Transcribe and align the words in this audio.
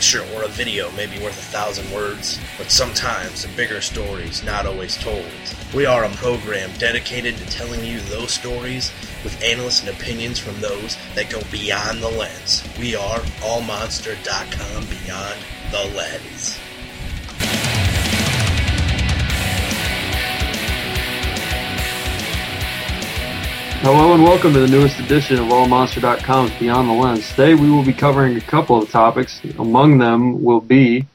picture 0.00 0.24
or 0.34 0.44
a 0.44 0.48
video 0.48 0.90
may 0.92 1.04
be 1.04 1.22
worth 1.22 1.38
a 1.38 1.52
thousand 1.52 1.92
words, 1.92 2.40
but 2.56 2.70
sometimes 2.70 3.44
a 3.44 3.48
bigger 3.48 3.82
story 3.82 4.22
is 4.22 4.42
not 4.42 4.64
always 4.64 4.96
told. 4.96 5.26
We 5.74 5.84
are 5.84 6.04
a 6.04 6.10
program 6.12 6.70
dedicated 6.78 7.36
to 7.36 7.44
telling 7.50 7.84
you 7.84 8.00
those 8.00 8.30
stories 8.30 8.90
with 9.22 9.38
analysts 9.42 9.86
and 9.86 9.90
opinions 9.90 10.38
from 10.38 10.58
those 10.62 10.96
that 11.16 11.28
go 11.28 11.42
beyond 11.52 12.02
the 12.02 12.08
lens. 12.08 12.66
We 12.78 12.96
are 12.96 13.18
allmonster.com 13.42 14.86
beyond 14.86 15.38
the 15.70 15.94
lens. 15.94 16.58
Hello 23.82 24.12
and 24.12 24.22
welcome 24.22 24.52
to 24.52 24.60
the 24.60 24.68
newest 24.68 25.00
edition 25.00 25.38
of 25.38 25.46
AllMonster.com's 25.46 26.52
Beyond 26.58 26.86
the 26.86 26.92
Lens. 26.92 27.26
Today 27.30 27.54
we 27.54 27.70
will 27.70 27.82
be 27.82 27.94
covering 27.94 28.36
a 28.36 28.40
couple 28.42 28.80
of 28.82 28.90
topics. 28.90 29.40
Among 29.58 29.96
them 29.96 30.44
will 30.44 30.60
be 30.60 31.06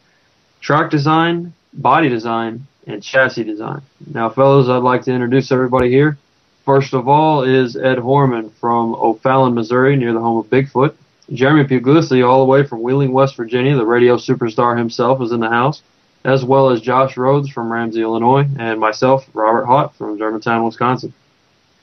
track 0.62 0.90
design, 0.90 1.54
body 1.74 2.10
design, 2.10 2.66
and 2.88 3.04
chassis 3.04 3.44
design. 3.44 3.84
Now, 4.12 4.32
fellows, 4.32 4.68
I'd 4.68 4.78
like 4.78 5.04
to 5.04 5.12
introduce 5.12 5.52
everybody 5.52 5.92
here. 5.92 6.18
First 6.66 6.96
of 6.96 7.08
all 7.08 7.44
is 7.44 7.76
Ed 7.76 8.00
Horman 8.00 8.52
from 8.54 8.96
O'Fallon, 8.96 9.54
Missouri, 9.54 9.96
near 9.96 10.14
the 10.14 10.20
home 10.20 10.40
of 10.40 10.48
Bigfoot. 10.48 10.96
Jeremy 11.32 11.66
Puglisi, 11.66 12.28
all 12.28 12.40
the 12.40 12.52
way 12.52 12.66
from 12.66 12.82
Wheeling, 12.82 13.12
West 13.12 13.36
Virginia, 13.36 13.76
the 13.76 13.86
radio 13.86 14.18
superstar 14.18 14.76
himself, 14.76 15.22
is 15.22 15.32
in 15.32 15.40
the 15.40 15.50
house, 15.50 15.84
as 16.24 16.44
well 16.44 16.72
as 16.72 16.82
Josh 16.82 17.16
Rhodes 17.16 17.48
from 17.48 17.72
Ramsey, 17.72 18.02
Illinois, 18.02 18.48
and 18.58 18.80
myself, 18.80 19.30
Robert 19.36 19.68
Hott 19.68 19.94
from 19.94 20.18
Germantown, 20.18 20.66
Wisconsin. 20.66 21.14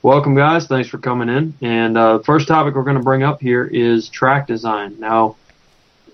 Welcome, 0.03 0.35
guys. 0.35 0.67
Thanks 0.67 0.89
for 0.89 0.97
coming 0.97 1.29
in. 1.29 1.53
And 1.61 1.97
uh, 1.97 2.19
first 2.19 2.49
topic 2.49 2.75
we're 2.75 2.83
going 2.83 2.97
to 2.97 3.01
bring 3.03 3.23
up 3.23 3.39
here 3.39 3.63
is 3.63 4.09
track 4.09 4.47
design. 4.47 4.99
Now, 4.99 5.37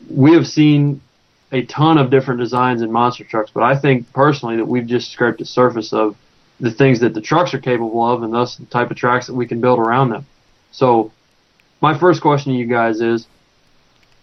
we 0.07 0.33
have 0.33 0.45
seen 0.45 1.01
a 1.51 1.65
ton 1.65 1.97
of 1.97 2.11
different 2.11 2.39
designs 2.39 2.83
in 2.83 2.91
monster 2.91 3.23
trucks, 3.23 3.49
but 3.51 3.63
I 3.63 3.75
think 3.75 4.13
personally 4.13 4.57
that 4.57 4.65
we've 4.65 4.85
just 4.85 5.11
scraped 5.11 5.39
the 5.39 5.45
surface 5.45 5.91
of 5.91 6.15
the 6.59 6.69
things 6.69 6.99
that 6.99 7.15
the 7.15 7.21
trucks 7.21 7.51
are 7.55 7.59
capable 7.59 8.05
of, 8.05 8.21
and 8.21 8.31
thus 8.31 8.57
the 8.57 8.67
type 8.67 8.91
of 8.91 8.97
tracks 8.97 9.25
that 9.25 9.33
we 9.33 9.47
can 9.47 9.59
build 9.59 9.79
around 9.79 10.11
them. 10.11 10.27
So, 10.71 11.11
my 11.81 11.97
first 11.97 12.21
question 12.21 12.53
to 12.53 12.59
you 12.59 12.67
guys 12.67 13.01
is, 13.01 13.25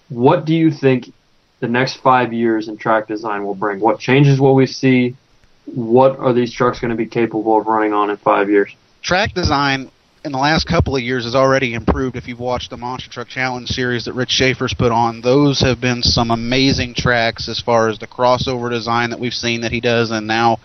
what 0.08 0.44
do 0.44 0.54
you 0.54 0.70
think 0.70 1.12
the 1.58 1.66
next 1.66 1.96
five 1.96 2.32
years 2.32 2.68
in 2.68 2.76
track 2.76 3.08
design 3.08 3.44
will 3.44 3.56
bring? 3.56 3.80
What 3.80 3.98
changes 3.98 4.40
will 4.40 4.54
we 4.54 4.66
see? 4.66 5.16
What 5.64 6.20
are 6.20 6.32
these 6.32 6.52
trucks 6.52 6.78
going 6.78 6.92
to 6.92 6.96
be 6.96 7.06
capable 7.06 7.58
of 7.58 7.66
running 7.66 7.92
on 7.92 8.10
in 8.10 8.16
five 8.16 8.48
years? 8.48 8.72
Track 9.06 9.32
design 9.34 9.88
in 10.24 10.32
the 10.32 10.38
last 10.38 10.66
couple 10.66 10.96
of 10.96 11.00
years 11.00 11.22
has 11.22 11.36
already 11.36 11.74
improved. 11.74 12.16
If 12.16 12.26
you've 12.26 12.40
watched 12.40 12.70
the 12.70 12.76
Monster 12.76 13.08
Truck 13.08 13.28
Challenge 13.28 13.68
series 13.68 14.06
that 14.06 14.14
Rich 14.14 14.30
Schaefer's 14.30 14.74
put 14.74 14.90
on, 14.90 15.20
those 15.20 15.60
have 15.60 15.80
been 15.80 16.02
some 16.02 16.32
amazing 16.32 16.94
tracks 16.94 17.48
as 17.48 17.60
far 17.60 17.88
as 17.88 18.00
the 18.00 18.08
crossover 18.08 18.68
design 18.68 19.10
that 19.10 19.20
we've 19.20 19.32
seen 19.32 19.60
that 19.60 19.70
he 19.70 19.80
does, 19.80 20.10
and 20.10 20.26
now 20.26 20.58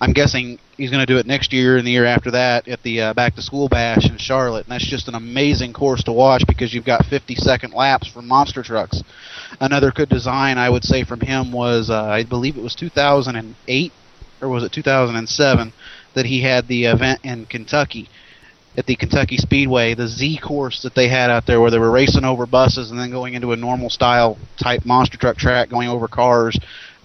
I'm 0.00 0.12
guessing 0.12 0.58
he's 0.76 0.90
going 0.90 1.06
to 1.06 1.12
do 1.12 1.18
it 1.18 1.26
next 1.26 1.52
year 1.52 1.76
and 1.76 1.86
the 1.86 1.92
year 1.92 2.04
after 2.04 2.32
that 2.32 2.66
at 2.66 2.82
the 2.82 3.00
uh, 3.00 3.14
Back 3.14 3.36
to 3.36 3.42
School 3.42 3.68
Bash 3.68 4.10
in 4.10 4.18
Charlotte, 4.18 4.66
and 4.66 4.72
that's 4.72 4.90
just 4.90 5.06
an 5.06 5.14
amazing 5.14 5.72
course 5.72 6.02
to 6.02 6.12
watch 6.12 6.42
because 6.48 6.74
you've 6.74 6.84
got 6.84 7.06
50 7.06 7.36
second 7.36 7.74
laps 7.74 8.08
from 8.08 8.26
monster 8.26 8.64
trucks. 8.64 9.04
Another 9.60 9.92
good 9.92 10.08
design 10.08 10.58
I 10.58 10.68
would 10.68 10.82
say 10.82 11.04
from 11.04 11.20
him 11.20 11.52
was 11.52 11.90
uh, 11.90 12.02
I 12.02 12.24
believe 12.24 12.56
it 12.56 12.62
was 12.62 12.74
2008 12.74 13.92
or 14.42 14.48
was 14.48 14.64
it 14.64 14.72
2007 14.72 15.72
that 16.14 16.26
he 16.26 16.42
had 16.42 16.66
the 16.68 16.84
event 16.86 17.20
in 17.24 17.46
Kentucky 17.46 18.08
at 18.76 18.86
the 18.86 18.96
Kentucky 18.96 19.36
Speedway, 19.36 19.94
the 19.94 20.08
Z 20.08 20.38
course 20.38 20.82
that 20.82 20.94
they 20.94 21.08
had 21.08 21.30
out 21.30 21.46
there 21.46 21.60
where 21.60 21.70
they 21.70 21.78
were 21.78 21.90
racing 21.90 22.24
over 22.24 22.46
buses 22.46 22.90
and 22.90 22.98
then 22.98 23.10
going 23.10 23.34
into 23.34 23.52
a 23.52 23.56
normal 23.56 23.88
style 23.90 24.36
type 24.56 24.84
monster 24.84 25.16
truck 25.16 25.36
track 25.36 25.68
going 25.68 25.88
over 25.88 26.08
cars. 26.08 26.58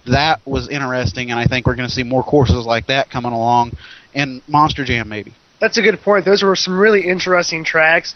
That 0.06 0.44
was 0.46 0.68
interesting, 0.68 1.30
and 1.30 1.38
I 1.38 1.46
think 1.46 1.66
we're 1.66 1.76
going 1.76 1.88
to 1.88 1.94
see 1.94 2.02
more 2.02 2.24
courses 2.24 2.66
like 2.66 2.86
that 2.86 3.10
coming 3.10 3.32
along 3.32 3.72
in 4.14 4.42
Monster 4.48 4.84
Jam 4.84 5.08
maybe. 5.08 5.34
That's 5.60 5.76
a 5.78 5.82
good 5.82 6.00
point. 6.00 6.24
Those 6.24 6.42
were 6.42 6.56
some 6.56 6.78
really 6.78 7.06
interesting 7.06 7.64
tracks, 7.64 8.14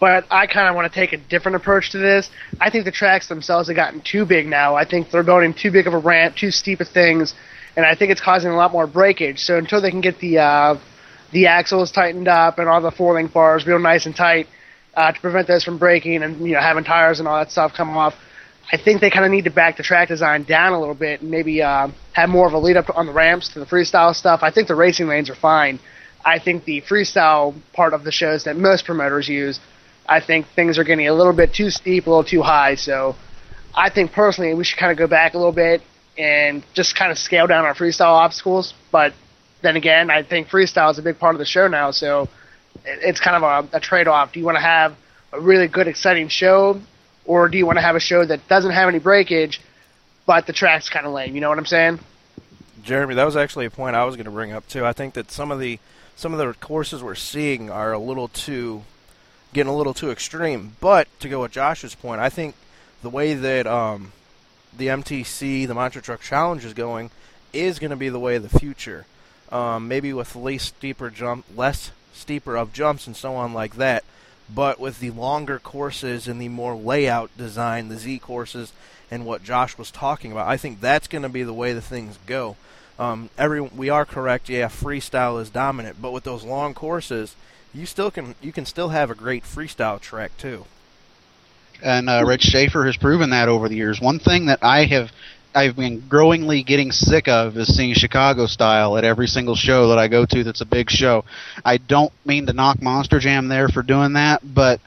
but 0.00 0.26
I 0.30 0.46
kind 0.46 0.68
of 0.68 0.74
want 0.74 0.92
to 0.92 0.94
take 0.94 1.12
a 1.12 1.16
different 1.16 1.56
approach 1.56 1.90
to 1.90 1.98
this. 1.98 2.28
I 2.60 2.70
think 2.70 2.84
the 2.84 2.92
tracks 2.92 3.28
themselves 3.28 3.68
have 3.68 3.76
gotten 3.76 4.00
too 4.02 4.26
big 4.26 4.46
now. 4.46 4.74
I 4.74 4.84
think 4.84 5.10
they're 5.10 5.22
going 5.22 5.44
in 5.46 5.54
too 5.54 5.70
big 5.70 5.86
of 5.86 5.94
a 5.94 5.98
ramp, 5.98 6.36
too 6.36 6.50
steep 6.50 6.80
of 6.80 6.88
things 6.88 7.34
and 7.76 7.84
I 7.84 7.94
think 7.94 8.10
it's 8.10 8.20
causing 8.20 8.50
a 8.50 8.56
lot 8.56 8.72
more 8.72 8.86
breakage. 8.86 9.40
So 9.40 9.58
until 9.58 9.80
they 9.80 9.90
can 9.90 10.00
get 10.00 10.18
the 10.20 10.38
uh, 10.38 10.80
the 11.32 11.46
axles 11.46 11.90
tightened 11.90 12.28
up 12.28 12.58
and 12.58 12.68
all 12.68 12.80
the 12.80 12.90
four 12.90 13.14
link 13.14 13.32
bars 13.32 13.66
real 13.66 13.78
nice 13.78 14.06
and 14.06 14.14
tight 14.14 14.46
uh, 14.94 15.12
to 15.12 15.20
prevent 15.20 15.48
those 15.48 15.64
from 15.64 15.78
breaking 15.78 16.22
and 16.22 16.46
you 16.46 16.54
know 16.54 16.60
having 16.60 16.84
tires 16.84 17.18
and 17.18 17.28
all 17.28 17.38
that 17.38 17.50
stuff 17.50 17.72
come 17.76 17.96
off, 17.96 18.14
I 18.72 18.76
think 18.76 19.00
they 19.00 19.10
kind 19.10 19.24
of 19.24 19.30
need 19.30 19.44
to 19.44 19.50
back 19.50 19.76
the 19.76 19.82
track 19.82 20.08
design 20.08 20.44
down 20.44 20.72
a 20.72 20.78
little 20.78 20.94
bit 20.94 21.20
and 21.20 21.30
maybe 21.30 21.62
uh, 21.62 21.88
have 22.12 22.28
more 22.28 22.46
of 22.46 22.52
a 22.52 22.58
lead 22.58 22.76
up 22.76 22.86
on 22.96 23.06
the 23.06 23.12
ramps 23.12 23.48
to 23.50 23.60
the 23.60 23.66
freestyle 23.66 24.14
stuff. 24.14 24.40
I 24.42 24.50
think 24.50 24.68
the 24.68 24.74
racing 24.74 25.08
lanes 25.08 25.28
are 25.30 25.34
fine. 25.34 25.80
I 26.24 26.38
think 26.38 26.64
the 26.64 26.80
freestyle 26.82 27.54
part 27.74 27.92
of 27.92 28.04
the 28.04 28.12
shows 28.12 28.44
that 28.44 28.56
most 28.56 28.86
promoters 28.86 29.28
use, 29.28 29.60
I 30.06 30.20
think 30.20 30.46
things 30.48 30.78
are 30.78 30.84
getting 30.84 31.08
a 31.08 31.14
little 31.14 31.32
bit 31.32 31.54
too 31.54 31.70
steep, 31.70 32.06
a 32.06 32.10
little 32.10 32.24
too 32.24 32.42
high. 32.42 32.74
So 32.74 33.16
I 33.74 33.90
think 33.90 34.12
personally 34.12 34.54
we 34.54 34.64
should 34.64 34.78
kind 34.78 34.92
of 34.92 34.98
go 34.98 35.06
back 35.06 35.34
a 35.34 35.38
little 35.38 35.52
bit 35.52 35.82
and 36.16 36.62
just 36.74 36.94
kind 36.94 37.10
of 37.10 37.18
scale 37.18 37.46
down 37.46 37.64
our 37.64 37.74
freestyle 37.74 38.12
obstacles. 38.12 38.74
But 38.90 39.14
then 39.62 39.76
again, 39.76 40.10
I 40.10 40.22
think 40.22 40.48
freestyle 40.48 40.90
is 40.90 40.98
a 40.98 41.02
big 41.02 41.18
part 41.18 41.34
of 41.34 41.38
the 41.38 41.44
show 41.46 41.68
now, 41.68 41.90
so 41.90 42.28
it's 42.84 43.20
kind 43.20 43.42
of 43.42 43.70
a, 43.72 43.76
a 43.76 43.80
trade 43.80 44.08
off. 44.08 44.32
Do 44.32 44.40
you 44.40 44.44
want 44.46 44.56
to 44.56 44.62
have 44.62 44.94
a 45.32 45.40
really 45.40 45.68
good, 45.68 45.88
exciting 45.88 46.28
show, 46.28 46.80
or 47.24 47.48
do 47.48 47.58
you 47.58 47.66
want 47.66 47.78
to 47.78 47.82
have 47.82 47.96
a 47.96 48.00
show 48.00 48.24
that 48.24 48.46
doesn't 48.48 48.72
have 48.72 48.88
any 48.88 48.98
breakage, 48.98 49.60
but 50.26 50.46
the 50.46 50.52
track's 50.52 50.88
kind 50.88 51.06
of 51.06 51.12
lame? 51.12 51.34
You 51.34 51.40
know 51.40 51.48
what 51.48 51.58
I'm 51.58 51.66
saying? 51.66 51.98
Jeremy, 52.82 53.14
that 53.14 53.24
was 53.24 53.36
actually 53.36 53.64
a 53.64 53.70
point 53.70 53.96
I 53.96 54.04
was 54.04 54.16
going 54.16 54.26
to 54.26 54.30
bring 54.30 54.52
up 54.52 54.68
too. 54.68 54.84
I 54.84 54.92
think 54.92 55.14
that 55.14 55.30
some 55.30 55.50
of 55.50 55.58
the 55.58 55.78
some 56.16 56.32
of 56.32 56.38
the 56.38 56.52
courses 56.60 57.02
we're 57.02 57.16
seeing 57.16 57.70
are 57.70 57.92
a 57.92 57.98
little 57.98 58.28
too 58.28 58.82
getting 59.54 59.72
a 59.72 59.76
little 59.76 59.94
too 59.94 60.10
extreme. 60.10 60.76
But 60.80 61.08
to 61.20 61.28
go 61.28 61.40
with 61.40 61.52
Josh's 61.52 61.94
point, 61.94 62.20
I 62.20 62.28
think 62.28 62.54
the 63.02 63.08
way 63.08 63.32
that 63.32 63.66
um, 63.66 64.12
the 64.76 64.88
MTC, 64.88 65.66
the 65.66 65.74
Monster 65.74 66.02
Truck 66.02 66.20
Challenge 66.20 66.64
is 66.64 66.74
going, 66.74 67.10
is 67.52 67.78
going 67.78 67.90
to 67.90 67.96
be 67.96 68.10
the 68.10 68.18
way 68.18 68.36
of 68.36 68.42
the 68.42 68.58
future. 68.58 69.06
Um, 69.50 69.88
maybe 69.88 70.12
with 70.12 70.36
less 70.36 70.64
steeper 70.64 71.08
jump, 71.08 71.46
less 71.56 71.92
steeper 72.12 72.56
of 72.56 72.72
jumps 72.72 73.06
and 73.06 73.16
so 73.16 73.34
on 73.36 73.54
like 73.54 73.76
that. 73.76 74.04
But 74.52 74.78
with 74.78 75.00
the 75.00 75.10
longer 75.10 75.58
courses 75.58 76.28
and 76.28 76.40
the 76.40 76.48
more 76.48 76.74
layout 76.74 77.34
design, 77.38 77.88
the 77.88 77.96
Z 77.96 78.18
courses, 78.18 78.72
and 79.10 79.24
what 79.24 79.44
Josh 79.44 79.78
was 79.78 79.90
talking 79.90 80.32
about, 80.32 80.48
I 80.48 80.56
think 80.56 80.80
that's 80.80 81.08
going 81.08 81.22
to 81.22 81.28
be 81.28 81.44
the 81.44 81.54
way 81.54 81.72
the 81.72 81.80
things 81.80 82.18
go. 82.26 82.56
Um, 82.98 83.30
every 83.38 83.60
we 83.60 83.88
are 83.88 84.04
correct. 84.04 84.48
Yeah, 84.48 84.68
freestyle 84.68 85.40
is 85.40 85.50
dominant, 85.50 86.00
but 86.00 86.12
with 86.12 86.24
those 86.24 86.44
long 86.44 86.74
courses, 86.74 87.34
you 87.74 87.86
still 87.86 88.10
can 88.10 88.34
you 88.40 88.52
can 88.52 88.64
still 88.64 88.90
have 88.90 89.10
a 89.10 89.14
great 89.14 89.42
freestyle 89.42 90.00
track 90.00 90.30
too 90.38 90.64
and 91.82 92.08
uh, 92.08 92.24
Rich 92.26 92.42
Schaefer 92.42 92.86
has 92.86 92.96
proven 92.96 93.30
that 93.30 93.48
over 93.48 93.68
the 93.68 93.76
years. 93.76 94.00
One 94.00 94.18
thing 94.18 94.46
that 94.46 94.60
I 94.62 94.84
have 94.86 95.10
I've 95.54 95.76
been 95.76 96.02
growingly 96.08 96.64
getting 96.64 96.90
sick 96.90 97.28
of 97.28 97.56
is 97.56 97.76
seeing 97.76 97.94
Chicago 97.94 98.46
style 98.46 98.96
at 98.96 99.04
every 99.04 99.28
single 99.28 99.54
show 99.54 99.88
that 99.88 99.98
I 99.98 100.08
go 100.08 100.26
to 100.26 100.42
that's 100.42 100.60
a 100.60 100.66
big 100.66 100.90
show. 100.90 101.24
I 101.64 101.76
don't 101.76 102.12
mean 102.24 102.46
to 102.46 102.52
knock 102.52 102.82
Monster 102.82 103.20
Jam 103.20 103.46
there 103.46 103.68
for 103.68 103.84
doing 103.84 104.14
that, 104.14 104.42
but 104.42 104.80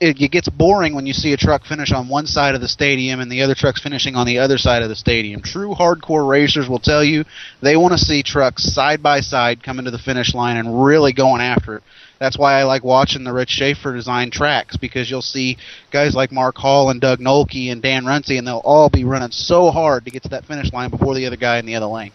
it, 0.00 0.20
it 0.20 0.32
gets 0.32 0.48
boring 0.48 0.94
when 0.94 1.06
you 1.06 1.12
see 1.12 1.32
a 1.32 1.36
truck 1.36 1.64
finish 1.64 1.92
on 1.92 2.08
one 2.08 2.26
side 2.26 2.56
of 2.56 2.60
the 2.60 2.66
stadium 2.66 3.20
and 3.20 3.30
the 3.30 3.42
other 3.42 3.54
truck's 3.54 3.82
finishing 3.82 4.16
on 4.16 4.26
the 4.26 4.38
other 4.38 4.58
side 4.58 4.82
of 4.82 4.88
the 4.88 4.96
stadium. 4.96 5.42
True 5.42 5.74
hardcore 5.74 6.28
racers 6.28 6.68
will 6.68 6.80
tell 6.80 7.04
you 7.04 7.24
they 7.62 7.76
want 7.76 7.92
to 7.92 7.98
see 7.98 8.24
trucks 8.24 8.64
side 8.64 9.04
by 9.04 9.20
side 9.20 9.62
coming 9.62 9.84
to 9.84 9.92
the 9.92 9.98
finish 9.98 10.34
line 10.34 10.56
and 10.56 10.84
really 10.84 11.12
going 11.12 11.40
after 11.40 11.76
it. 11.76 11.82
That's 12.20 12.36
why 12.36 12.60
I 12.60 12.64
like 12.64 12.84
watching 12.84 13.24
the 13.24 13.32
Rich 13.32 13.48
Schaefer 13.48 13.94
design 13.94 14.30
tracks 14.30 14.76
because 14.76 15.10
you'll 15.10 15.22
see 15.22 15.56
guys 15.90 16.14
like 16.14 16.30
Mark 16.30 16.58
Hall 16.58 16.90
and 16.90 17.00
Doug 17.00 17.18
Nolke 17.18 17.72
and 17.72 17.80
Dan 17.80 18.04
Runte, 18.04 18.36
and 18.36 18.46
they'll 18.46 18.58
all 18.58 18.90
be 18.90 19.04
running 19.04 19.30
so 19.30 19.70
hard 19.70 20.04
to 20.04 20.10
get 20.10 20.24
to 20.24 20.28
that 20.28 20.44
finish 20.44 20.70
line 20.70 20.90
before 20.90 21.14
the 21.14 21.24
other 21.24 21.36
guy 21.36 21.58
in 21.58 21.64
the 21.64 21.74
other 21.74 21.86
lane. 21.86 22.12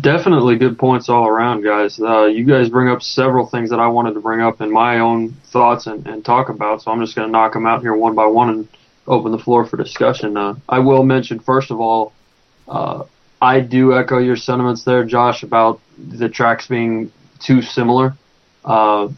Definitely 0.00 0.56
good 0.56 0.78
points 0.78 1.08
all 1.08 1.26
around, 1.26 1.64
guys. 1.64 1.98
Uh, 1.98 2.26
you 2.26 2.44
guys 2.44 2.68
bring 2.68 2.88
up 2.88 3.02
several 3.02 3.44
things 3.44 3.70
that 3.70 3.80
I 3.80 3.88
wanted 3.88 4.14
to 4.14 4.20
bring 4.20 4.40
up 4.40 4.60
in 4.60 4.70
my 4.70 5.00
own 5.00 5.32
thoughts 5.46 5.88
and, 5.88 6.06
and 6.06 6.24
talk 6.24 6.48
about, 6.48 6.82
so 6.82 6.92
I'm 6.92 7.00
just 7.00 7.16
going 7.16 7.26
to 7.26 7.32
knock 7.32 7.54
them 7.54 7.66
out 7.66 7.80
here 7.80 7.96
one 7.96 8.14
by 8.14 8.26
one 8.26 8.50
and 8.50 8.68
open 9.08 9.32
the 9.32 9.38
floor 9.38 9.66
for 9.66 9.78
discussion. 9.78 10.36
Uh, 10.36 10.54
I 10.68 10.78
will 10.78 11.02
mention, 11.02 11.40
first 11.40 11.72
of 11.72 11.80
all, 11.80 12.12
uh, 12.68 13.02
I 13.42 13.60
do 13.60 13.98
echo 13.98 14.18
your 14.18 14.36
sentiments 14.36 14.84
there, 14.84 15.04
Josh, 15.04 15.42
about 15.42 15.80
the 15.98 16.28
tracks 16.28 16.68
being 16.68 17.10
too 17.40 17.62
similar. 17.62 18.14
Uh, 18.64 19.08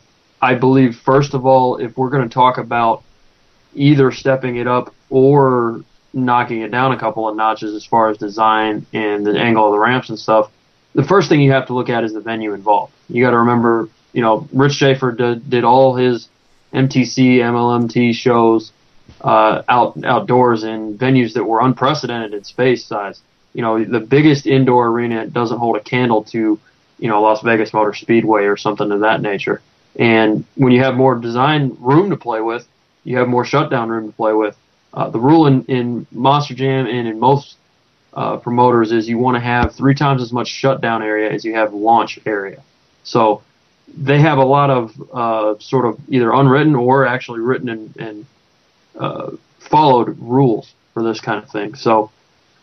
I 0.40 0.54
believe, 0.54 0.96
first 0.96 1.34
of 1.34 1.46
all, 1.46 1.76
if 1.76 1.96
we're 1.96 2.10
going 2.10 2.28
to 2.28 2.32
talk 2.32 2.58
about 2.58 3.02
either 3.74 4.10
stepping 4.10 4.56
it 4.56 4.66
up 4.66 4.94
or 5.08 5.82
knocking 6.12 6.60
it 6.62 6.70
down 6.70 6.92
a 6.92 6.98
couple 6.98 7.28
of 7.28 7.36
notches 7.36 7.74
as 7.74 7.84
far 7.86 8.10
as 8.10 8.18
design 8.18 8.86
and 8.92 9.26
the 9.26 9.38
angle 9.38 9.66
of 9.66 9.72
the 9.72 9.78
ramps 9.78 10.08
and 10.10 10.18
stuff, 10.18 10.50
the 10.94 11.04
first 11.04 11.28
thing 11.28 11.40
you 11.40 11.52
have 11.52 11.66
to 11.66 11.74
look 11.74 11.88
at 11.88 12.04
is 12.04 12.12
the 12.12 12.20
venue 12.20 12.52
involved. 12.52 12.92
You 13.08 13.24
got 13.24 13.30
to 13.30 13.38
remember, 13.38 13.88
you 14.12 14.20
know, 14.20 14.46
Rich 14.52 14.74
Schaefer 14.74 15.12
did, 15.12 15.48
did 15.48 15.64
all 15.64 15.94
his 15.94 16.28
MTC, 16.72 17.36
MLMT 17.36 18.14
shows 18.14 18.72
uh, 19.20 19.62
out 19.68 20.04
outdoors 20.04 20.64
in 20.64 20.98
venues 20.98 21.34
that 21.34 21.44
were 21.44 21.60
unprecedented 21.60 22.34
in 22.34 22.44
space 22.44 22.84
size. 22.84 23.20
You 23.52 23.62
know, 23.62 23.84
the 23.84 24.00
biggest 24.00 24.46
indoor 24.46 24.88
arena 24.88 25.26
doesn't 25.26 25.58
hold 25.58 25.76
a 25.76 25.80
candle 25.80 26.24
to, 26.24 26.58
you 27.02 27.08
know, 27.08 27.20
Las 27.20 27.42
Vegas 27.42 27.72
Motor 27.72 27.94
Speedway 27.94 28.44
or 28.44 28.56
something 28.56 28.92
of 28.92 29.00
that 29.00 29.20
nature. 29.20 29.60
And 29.98 30.44
when 30.54 30.72
you 30.72 30.84
have 30.84 30.94
more 30.94 31.16
design 31.16 31.76
room 31.80 32.10
to 32.10 32.16
play 32.16 32.40
with, 32.40 32.66
you 33.02 33.18
have 33.18 33.28
more 33.28 33.44
shutdown 33.44 33.88
room 33.88 34.06
to 34.06 34.16
play 34.16 34.32
with. 34.32 34.56
Uh, 34.94 35.10
the 35.10 35.18
rule 35.18 35.48
in, 35.48 35.64
in 35.64 36.06
Monster 36.12 36.54
Jam 36.54 36.86
and 36.86 37.08
in 37.08 37.18
most 37.18 37.56
uh, 38.14 38.36
promoters 38.36 38.92
is 38.92 39.08
you 39.08 39.18
want 39.18 39.34
to 39.34 39.40
have 39.40 39.74
three 39.74 39.96
times 39.96 40.22
as 40.22 40.32
much 40.32 40.46
shutdown 40.46 41.02
area 41.02 41.28
as 41.28 41.44
you 41.44 41.54
have 41.54 41.74
launch 41.74 42.20
area. 42.24 42.62
So 43.02 43.42
they 43.88 44.20
have 44.20 44.38
a 44.38 44.44
lot 44.44 44.70
of 44.70 45.10
uh, 45.12 45.58
sort 45.58 45.86
of 45.86 45.98
either 46.08 46.32
unwritten 46.32 46.76
or 46.76 47.04
actually 47.04 47.40
written 47.40 47.68
and, 47.68 47.96
and 47.96 48.26
uh, 48.96 49.30
followed 49.58 50.16
rules 50.20 50.72
for 50.94 51.02
this 51.02 51.20
kind 51.20 51.42
of 51.42 51.50
thing. 51.50 51.74
So 51.74 52.12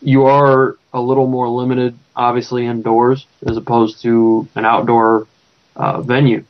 you 0.02 0.26
are 0.26 0.78
a 0.94 1.02
little 1.02 1.28
more 1.28 1.50
limited, 1.50 1.98
obviously, 2.16 2.66
indoors 2.66 3.26
as 3.46 3.58
opposed 3.58 4.02
to 4.04 4.48
an 4.56 4.66
outdoor 4.66 5.28
uh, 5.76 6.02
venue. 6.02 6.44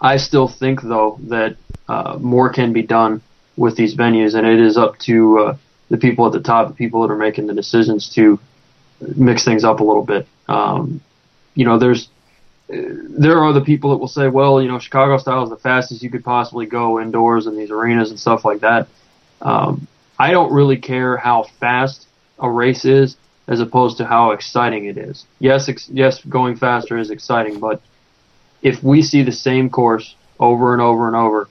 I 0.00 0.16
still 0.16 0.48
think, 0.48 0.82
though, 0.82 1.18
that 1.24 1.56
uh, 1.88 2.18
more 2.20 2.50
can 2.50 2.72
be 2.72 2.82
done 2.82 3.22
with 3.56 3.76
these 3.76 3.96
venues, 3.96 4.34
and 4.34 4.46
it 4.46 4.60
is 4.60 4.76
up 4.76 4.98
to 5.00 5.38
uh, 5.38 5.56
the 5.90 5.96
people 5.96 6.26
at 6.26 6.32
the 6.32 6.40
top, 6.40 6.68
the 6.68 6.74
people 6.74 7.02
that 7.02 7.12
are 7.12 7.18
making 7.18 7.46
the 7.46 7.54
decisions 7.54 8.08
to 8.14 8.38
mix 9.00 9.44
things 9.44 9.64
up 9.64 9.80
a 9.80 9.84
little 9.84 10.04
bit. 10.04 10.26
Um, 10.46 11.00
you 11.54 11.64
know, 11.64 11.78
there's 11.78 12.08
there 12.68 13.42
are 13.42 13.52
the 13.54 13.62
people 13.62 13.90
that 13.90 13.96
will 13.96 14.08
say, 14.08 14.28
well, 14.28 14.60
you 14.60 14.68
know, 14.68 14.78
Chicago 14.78 15.16
style 15.16 15.42
is 15.42 15.50
the 15.50 15.56
fastest 15.56 16.02
you 16.02 16.10
could 16.10 16.24
possibly 16.24 16.66
go 16.66 17.00
indoors 17.00 17.46
in 17.46 17.56
these 17.56 17.70
arenas 17.70 18.10
and 18.10 18.20
stuff 18.20 18.44
like 18.44 18.60
that. 18.60 18.88
Um, 19.40 19.86
I 20.18 20.32
don't 20.32 20.52
really 20.52 20.76
care 20.76 21.16
how 21.16 21.44
fast 21.60 22.07
a 22.38 22.50
race 22.50 22.84
is 22.84 23.16
as 23.46 23.60
opposed 23.60 23.96
to 23.98 24.04
how 24.04 24.32
exciting 24.32 24.84
it 24.84 24.98
is. 24.98 25.24
Yes, 25.38 25.68
ex- 25.68 25.88
yes, 25.88 26.22
going 26.24 26.56
faster 26.56 26.98
is 26.98 27.10
exciting, 27.10 27.58
but 27.58 27.80
if 28.62 28.82
we 28.82 29.02
see 29.02 29.22
the 29.22 29.32
same 29.32 29.70
course 29.70 30.14
over 30.38 30.72
and 30.72 30.82
over 30.82 31.06
and 31.06 31.16
over, 31.16 31.48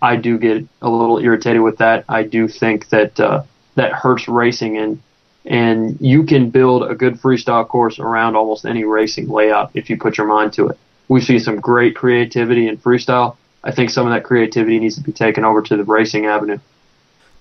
I 0.00 0.16
do 0.16 0.38
get 0.38 0.64
a 0.82 0.88
little 0.88 1.18
irritated 1.18 1.62
with 1.62 1.78
that. 1.78 2.04
I 2.08 2.22
do 2.22 2.46
think 2.46 2.88
that 2.90 3.18
uh, 3.18 3.42
that 3.74 3.92
hurts 3.92 4.28
racing 4.28 4.76
and 4.76 5.02
and 5.46 5.98
you 6.00 6.24
can 6.24 6.50
build 6.50 6.90
a 6.90 6.94
good 6.94 7.14
freestyle 7.14 7.66
course 7.68 7.98
around 7.98 8.34
almost 8.34 8.64
any 8.64 8.84
racing 8.84 9.28
layout 9.28 9.70
if 9.74 9.90
you 9.90 9.98
put 9.98 10.16
your 10.16 10.26
mind 10.26 10.54
to 10.54 10.68
it. 10.68 10.78
We 11.08 11.20
see 11.20 11.38
some 11.38 11.56
great 11.56 11.94
creativity 11.94 12.66
in 12.66 12.78
freestyle. 12.78 13.36
I 13.62 13.72
think 13.72 13.90
some 13.90 14.06
of 14.06 14.12
that 14.12 14.24
creativity 14.24 14.78
needs 14.78 14.96
to 14.96 15.02
be 15.02 15.12
taken 15.12 15.44
over 15.44 15.60
to 15.62 15.76
the 15.76 15.84
racing 15.84 16.26
avenue. 16.26 16.58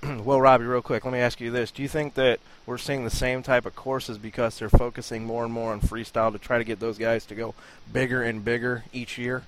well, 0.24 0.42
Robbie, 0.42 0.66
real 0.66 0.82
quick, 0.82 1.06
let 1.06 1.14
me 1.14 1.20
ask 1.20 1.40
you 1.40 1.52
this: 1.52 1.72
Do 1.72 1.82
you 1.82 1.88
think 1.88 2.16
that 2.16 2.40
we're 2.66 2.78
seeing 2.78 3.04
the 3.04 3.10
same 3.10 3.44
type 3.44 3.66
of 3.66 3.76
courses 3.76 4.18
because 4.18 4.58
they're 4.58 4.70
focusing 4.70 5.24
more 5.24 5.44
and 5.44 5.54
more 5.54 5.72
on 5.72 5.82
freestyle 5.82 6.32
to 6.32 6.40
try 6.40 6.58
to 6.58 6.64
get 6.64 6.80
those 6.80 6.98
guys 6.98 7.26
to 7.26 7.36
go 7.36 7.54
bigger 7.92 8.24
and 8.24 8.44
bigger 8.44 8.84
each 8.92 9.18
year? 9.18 9.44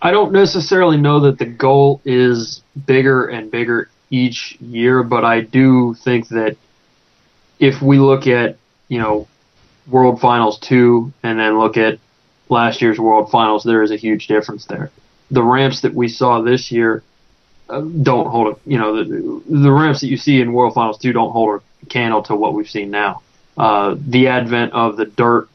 I 0.00 0.12
don't 0.12 0.32
necessarily 0.32 0.96
know 0.96 1.20
that 1.20 1.38
the 1.38 1.46
goal 1.46 2.00
is 2.04 2.62
bigger 2.86 3.26
and 3.26 3.50
bigger 3.50 3.90
each 4.10 4.56
year, 4.60 5.02
but 5.02 5.24
I 5.24 5.40
do 5.40 5.94
think 5.94 6.28
that 6.28 6.56
if 7.58 7.82
we 7.82 7.98
look 7.98 8.26
at, 8.26 8.56
you 8.86 9.00
know, 9.00 9.26
World 9.88 10.20
Finals 10.20 10.58
2 10.60 11.12
and 11.22 11.38
then 11.38 11.58
look 11.58 11.76
at 11.76 11.98
last 12.48 12.80
year's 12.80 12.98
World 12.98 13.30
Finals, 13.30 13.64
there 13.64 13.82
is 13.82 13.90
a 13.90 13.96
huge 13.96 14.28
difference 14.28 14.66
there. 14.66 14.90
The 15.30 15.42
ramps 15.42 15.80
that 15.80 15.94
we 15.94 16.08
saw 16.08 16.40
this 16.40 16.70
year 16.70 17.02
don't 17.68 18.28
hold 18.28 18.56
a, 18.56 18.70
you 18.70 18.78
know, 18.78 19.04
the, 19.04 19.42
the 19.48 19.72
ramps 19.72 20.00
that 20.00 20.08
you 20.08 20.16
see 20.16 20.40
in 20.40 20.52
World 20.52 20.74
Finals 20.74 20.98
2 20.98 21.12
don't 21.12 21.32
hold 21.32 21.60
a 21.82 21.86
candle 21.86 22.22
to 22.24 22.34
what 22.34 22.54
we've 22.54 22.68
seen 22.68 22.90
now. 22.90 23.22
Uh, 23.56 23.96
the 23.98 24.28
advent 24.28 24.72
of 24.72 24.96
the 24.96 25.04
dirt 25.04 25.48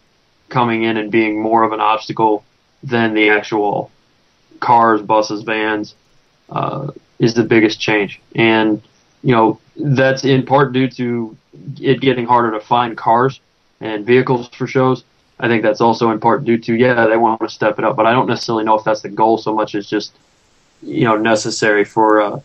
coming 0.49 0.83
in 0.83 0.97
and 0.97 1.11
being 1.11 1.41
more 1.41 1.63
of 1.63 1.71
an 1.71 1.79
obstacle 1.79 2.43
than 2.83 3.13
the 3.13 3.29
actual 3.29 3.89
cars, 4.59 5.01
buses, 5.01 5.43
vans, 5.43 5.95
uh, 6.49 6.91
is 7.19 7.33
the 7.33 7.43
biggest 7.43 7.79
change. 7.79 8.21
And, 8.35 8.81
you 9.23 9.33
know, 9.33 9.59
that's 9.75 10.23
in 10.23 10.45
part 10.45 10.73
due 10.73 10.89
to 10.89 11.37
it 11.79 12.01
getting 12.01 12.25
harder 12.25 12.51
to 12.51 12.59
find 12.59 12.97
cars 12.97 13.39
and 13.79 14.05
vehicles 14.05 14.47
for 14.49 14.67
shows. 14.67 15.03
I 15.39 15.47
think 15.47 15.63
that's 15.63 15.81
also 15.81 16.11
in 16.11 16.19
part 16.19 16.45
due 16.45 16.57
to 16.59 16.75
yeah 16.75 17.07
they 17.07 17.17
want 17.17 17.41
to 17.41 17.49
step 17.49 17.79
it 17.79 17.85
up, 17.85 17.95
but 17.95 18.05
I 18.05 18.11
don't 18.11 18.27
necessarily 18.27 18.63
know 18.63 18.77
if 18.77 18.83
that's 18.83 19.01
the 19.01 19.09
goal 19.09 19.37
so 19.37 19.53
much 19.53 19.75
as 19.75 19.87
just 19.87 20.13
you 20.83 21.05
know 21.05 21.17
necessary 21.17 21.85
for 21.85 22.21
uh, 22.21 22.39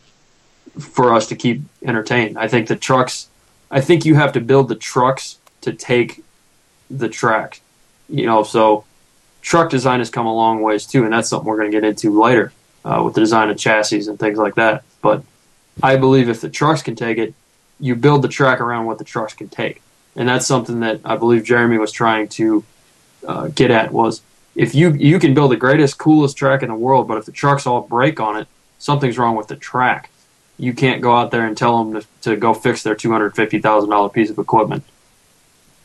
for 0.78 1.14
us 1.14 1.26
to 1.28 1.36
keep 1.36 1.62
entertained. 1.82 2.38
I 2.38 2.48
think 2.48 2.68
the 2.68 2.76
trucks. 2.76 3.28
I 3.70 3.80
think 3.80 4.04
you 4.04 4.14
have 4.14 4.32
to 4.32 4.40
build 4.40 4.68
the 4.68 4.74
trucks 4.74 5.38
to 5.62 5.72
take 5.72 6.24
the 6.90 7.08
track. 7.08 7.60
You 8.08 8.26
know, 8.26 8.42
so 8.42 8.84
truck 9.42 9.70
design 9.70 9.98
has 9.98 10.10
come 10.10 10.26
a 10.26 10.34
long 10.34 10.62
ways 10.62 10.86
too, 10.86 11.04
and 11.04 11.12
that's 11.12 11.28
something 11.28 11.46
we're 11.46 11.58
going 11.58 11.70
to 11.70 11.76
get 11.76 11.86
into 11.86 12.18
later 12.18 12.52
uh, 12.84 13.02
with 13.04 13.14
the 13.14 13.20
design 13.20 13.50
of 13.50 13.58
chassis 13.58 14.08
and 14.08 14.18
things 14.18 14.38
like 14.38 14.54
that. 14.54 14.84
But 15.02 15.22
I 15.82 15.96
believe 15.96 16.28
if 16.28 16.40
the 16.40 16.48
trucks 16.48 16.82
can 16.82 16.96
take 16.96 17.18
it, 17.18 17.34
you 17.78 17.94
build 17.94 18.22
the 18.22 18.28
track 18.28 18.60
around 18.60 18.86
what 18.86 18.98
the 18.98 19.04
trucks 19.04 19.34
can 19.34 19.48
take, 19.48 19.82
and 20.16 20.28
that's 20.28 20.46
something 20.46 20.80
that 20.80 21.00
I 21.04 21.16
believe 21.16 21.44
Jeremy 21.44 21.78
was 21.78 21.92
trying 21.92 22.28
to 22.28 22.64
uh, 23.26 23.48
get 23.48 23.70
at 23.70 23.92
was 23.92 24.22
if 24.58 24.74
you 24.74 24.92
you 24.92 25.20
can 25.20 25.34
build 25.34 25.52
the 25.52 25.56
greatest, 25.56 25.98
coolest 25.98 26.36
track 26.36 26.62
in 26.62 26.68
the 26.68 26.74
world, 26.74 27.06
but 27.06 27.16
if 27.16 27.24
the 27.24 27.32
trucks 27.32 27.64
all 27.64 27.80
break 27.80 28.18
on 28.18 28.36
it, 28.36 28.48
something's 28.78 29.16
wrong 29.16 29.36
with 29.36 29.46
the 29.46 29.56
track. 29.56 30.10
You 30.58 30.74
can't 30.74 31.00
go 31.00 31.16
out 31.16 31.30
there 31.30 31.46
and 31.46 31.56
tell 31.56 31.84
them 31.84 32.00
to, 32.00 32.06
to 32.22 32.36
go 32.36 32.52
fix 32.52 32.82
their 32.82 32.96
two 32.96 33.12
hundred 33.12 33.36
fifty 33.36 33.60
thousand 33.60 33.90
dollar 33.90 34.08
piece 34.08 34.30
of 34.30 34.38
equipment. 34.38 34.82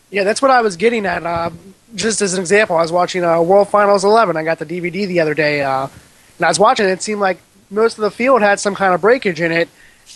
Yeah, 0.10 0.24
that's 0.24 0.42
what 0.42 0.50
I 0.50 0.62
was 0.62 0.76
getting 0.76 1.06
at. 1.06 1.24
Uh, 1.24 1.52
just 1.94 2.22
as 2.22 2.34
an 2.34 2.40
example, 2.40 2.76
I 2.76 2.82
was 2.82 2.92
watching 2.92 3.24
uh, 3.24 3.40
World 3.42 3.70
Finals 3.70 4.04
11. 4.04 4.36
I 4.36 4.44
got 4.44 4.58
the 4.58 4.66
DVD 4.66 5.08
the 5.08 5.20
other 5.20 5.36
day, 5.36 5.62
uh, 5.62 5.88
and 6.38 6.46
I 6.46 6.48
was 6.48 6.60
watching 6.60 6.88
it. 6.88 6.92
It 6.92 7.04
seemed 7.04 7.22
like 7.22 7.38
most 7.70 8.00
of 8.00 8.02
the 8.02 8.12
field 8.12 8.42
had 8.42 8.60
some 8.60 8.74
kind 8.74 8.96
of 8.96 9.02
breakage 9.02 9.40
in 9.40 9.52
it, 9.52 9.70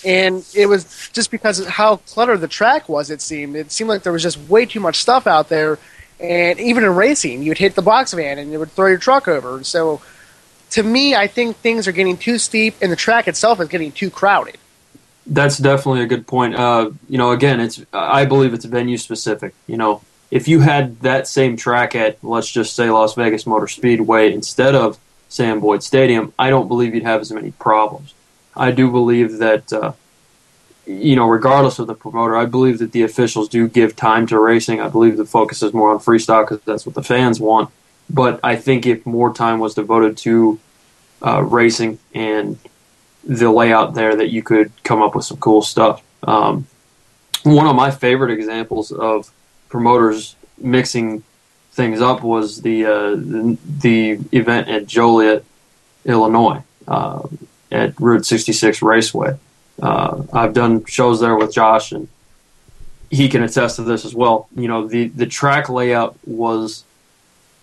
and 0.04 0.44
it 0.56 0.66
was 0.66 1.10
just 1.14 1.30
because 1.30 1.60
of 1.60 1.68
how 1.68 1.98
cluttered 1.98 2.42
the 2.42 2.48
track 2.48 2.90
was. 2.90 3.12
It 3.12 3.22
seemed 3.22 3.56
it 3.56 3.72
seemed 3.72 3.90
like 3.90 4.02
there 4.02 4.14
was 4.14 4.24
just 4.24 4.40
way 4.50 4.66
too 4.66 4.80
much 4.80 4.98
stuff 4.98 5.28
out 5.28 5.50
there, 5.50 5.78
and 6.20 6.60
even 6.60 6.84
in 6.84 6.96
racing, 6.96 7.44
you'd 7.44 7.58
hit 7.58 7.76
the 7.76 7.82
box 7.82 8.14
van 8.14 8.40
and 8.40 8.52
it 8.52 8.58
would 8.58 8.72
throw 8.72 8.88
your 8.88 8.98
truck 8.98 9.28
over. 9.28 9.64
So, 9.64 10.02
to 10.72 10.84
me, 10.84 11.16
I 11.16 11.28
think 11.28 11.58
things 11.58 11.88
are 11.88 11.92
getting 11.92 12.18
too 12.18 12.38
steep, 12.38 12.76
and 12.82 12.92
the 12.92 12.98
track 12.98 13.28
itself 13.28 13.62
is 13.62 13.70
getting 13.70 13.92
too 13.92 14.10
crowded. 14.10 14.58
That's 15.26 15.58
definitely 15.58 16.02
a 16.02 16.08
good 16.08 16.28
point. 16.28 16.56
Uh, 16.56 16.92
you 17.08 17.18
know, 17.18 17.32
again, 17.32 17.60
it's 17.60 17.82
I 17.94 18.26
believe 18.26 18.54
it's 18.54 18.66
venue 18.66 18.98
specific. 18.98 19.54
You 19.68 19.78
know, 19.78 20.02
if 20.32 20.48
you 20.48 20.60
had 20.60 21.00
that 21.02 21.28
same 21.28 21.58
track 21.58 21.96
at 21.96 22.22
let's 22.24 22.50
just 22.50 22.76
say 22.76 22.90
Las 22.90 23.14
Vegas 23.16 23.46
Motor 23.46 23.68
Speedway 23.68 24.34
instead 24.34 24.76
of 24.76 24.98
Sam 25.30 25.60
Boyd 25.60 25.84
Stadium, 25.84 26.34
I 26.40 26.50
don't 26.50 26.68
believe 26.68 26.96
you'd 26.96 27.04
have 27.04 27.22
as 27.22 27.32
many 27.32 27.52
problems. 27.52 28.14
I 28.56 28.72
do 28.72 28.90
believe 28.90 29.38
that, 29.38 29.72
uh, 29.72 29.94
you 30.88 31.16
know, 31.16 31.28
regardless 31.28 31.80
of 31.80 31.88
the 31.88 31.94
promoter, 31.94 32.36
I 32.36 32.46
believe 32.46 32.80
that 32.80 32.92
the 32.92 33.04
officials 33.04 33.50
do 33.50 33.68
give 33.68 33.96
time 33.96 34.26
to 34.28 34.40
racing. 34.40 34.80
I 34.80 34.88
believe 34.88 35.18
the 35.18 35.26
focus 35.26 35.62
is 35.62 35.74
more 35.74 35.92
on 35.92 36.00
freestyle 36.00 36.44
because 36.44 36.64
that's 36.66 36.86
what 36.86 36.96
the 36.96 37.04
fans 37.04 37.40
want. 37.40 37.70
But 38.10 38.40
I 38.44 38.56
think 38.56 38.86
if 38.86 39.06
more 39.06 39.34
time 39.34 39.60
was 39.60 39.74
devoted 39.74 40.18
to 40.18 40.60
uh, 41.26 41.44
racing 41.44 42.00
and 42.14 42.58
the 43.24 43.52
layout 43.52 43.96
there, 43.96 44.16
that 44.16 44.30
you 44.30 44.42
could 44.42 44.72
come 44.84 45.02
up 45.02 45.14
with 45.14 45.26
some 45.26 45.38
cool 45.38 45.62
stuff. 45.62 46.02
Um, 46.24 46.68
one 47.44 47.68
of 47.68 47.76
my 47.76 47.92
favorite 47.92 48.32
examples 48.32 48.92
of 48.92 49.32
promoters 49.68 50.36
mixing 50.58 51.24
things 51.72 52.02
up 52.02 52.24
was 52.24 52.62
the 52.62 52.86
uh, 52.86 53.10
the, 53.12 53.58
the, 53.80 54.20
event 54.32 54.70
at 54.70 54.88
Joliet, 54.88 55.44
Illinois. 56.06 56.64
Uh, 56.88 57.28
at 57.72 58.00
Route 58.00 58.26
66 58.26 58.82
Raceway. 58.82 59.38
Uh, 59.82 60.24
I've 60.34 60.54
done 60.54 60.86
shows 60.86 61.20
there 61.20 61.36
with 61.36 61.54
Josh, 61.54 61.92
and 61.92 62.08
he 63.10 63.30
can 63.30 63.44
attest 63.44 63.76
to 63.78 63.84
this 63.84 64.06
as 64.06 64.16
well. 64.16 64.48
You 64.56 64.68
know, 64.68 64.88
the 64.88 65.08
the 65.08 65.26
track 65.26 65.70
layout 65.70 66.18
was 66.26 66.84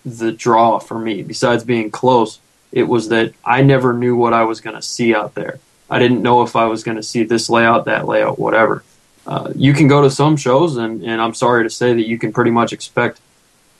the 0.05 0.31
draw 0.31 0.79
for 0.79 0.97
me. 0.97 1.23
Besides 1.23 1.63
being 1.63 1.91
close, 1.91 2.39
it 2.71 2.83
was 2.83 3.09
that 3.09 3.33
I 3.43 3.63
never 3.63 3.93
knew 3.93 4.15
what 4.15 4.33
I 4.33 4.43
was 4.43 4.61
going 4.61 4.75
to 4.75 4.81
see 4.81 5.15
out 5.15 5.33
there. 5.33 5.59
I 5.89 5.99
didn't 5.99 6.21
know 6.21 6.41
if 6.41 6.55
I 6.55 6.65
was 6.65 6.83
going 6.83 6.97
to 6.97 7.03
see 7.03 7.23
this 7.23 7.49
layout, 7.49 7.85
that 7.85 8.07
layout, 8.07 8.39
whatever. 8.39 8.83
Uh, 9.27 9.51
you 9.55 9.73
can 9.73 9.87
go 9.87 10.01
to 10.01 10.09
some 10.09 10.37
shows, 10.37 10.77
and, 10.77 11.03
and 11.03 11.21
I'm 11.21 11.33
sorry 11.33 11.63
to 11.63 11.69
say 11.69 11.93
that 11.93 12.07
you 12.07 12.17
can 12.17 12.31
pretty 12.31 12.51
much 12.51 12.73
expect 12.73 13.19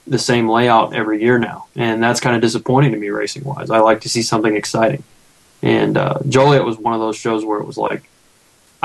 the 0.07 0.19
same 0.19 0.47
layout 0.49 0.93
every 0.95 1.21
year 1.21 1.37
now, 1.39 1.67
and 1.75 2.01
that's 2.01 2.19
kind 2.19 2.35
of 2.35 2.41
disappointing 2.41 2.91
to 2.91 2.97
me 2.97 3.09
racing 3.09 3.43
wise. 3.43 3.69
I 3.69 3.79
like 3.79 4.01
to 4.01 4.09
see 4.09 4.21
something 4.21 4.55
exciting. 4.55 5.03
And 5.61 5.97
uh, 5.97 6.19
Joliet 6.29 6.63
was 6.63 6.77
one 6.77 6.93
of 6.93 6.99
those 6.99 7.15
shows 7.15 7.43
where 7.43 7.59
it 7.59 7.65
was 7.65 7.77
like, 7.77 8.03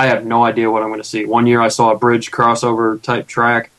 I 0.01 0.07
have 0.07 0.25
no 0.25 0.43
idea 0.43 0.71
what 0.71 0.83
I'm 0.83 0.89
going 0.89 1.03
to 1.03 1.07
see. 1.07 1.27
One 1.27 1.47
year 1.47 1.61
I 1.61 1.69
saw 1.69 1.91
a 1.91 1.99
bridge 1.99 2.31
crossover 2.31 3.01
type 3.03 3.27
track. 3.27 3.71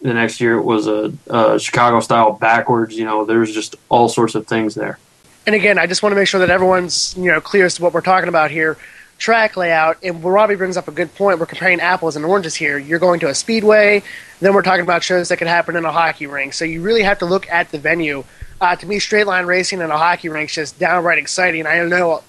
The 0.00 0.14
next 0.14 0.40
year 0.40 0.58
it 0.58 0.62
was 0.62 0.86
a, 0.86 1.12
a 1.28 1.58
Chicago 1.58 1.98
style 1.98 2.30
backwards. 2.34 2.94
You 2.96 3.04
know, 3.04 3.24
there's 3.24 3.52
just 3.52 3.74
all 3.88 4.08
sorts 4.08 4.36
of 4.36 4.46
things 4.46 4.76
there. 4.76 5.00
And 5.44 5.56
again, 5.56 5.76
I 5.76 5.88
just 5.88 6.04
want 6.04 6.12
to 6.12 6.16
make 6.16 6.28
sure 6.28 6.38
that 6.38 6.50
everyone's 6.50 7.16
you 7.16 7.32
know 7.32 7.40
clear 7.40 7.64
as 7.66 7.74
to 7.74 7.82
what 7.82 7.92
we're 7.92 8.00
talking 8.00 8.28
about 8.28 8.52
here. 8.52 8.76
track 9.18 9.56
layout, 9.56 9.96
and 10.04 10.22
Robbie 10.22 10.54
brings 10.54 10.76
up 10.76 10.86
a 10.86 10.92
good 10.92 11.12
point. 11.16 11.40
We're 11.40 11.46
comparing 11.46 11.80
apples 11.80 12.14
and 12.14 12.24
oranges 12.24 12.54
here. 12.54 12.78
You're 12.78 13.00
going 13.00 13.18
to 13.20 13.28
a 13.28 13.34
speedway, 13.34 14.04
then 14.40 14.54
we're 14.54 14.62
talking 14.62 14.82
about 14.82 15.02
shows 15.02 15.30
that 15.30 15.38
could 15.38 15.48
happen 15.48 15.74
in 15.74 15.84
a 15.84 15.90
hockey 15.90 16.26
rink. 16.26 16.52
So 16.54 16.64
you 16.64 16.80
really 16.82 17.02
have 17.02 17.18
to 17.20 17.26
look 17.26 17.48
at 17.48 17.72
the 17.72 17.78
venue. 17.78 18.24
Uh, 18.60 18.76
to 18.76 18.86
me, 18.86 18.98
straight 19.00 19.26
line 19.26 19.46
racing 19.46 19.80
in 19.80 19.90
a 19.90 19.98
hockey 19.98 20.28
rink 20.28 20.50
is 20.50 20.54
just 20.54 20.78
downright 20.78 21.18
exciting. 21.18 21.66
I 21.66 21.76
don't 21.76 21.88
know, 21.88 22.22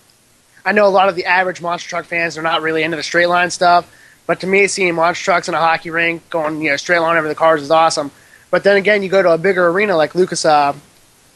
I 0.67 0.73
know 0.73 0.85
a 0.85 0.89
lot 0.89 1.09
of 1.09 1.15
the 1.15 1.25
average 1.25 1.61
monster 1.61 1.89
truck 1.89 2.05
fans 2.05 2.37
are 2.37 2.41
not 2.41 2.61
really 2.61 2.83
into 2.83 2.97
the 2.97 3.03
straight 3.03 3.27
line 3.27 3.49
stuff, 3.49 3.91
but 4.25 4.41
to 4.41 4.47
me, 4.47 4.67
seeing 4.67 4.95
monster 4.95 5.23
trucks 5.23 5.47
in 5.47 5.53
a 5.53 5.59
hockey 5.59 5.89
rink 5.89 6.29
going 6.29 6.61
you 6.61 6.69
know 6.69 6.77
straight 6.77 6.99
line 6.99 7.17
over 7.17 7.27
the 7.27 7.35
cars 7.35 7.61
is 7.61 7.71
awesome. 7.71 8.11
But 8.51 8.63
then 8.63 8.77
again, 8.77 9.01
you 9.01 9.09
go 9.09 9.21
to 9.21 9.31
a 9.31 9.37
bigger 9.37 9.67
arena 9.67 9.95
like 9.95 10.13
Lucas, 10.13 10.45
uh, 10.45 10.73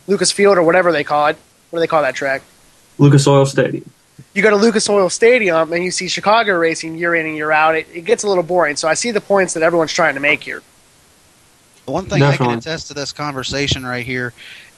Lucas 0.08 0.32
Field 0.32 0.58
or 0.58 0.64
whatever 0.64 0.92
they 0.92 1.04
call 1.04 1.28
it. 1.28 1.38
What 1.70 1.78
do 1.78 1.82
they 1.82 1.88
call 1.88 2.02
that 2.02 2.16
track? 2.16 2.42
Lucas 2.98 3.26
Oil 3.26 3.46
Stadium 3.46 3.90
you 4.34 4.42
go 4.42 4.50
to 4.50 4.56
Lucas 4.56 4.90
Oil 4.90 5.10
Stadium 5.10 5.74
and 5.74 5.84
you 5.84 5.92
see 5.92 6.08
Chicago 6.08 6.58
racing 6.58 6.98
year 6.98 7.16
in 7.16 7.26
and 7.26 7.36
year 7.36 7.52
out, 7.52 7.76
it, 7.76 7.88
it 7.94 8.02
gets 8.02 8.24
a 8.24 8.28
little 8.28 8.44
boring. 8.44 8.76
So 8.76 8.88
I 8.88 8.94
see 8.94 9.12
the 9.12 9.22
points 9.22 9.54
that 9.54 9.64
everyone's 9.64 9.94
trying 9.94 10.16
to 10.16 10.20
make 10.20 10.44
here. 10.44 10.62
One 11.86 12.06
thing 12.06 12.20
Definitely. 12.20 12.46
I 12.46 12.50
can 12.50 12.60
attest 12.60 12.88
to 12.88 12.94
this 12.94 13.12
conversation 13.12 13.86
right 13.86 14.06
here 14.06 14.34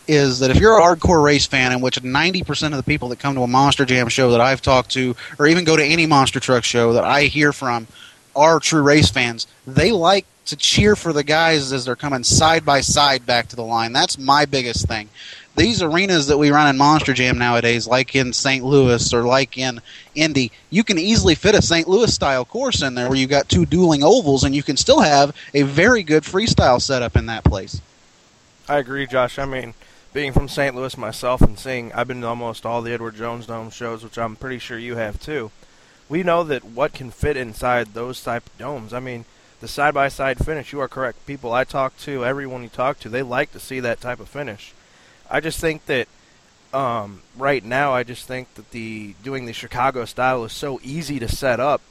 is 0.07 0.39
that 0.39 0.51
if 0.51 0.57
you're 0.57 0.77
a 0.77 0.81
hardcore 0.81 1.23
race 1.23 1.45
fan, 1.45 1.71
in 1.71 1.81
which 1.81 2.01
90% 2.01 2.67
of 2.67 2.77
the 2.77 2.83
people 2.83 3.09
that 3.09 3.19
come 3.19 3.35
to 3.35 3.41
a 3.41 3.47
Monster 3.47 3.85
Jam 3.85 4.07
show 4.09 4.31
that 4.31 4.41
I've 4.41 4.61
talked 4.61 4.91
to, 4.91 5.15
or 5.39 5.47
even 5.47 5.63
go 5.63 5.75
to 5.75 5.83
any 5.83 6.05
monster 6.05 6.39
truck 6.39 6.63
show 6.63 6.93
that 6.93 7.03
I 7.03 7.23
hear 7.23 7.53
from, 7.53 7.87
are 8.35 8.59
true 8.59 8.81
race 8.81 9.09
fans, 9.09 9.47
they 9.65 9.91
like 9.91 10.25
to 10.45 10.55
cheer 10.57 10.95
for 10.95 11.13
the 11.13 11.23
guys 11.23 11.71
as 11.71 11.85
they're 11.85 11.95
coming 11.95 12.23
side 12.23 12.65
by 12.65 12.81
side 12.81 13.25
back 13.25 13.47
to 13.47 13.55
the 13.55 13.63
line. 13.63 13.93
That's 13.93 14.17
my 14.17 14.45
biggest 14.45 14.87
thing 14.87 15.09
these 15.55 15.81
arenas 15.81 16.27
that 16.27 16.37
we 16.37 16.51
run 16.51 16.67
in 16.67 16.77
Monster 16.77 17.13
Jam 17.13 17.37
nowadays, 17.37 17.87
like 17.87 18.15
in 18.15 18.33
St. 18.33 18.63
Louis 18.63 19.13
or 19.13 19.23
like 19.23 19.57
in 19.57 19.81
Indy, 20.15 20.51
you 20.69 20.83
can 20.83 20.97
easily 20.97 21.35
fit 21.35 21.55
a 21.55 21.61
St. 21.61 21.87
Louis 21.87 22.13
style 22.13 22.45
course 22.45 22.81
in 22.81 22.95
there 22.95 23.07
where 23.07 23.17
you've 23.17 23.29
got 23.29 23.49
two 23.49 23.65
dueling 23.65 24.03
ovals, 24.03 24.43
and 24.43 24.55
you 24.55 24.63
can 24.63 24.77
still 24.77 25.01
have 25.01 25.35
a 25.53 25.61
very 25.63 26.01
good 26.01 26.23
freestyle 26.23 26.81
setup 26.81 27.15
in 27.15 27.27
that 27.27 27.43
place. 27.43 27.81
I 28.67 28.77
agree, 28.77 29.05
Josh. 29.05 29.37
I 29.37 29.45
mean, 29.45 29.73
being 30.13 30.31
from 30.31 30.47
St. 30.47 30.75
Louis 30.75 30.95
myself 30.95 31.41
and 31.41 31.57
seeing, 31.57 31.91
I've 31.91 32.07
been 32.07 32.21
to 32.21 32.27
almost 32.27 32.65
all 32.65 32.81
the 32.81 32.93
Edward 32.93 33.15
Jones 33.15 33.47
Dome 33.47 33.71
shows, 33.71 34.03
which 34.03 34.17
I'm 34.17 34.35
pretty 34.35 34.59
sure 34.59 34.77
you 34.77 34.95
have 34.95 35.19
too. 35.19 35.51
We 36.07 36.21
know 36.21 36.43
that 36.43 36.63
what 36.63 36.93
can 36.93 37.09
fit 37.09 37.35
inside 37.35 37.87
those 37.87 38.23
type 38.23 38.45
of 38.45 38.57
domes. 38.57 38.93
I 38.93 38.99
mean, 38.99 39.25
the 39.59 39.67
side 39.67 39.93
by 39.93 40.09
side 40.09 40.45
finish. 40.45 40.71
You 40.71 40.81
are 40.81 40.87
correct. 40.87 41.25
People 41.25 41.51
I 41.51 41.63
talk 41.63 41.97
to, 41.99 42.23
everyone 42.23 42.63
you 42.63 42.69
talk 42.69 42.99
to, 42.99 43.09
they 43.09 43.23
like 43.23 43.51
to 43.53 43.59
see 43.59 43.79
that 43.79 44.01
type 44.01 44.19
of 44.19 44.29
finish. 44.29 44.73
I 45.31 45.39
just 45.39 45.59
think 45.59 45.85
that 45.87 46.07
um, 46.73 47.21
right 47.37 47.63
now, 47.63 47.93
I 47.93 48.03
just 48.03 48.27
think 48.27 48.53
that 48.55 48.71
the 48.71 49.15
doing 49.23 49.45
the 49.45 49.53
Chicago 49.53 50.05
style 50.05 50.43
is 50.43 50.53
so 50.53 50.79
easy 50.83 51.17
to 51.19 51.27
set 51.27 51.59
up, 51.59 51.81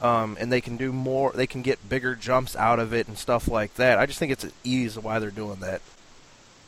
um, 0.00 0.36
and 0.38 0.52
they 0.52 0.60
can 0.60 0.76
do 0.76 0.92
more. 0.92 1.32
They 1.32 1.46
can 1.46 1.62
get 1.62 1.88
bigger 1.88 2.14
jumps 2.14 2.54
out 2.54 2.78
of 2.78 2.92
it 2.92 3.08
and 3.08 3.16
stuff 3.16 3.48
like 3.48 3.74
that. 3.74 3.98
I 3.98 4.06
just 4.06 4.18
think 4.18 4.30
it's 4.30 4.44
an 4.44 4.52
ease 4.62 4.98
why 4.98 5.18
they're 5.18 5.30
doing 5.30 5.60
that. 5.60 5.80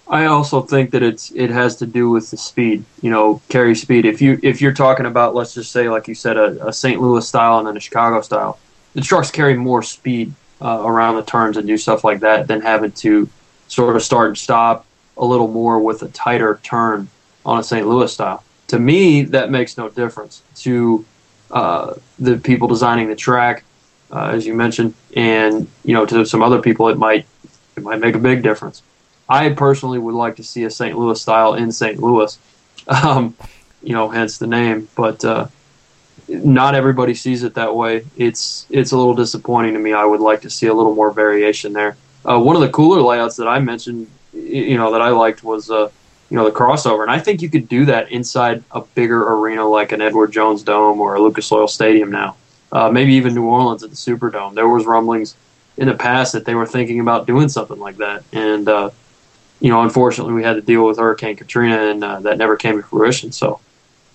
I 0.09 0.27
also 0.27 0.63
think 0.63 0.93
that 0.93 1.03
it's 1.03 1.33
it 1.33 1.51
has 1.51 1.77
to 1.77 1.87
do 1.87 2.11
with 2.11 2.31
the 2.31 2.37
speed, 2.37 2.85
you 3.03 3.11
know, 3.11 3.43
carry 3.49 3.75
speed. 3.75 4.05
If 4.05 4.23
you 4.23 4.39
if 4.43 4.61
you're 4.61 4.73
talking 4.73 5.07
about 5.07 5.35
let's 5.35 5.55
just 5.55 5.73
say 5.73 5.89
like 5.89 6.07
you 6.07 6.15
said 6.15 6.37
a, 6.37 6.69
a 6.69 6.73
St. 6.73 7.01
Louis 7.01 7.27
style 7.27 7.59
and 7.59 7.67
then 7.67 7.77
a 7.77 7.81
Chicago 7.81 8.21
style, 8.21 8.59
the 8.95 9.01
trucks 9.01 9.31
carry 9.31 9.55
more 9.55 9.83
speed 9.83 10.33
uh, 10.61 10.83
around 10.85 11.17
the 11.17 11.25
turns 11.25 11.57
and 11.57 11.67
do 11.67 11.77
stuff 11.77 12.05
like 12.05 12.21
that 12.21 12.47
than 12.47 12.61
having 12.61 12.93
to 12.93 13.29
sort 13.67 13.97
of 13.97 14.03
start 14.03 14.29
and 14.29 14.39
stop 14.39 14.87
a 15.17 15.25
little 15.25 15.49
more 15.49 15.81
with 15.81 16.03
a 16.03 16.09
tighter 16.09 16.61
turn 16.63 17.09
on 17.45 17.59
a 17.59 17.65
St. 17.65 17.87
Louis 17.87 18.13
style. 18.13 18.45
To 18.69 18.79
me, 18.79 19.23
that 19.23 19.51
makes 19.51 19.77
no 19.77 19.89
difference 19.89 20.43
to 20.57 21.05
uh, 21.51 21.95
the 22.19 22.37
people 22.37 22.69
designing 22.69 23.09
the 23.09 23.17
track, 23.17 23.65
uh, 24.11 24.31
as 24.33 24.47
you 24.47 24.55
mentioned, 24.55 24.95
and 25.17 25.67
you 25.85 25.95
know 25.95 26.07
to 26.07 26.25
some 26.25 26.43
other 26.43 26.63
people 26.63 26.89
it 26.89 26.97
might 26.97 27.27
it 27.77 27.83
might 27.83 27.99
make 27.99 28.15
a 28.15 28.21
big 28.21 28.45
difference. 28.45 28.83
I 29.28 29.50
personally 29.50 29.99
would 29.99 30.14
like 30.14 30.37
to 30.37 30.45
see 30.45 30.64
a 30.64 30.71
St. 30.71 30.97
Louis 30.97 31.21
style 31.21 31.54
in 31.54 31.73
St. 31.73 31.99
Louis, 31.99 32.38
um, 32.87 33.35
you 33.83 33.92
know, 33.92 34.09
hence 34.09 34.38
the 34.38 34.47
name. 34.47 34.88
But 34.97 35.25
uh, 35.25 35.49
not 36.28 36.75
everybody 36.75 37.14
sees 37.14 37.42
it 37.42 37.54
that 37.54 37.75
way. 37.75 38.04
It's 38.16 38.66
it's 38.71 38.92
a 38.92 38.97
little 38.97 39.14
disappointing 39.14 39.75
to 39.75 39.80
me. 39.80 39.92
I 39.92 40.04
would 40.04 40.21
like 40.21 40.42
to 40.42 40.50
see 40.50 40.66
a 40.66 40.75
little 40.75 40.95
more 40.95 41.11
variation 41.11 41.73
there. 41.73 41.97
Uh, 42.25 42.40
one 42.40 42.56
of 42.56 42.62
the 42.62 42.71
cooler 42.71 43.00
layouts 43.00 43.37
that 43.37 43.49
I 43.49 43.59
mentioned 43.61 44.09
you 44.37 44.76
know 44.76 44.92
that 44.92 45.00
I 45.00 45.11
liked 45.11 45.42
was 45.42 45.71
uh, 45.71 45.90
you 46.30 46.37
know 46.37 46.45
the 46.45 46.50
crossover, 46.50 47.02
and 47.02 47.11
I 47.11 47.18
think 47.18 47.42
you 47.42 47.49
could 47.49 47.68
do 47.68 47.85
that 47.87 48.11
inside 48.11 48.62
a 48.73 48.80
bigger 48.80 49.33
arena 49.33 49.66
like 49.66 49.92
an 49.92 50.00
Edward 50.00 50.33
Jones 50.33 50.62
Dome 50.62 51.00
or 51.00 51.14
a 51.14 51.21
Lucas 51.21 51.50
Oil 51.52 51.68
Stadium 51.68 52.11
now. 52.11 52.37
Uh, 52.73 52.90
maybe 52.90 53.14
even 53.14 53.35
New 53.35 53.45
Orleans 53.45 53.85
at 53.85 53.90
the 53.90 53.97
Superdome. 53.97 54.54
There 54.54 54.68
was 54.68 54.87
rumblings 54.87 55.37
in 55.76 55.87
the 55.87 55.95
past 55.95 56.33
that 56.33 56.45
they 56.45 56.54
were 56.54 56.66
thinking 56.66 56.99
about 57.00 57.26
doing 57.26 57.49
something 57.49 57.78
like 57.78 57.97
that, 57.99 58.25
and 58.33 58.68
uh, 58.68 58.90
you 59.61 59.71
know, 59.71 59.83
unfortunately, 59.83 60.35
we 60.35 60.43
had 60.43 60.55
to 60.55 60.63
deal 60.63 60.87
with 60.87 60.99
Hurricane 60.99 61.37
Katrina, 61.37 61.91
and 61.91 62.05
uh, 62.05 62.21
that 62.21 62.39
never 62.39 62.57
came 62.57 62.77
to 62.77 62.83
fruition. 62.83 63.33
So. 63.33 63.61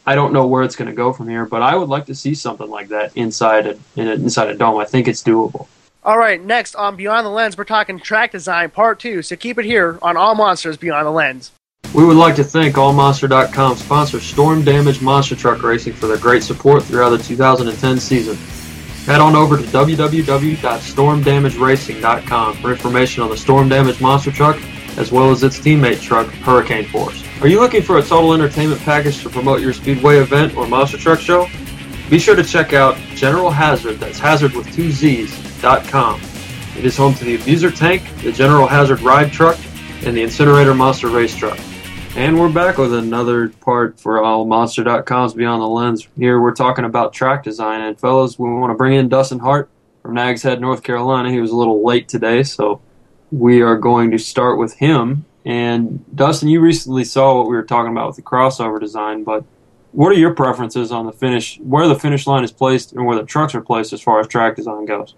I 0.03 0.15
don't 0.15 0.33
know 0.33 0.47
where 0.47 0.63
it's 0.63 0.75
going 0.75 0.89
to 0.89 0.95
go 0.95 1.13
from 1.13 1.29
here, 1.29 1.45
but 1.45 1.61
I 1.61 1.75
would 1.75 1.87
like 1.87 2.07
to 2.07 2.15
see 2.15 2.33
something 2.33 2.67
like 2.67 2.87
that 2.87 3.15
inside 3.15 3.67
a, 3.67 3.77
in 3.95 4.07
a, 4.07 4.13
inside 4.13 4.49
a 4.49 4.55
dome. 4.55 4.79
I 4.79 4.85
think 4.85 5.07
it's 5.07 5.21
doable. 5.21 5.67
All 6.03 6.17
right, 6.17 6.43
next 6.43 6.73
on 6.75 6.95
Beyond 6.95 7.27
the 7.27 7.29
Lens, 7.29 7.55
we're 7.55 7.65
talking 7.65 7.99
track 7.99 8.31
design 8.31 8.71
part 8.71 8.99
two. 8.99 9.21
So 9.21 9.35
keep 9.35 9.59
it 9.59 9.65
here 9.65 9.99
on 10.01 10.17
All 10.17 10.33
Monsters 10.33 10.77
Beyond 10.77 11.05
the 11.05 11.11
Lens. 11.11 11.51
We 11.93 12.03
would 12.05 12.17
like 12.17 12.35
to 12.37 12.43
thank 12.43 12.73
AllMonster.com 12.75 13.75
sponsor 13.75 14.19
Storm 14.19 14.63
Damage 14.63 14.99
Monster 15.01 15.35
Truck 15.35 15.61
Racing 15.61 15.93
for 15.93 16.07
their 16.07 16.17
great 16.17 16.41
support 16.41 16.81
throughout 16.83 17.09
the 17.09 17.19
2010 17.19 17.99
season. 17.99 18.35
Head 19.05 19.19
on 19.19 19.35
over 19.35 19.57
to 19.57 19.63
www.stormdamageracing.com 19.63 22.55
for 22.55 22.71
information 22.71 23.23
on 23.23 23.29
the 23.29 23.37
Storm 23.37 23.69
Damage 23.69 24.01
Monster 24.01 24.31
Truck 24.31 24.59
as 24.97 25.11
well 25.11 25.31
as 25.31 25.43
its 25.43 25.59
teammate 25.59 26.01
truck, 26.01 26.27
Hurricane 26.27 26.85
Force. 26.85 27.23
Are 27.41 27.47
you 27.47 27.59
looking 27.59 27.81
for 27.81 27.97
a 27.97 28.01
total 28.01 28.33
entertainment 28.33 28.81
package 28.81 29.21
to 29.23 29.29
promote 29.29 29.61
your 29.61 29.73
Speedway 29.73 30.17
event 30.17 30.55
or 30.55 30.67
monster 30.67 30.97
truck 30.97 31.19
show? 31.19 31.47
Be 32.09 32.19
sure 32.19 32.35
to 32.35 32.43
check 32.43 32.73
out 32.73 32.97
General 33.15 33.49
Hazard, 33.49 33.99
that's 33.99 34.19
Hazard 34.19 34.53
with 34.53 34.71
two 34.73 34.91
Z's, 34.91 35.31
dot 35.61 35.83
com. 35.85 36.19
it 36.77 36.85
is 36.85 36.97
home 36.97 37.13
to 37.15 37.23
the 37.23 37.35
Abuser 37.35 37.71
Tank, 37.71 38.03
the 38.21 38.31
General 38.31 38.67
Hazard 38.67 39.01
Ride 39.01 39.31
Truck, 39.31 39.57
and 40.05 40.15
the 40.15 40.23
Incinerator 40.23 40.73
Monster 40.73 41.07
Race 41.07 41.35
Truck. 41.35 41.59
And 42.15 42.37
we're 42.37 42.51
back 42.51 42.77
with 42.77 42.93
another 42.93 43.49
part 43.49 43.97
for 43.99 44.17
AllMonster.com's 44.19 45.33
Beyond 45.33 45.61
the 45.61 45.67
Lens. 45.67 46.07
Here 46.17 46.41
we're 46.41 46.53
talking 46.53 46.83
about 46.83 47.13
track 47.13 47.43
design. 47.43 47.81
And 47.81 47.97
fellas, 47.97 48.37
we 48.37 48.49
want 48.49 48.71
to 48.71 48.75
bring 48.75 48.95
in 48.95 49.07
Dustin 49.07 49.39
Hart 49.39 49.69
from 50.01 50.15
Nags 50.15 50.43
Head, 50.43 50.59
North 50.59 50.83
Carolina. 50.83 51.31
He 51.31 51.39
was 51.39 51.51
a 51.51 51.55
little 51.55 51.85
late 51.85 52.09
today, 52.09 52.43
so 52.43 52.81
we 53.31 53.61
are 53.61 53.77
going 53.77 54.11
to 54.11 54.17
start 54.17 54.59
with 54.59 54.75
him. 54.75 55.25
And 55.45 56.05
Dustin, 56.15 56.49
you 56.49 56.59
recently 56.59 57.03
saw 57.03 57.37
what 57.37 57.49
we 57.49 57.55
were 57.55 57.63
talking 57.63 57.91
about 57.91 58.07
with 58.07 58.17
the 58.17 58.21
crossover 58.21 58.79
design, 58.79 59.23
but 59.23 59.43
what 59.91 60.09
are 60.09 60.15
your 60.15 60.33
preferences 60.33 60.91
on 60.91 61.05
the 61.05 61.11
finish, 61.11 61.59
where 61.59 61.87
the 61.87 61.99
finish 61.99 62.27
line 62.27 62.43
is 62.43 62.51
placed 62.51 62.93
and 62.93 63.05
where 63.05 63.17
the 63.17 63.25
trucks 63.25 63.55
are 63.55 63.61
placed 63.61 63.93
as 63.93 64.01
far 64.01 64.19
as 64.19 64.27
track 64.27 64.55
design 64.55 64.85
goes? 64.85 65.15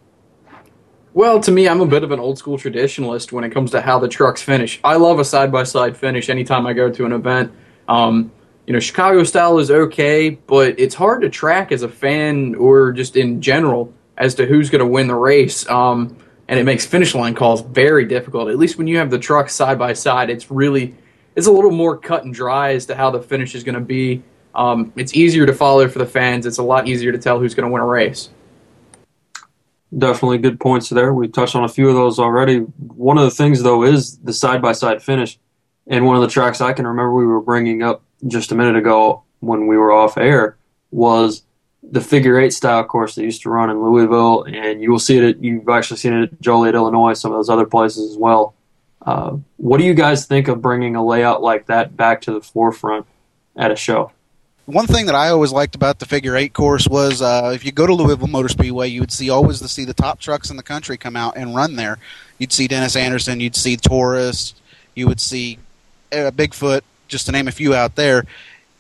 Well, 1.14 1.40
to 1.42 1.52
me, 1.52 1.68
I'm 1.68 1.82
a 1.82 1.86
bit 1.86 2.04
of 2.04 2.12
an 2.12 2.20
old 2.20 2.40
school 2.40 2.58
traditionalist 2.58 3.32
when 3.32 3.44
it 3.44 3.52
comes 3.52 3.70
to 3.72 3.82
how 3.82 4.00
the 4.00 4.08
trucks 4.08 4.42
finish. 4.42 4.80
I 4.84 4.96
love 4.96 5.20
a 5.20 5.26
side 5.26 5.52
by 5.52 5.64
side 5.64 5.96
finish 5.96 6.30
anytime 6.30 6.66
I 6.66 6.74
go 6.74 6.90
to 6.90 7.06
an 7.06 7.12
event. 7.12 7.52
Um, 7.88 8.32
you 8.66 8.74
know, 8.74 8.80
Chicago 8.80 9.24
style 9.24 9.60
is 9.60 9.70
okay, 9.70 10.32
but 10.32 10.80
it's 10.80 10.96
hard 10.96 11.22
to 11.22 11.30
track 11.30 11.72
as 11.72 11.84
a 11.84 11.90
fan 11.90 12.56
or 12.56 12.94
just 12.94 13.16
in 13.16 13.42
general 13.42 13.94
as 14.18 14.34
to 14.36 14.46
who's 14.46 14.70
going 14.70 14.80
to 14.80 14.88
win 14.88 15.08
the 15.08 15.16
race. 15.16 15.70
Um, 15.70 16.18
and 16.54 16.60
it 16.60 16.66
makes 16.66 16.86
finish 16.86 17.16
line 17.16 17.34
calls 17.34 17.62
very 17.62 18.06
difficult. 18.06 18.48
At 18.48 18.60
least 18.60 18.78
when 18.78 18.86
you 18.86 19.00
have 19.00 19.10
the 19.10 19.18
trucks 19.18 19.56
side 19.56 19.80
by 19.80 19.94
side, 19.94 20.30
it's 20.30 20.52
really 20.52 20.94
it's 21.36 21.48
a 21.48 21.52
little 21.52 21.72
more 21.72 21.98
cut 21.98 22.26
and 22.26 22.32
dry 22.32 22.76
as 22.76 22.86
to 22.86 22.96
how 22.96 23.10
the 23.10 23.24
finish 23.24 23.56
is 23.56 23.64
going 23.64 23.74
to 23.74 23.82
be. 23.82 24.22
Um, 24.54 24.94
it's 24.96 25.16
easier 25.16 25.48
to 25.48 25.54
follow 25.54 25.88
for 25.88 25.98
the 25.98 26.06
fans. 26.06 26.46
It's 26.46 26.60
a 26.60 26.64
lot 26.64 26.88
easier 26.88 27.12
to 27.12 27.18
tell 27.18 27.40
who's 27.40 27.56
going 27.56 27.68
to 27.68 27.74
win 27.74 27.82
a 27.82 27.88
race. 27.88 28.30
Definitely 29.98 30.38
good 30.38 30.60
points 30.60 30.90
there. 30.90 31.12
We 31.12 31.28
touched 31.28 31.56
on 31.56 31.64
a 31.64 31.68
few 31.68 31.90
of 31.90 31.96
those 31.96 32.20
already. 32.20 32.60
One 32.60 33.18
of 33.18 33.24
the 33.24 33.32
things, 33.32 33.64
though, 33.64 33.84
is 33.84 34.20
the 34.20 34.32
side 34.32 34.62
by 34.62 34.74
side 34.74 35.02
finish. 35.02 35.40
And 35.88 36.06
one 36.06 36.18
of 36.18 36.22
the 36.22 36.28
tracks 36.28 36.62
I 36.62 36.74
can 36.74 36.86
remember 36.86 37.16
we 37.16 37.26
were 37.26 37.42
bringing 37.42 37.82
up 37.82 38.04
just 38.28 38.52
a 38.52 38.56
minute 38.56 38.76
ago 38.76 39.24
when 39.40 39.66
we 39.66 39.76
were 39.76 39.92
off 39.92 40.20
air 40.20 40.58
was 40.92 41.42
the 41.92 42.02
figure 42.02 42.40
eight 42.40 42.54
style 42.54 42.84
course 42.84 43.16
they 43.16 43.24
used 43.24 43.42
to 43.44 43.50
run 43.50 43.70
in 43.70 43.84
Louisville. 43.84 44.44
And 44.44 44.82
you 44.82 44.92
will 44.92 45.00
see 45.00 45.18
it, 45.18 45.38
you've 45.38 45.70
actually 45.70 45.98
seen 45.98 46.14
it 46.14 46.24
at 46.24 46.42
Joliet, 46.42 46.76
Illinois, 46.76 47.14
some 47.14 47.32
of 47.32 47.38
those 47.38 47.50
other 47.50 47.66
places 47.66 48.12
as 48.12 48.18
well. 48.18 48.56
Uh, 49.02 49.38
what 49.58 49.80
do 49.80 49.84
you 49.84 49.94
guys 49.94 50.26
think 50.26 50.48
of 50.48 50.62
bringing 50.62 50.96
a 50.96 51.06
layout 51.06 51.42
like 51.42 51.66
that 51.66 51.96
back 51.98 52.22
to 52.22 52.32
the 52.32 52.42
forefront 52.42 53.06
at 53.56 53.72
a 53.72 53.76
show? 53.76 54.12
one 54.66 54.88
thing 54.88 55.08
that 55.08 55.16
I 55.16 55.30
always 55.30 55.52
liked 55.52 55.76
about 55.76 56.00
the 56.00 56.06
figure 56.06 56.38
eight 56.38 56.54
course 56.54 56.88
was 56.88 57.22
uh, 57.22 57.52
if 57.54 57.66
you 57.66 57.72
go 57.72 57.86
to 57.86 57.94
Louisville 57.94 58.28
Motor 58.28 58.48
Speedway, 58.48 58.88
you 58.88 59.02
would 59.02 59.12
see 59.12 59.30
always 59.30 59.60
to 59.60 59.68
see 59.68 59.84
the 59.84 59.94
top 59.94 60.20
trucks 60.20 60.50
in 60.50 60.58
the 60.58 60.64
country 60.64 60.98
come 60.98 61.16
out 61.16 61.36
and 61.36 61.54
run 61.54 61.76
there. 61.76 61.98
You'd 62.38 62.54
see 62.54 62.68
Dennis 62.68 62.96
Anderson, 62.96 63.40
you'd 63.40 63.56
see 63.56 63.76
Taurus, 63.76 64.54
you 64.96 65.08
would 65.08 65.20
see 65.20 65.60
uh, 66.14 66.32
Bigfoot, 66.32 66.82
just 67.10 67.26
to 67.26 67.32
name 67.34 67.48
a 67.48 67.52
few 67.52 67.76
out 67.76 67.96
there. 67.96 68.26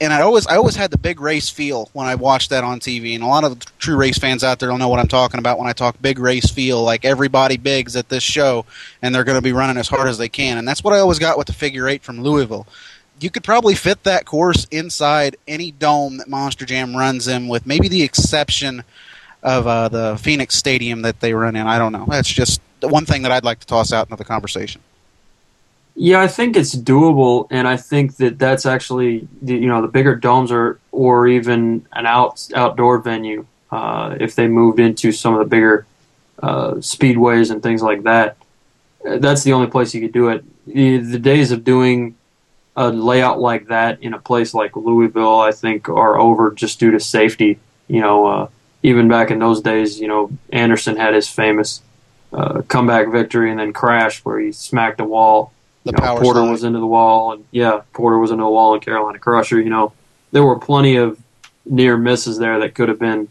And 0.01 0.11
I 0.11 0.21
always 0.21 0.45
I 0.47 0.57
always 0.57 0.75
had 0.75 0.91
the 0.91 0.97
big 0.97 1.19
race 1.19 1.49
feel 1.49 1.89
when 1.93 2.07
I 2.07 2.15
watched 2.15 2.49
that 2.49 2.63
on 2.63 2.79
TV. 2.79 3.15
And 3.15 3.23
a 3.23 3.27
lot 3.27 3.43
of 3.43 3.59
true 3.77 3.95
race 3.95 4.17
fans 4.17 4.43
out 4.43 4.59
there 4.59 4.69
don't 4.69 4.79
know 4.79 4.89
what 4.89 4.99
I'm 4.99 5.07
talking 5.07 5.39
about 5.39 5.57
when 5.57 5.67
I 5.67 5.73
talk 5.73 6.01
big 6.01 6.19
race 6.19 6.49
feel. 6.49 6.83
Like 6.83 7.05
everybody 7.05 7.57
bigs 7.57 7.95
at 7.95 8.09
this 8.09 8.23
show, 8.23 8.65
and 9.01 9.13
they're 9.13 9.23
going 9.23 9.37
to 9.37 9.41
be 9.41 9.53
running 9.53 9.77
as 9.77 9.87
hard 9.87 10.07
as 10.07 10.17
they 10.17 10.29
can. 10.29 10.57
And 10.57 10.67
that's 10.67 10.83
what 10.83 10.93
I 10.93 10.99
always 10.99 11.19
got 11.19 11.37
with 11.37 11.47
the 11.47 11.53
figure 11.53 11.87
eight 11.87 12.03
from 12.03 12.21
Louisville. 12.21 12.67
You 13.19 13.29
could 13.29 13.43
probably 13.43 13.75
fit 13.75 14.03
that 14.03 14.25
course 14.25 14.65
inside 14.71 15.37
any 15.47 15.71
dome 15.71 16.17
that 16.17 16.27
Monster 16.27 16.65
Jam 16.65 16.95
runs 16.95 17.27
in, 17.27 17.47
with 17.47 17.65
maybe 17.65 17.87
the 17.87 18.03
exception 18.03 18.83
of 19.43 19.67
uh, 19.67 19.87
the 19.89 20.17
Phoenix 20.21 20.55
Stadium 20.55 21.03
that 21.03 21.19
they 21.19 21.33
run 21.33 21.55
in. 21.55 21.67
I 21.67 21.77
don't 21.77 21.91
know. 21.91 22.05
That's 22.09 22.27
just 22.27 22.59
one 22.81 23.05
thing 23.05 23.21
that 23.21 23.31
I'd 23.31 23.43
like 23.43 23.59
to 23.59 23.67
toss 23.67 23.93
out 23.93 24.07
into 24.07 24.15
the 24.15 24.25
conversation. 24.25 24.81
Yeah, 25.95 26.21
I 26.21 26.27
think 26.27 26.55
it's 26.55 26.75
doable, 26.75 27.47
and 27.51 27.67
I 27.67 27.77
think 27.77 28.17
that 28.17 28.39
that's 28.39 28.65
actually 28.65 29.27
you 29.43 29.67
know 29.67 29.81
the 29.81 29.87
bigger 29.87 30.15
domes 30.15 30.51
are, 30.51 30.79
or 30.91 31.27
even 31.27 31.85
an 31.93 32.07
out 32.07 32.47
outdoor 32.55 32.97
venue 32.99 33.45
uh, 33.71 34.15
if 34.19 34.35
they 34.35 34.47
moved 34.47 34.79
into 34.79 35.11
some 35.11 35.33
of 35.33 35.39
the 35.39 35.45
bigger 35.45 35.85
uh, 36.41 36.71
speedways 36.75 37.51
and 37.51 37.61
things 37.61 37.83
like 37.83 38.03
that. 38.03 38.37
That's 39.03 39.43
the 39.43 39.53
only 39.53 39.67
place 39.67 39.93
you 39.93 40.01
could 40.01 40.13
do 40.13 40.29
it. 40.29 40.43
The, 40.65 40.97
the 40.97 41.19
days 41.19 41.51
of 41.51 41.63
doing 41.63 42.15
a 42.75 42.89
layout 42.89 43.39
like 43.39 43.67
that 43.67 44.01
in 44.01 44.13
a 44.13 44.19
place 44.19 44.53
like 44.53 44.75
Louisville, 44.75 45.41
I 45.41 45.51
think, 45.51 45.89
are 45.89 46.17
over 46.17 46.51
just 46.51 46.79
due 46.79 46.89
to 46.91 46.99
safety. 46.99 47.59
You 47.87 48.01
know, 48.01 48.25
uh, 48.25 48.47
even 48.81 49.09
back 49.09 49.29
in 49.29 49.37
those 49.37 49.61
days, 49.61 49.99
you 49.99 50.07
know, 50.07 50.31
Anderson 50.51 50.95
had 50.95 51.13
his 51.13 51.27
famous 51.29 51.83
uh, 52.31 52.63
comeback 52.63 53.11
victory 53.11 53.51
and 53.51 53.59
then 53.59 53.73
crash 53.73 54.25
where 54.25 54.39
he 54.39 54.51
smacked 54.51 54.99
a 54.99 55.05
wall 55.05 55.51
The 55.83 55.91
you 55.91 55.97
know, 55.97 56.03
power 56.03 56.21
Porter 56.21 56.39
slide. 56.39 56.51
was 56.51 56.63
into 56.63 56.79
the 56.79 56.87
wall, 56.87 57.33
and 57.33 57.45
yeah, 57.51 57.81
Porter 57.93 58.17
was 58.17 58.31
into 58.31 58.43
the 58.43 58.49
wall, 58.49 58.73
and 58.73 58.81
Carolina 58.81 59.19
Crusher. 59.19 59.59
You 59.59 59.69
know, 59.69 59.93
there 60.31 60.43
were 60.43 60.57
plenty 60.57 60.95
of 60.95 61.19
near 61.65 61.97
misses 61.97 62.37
there 62.37 62.59
that 62.59 62.75
could 62.75 62.89
have 62.89 62.99
been 62.99 63.27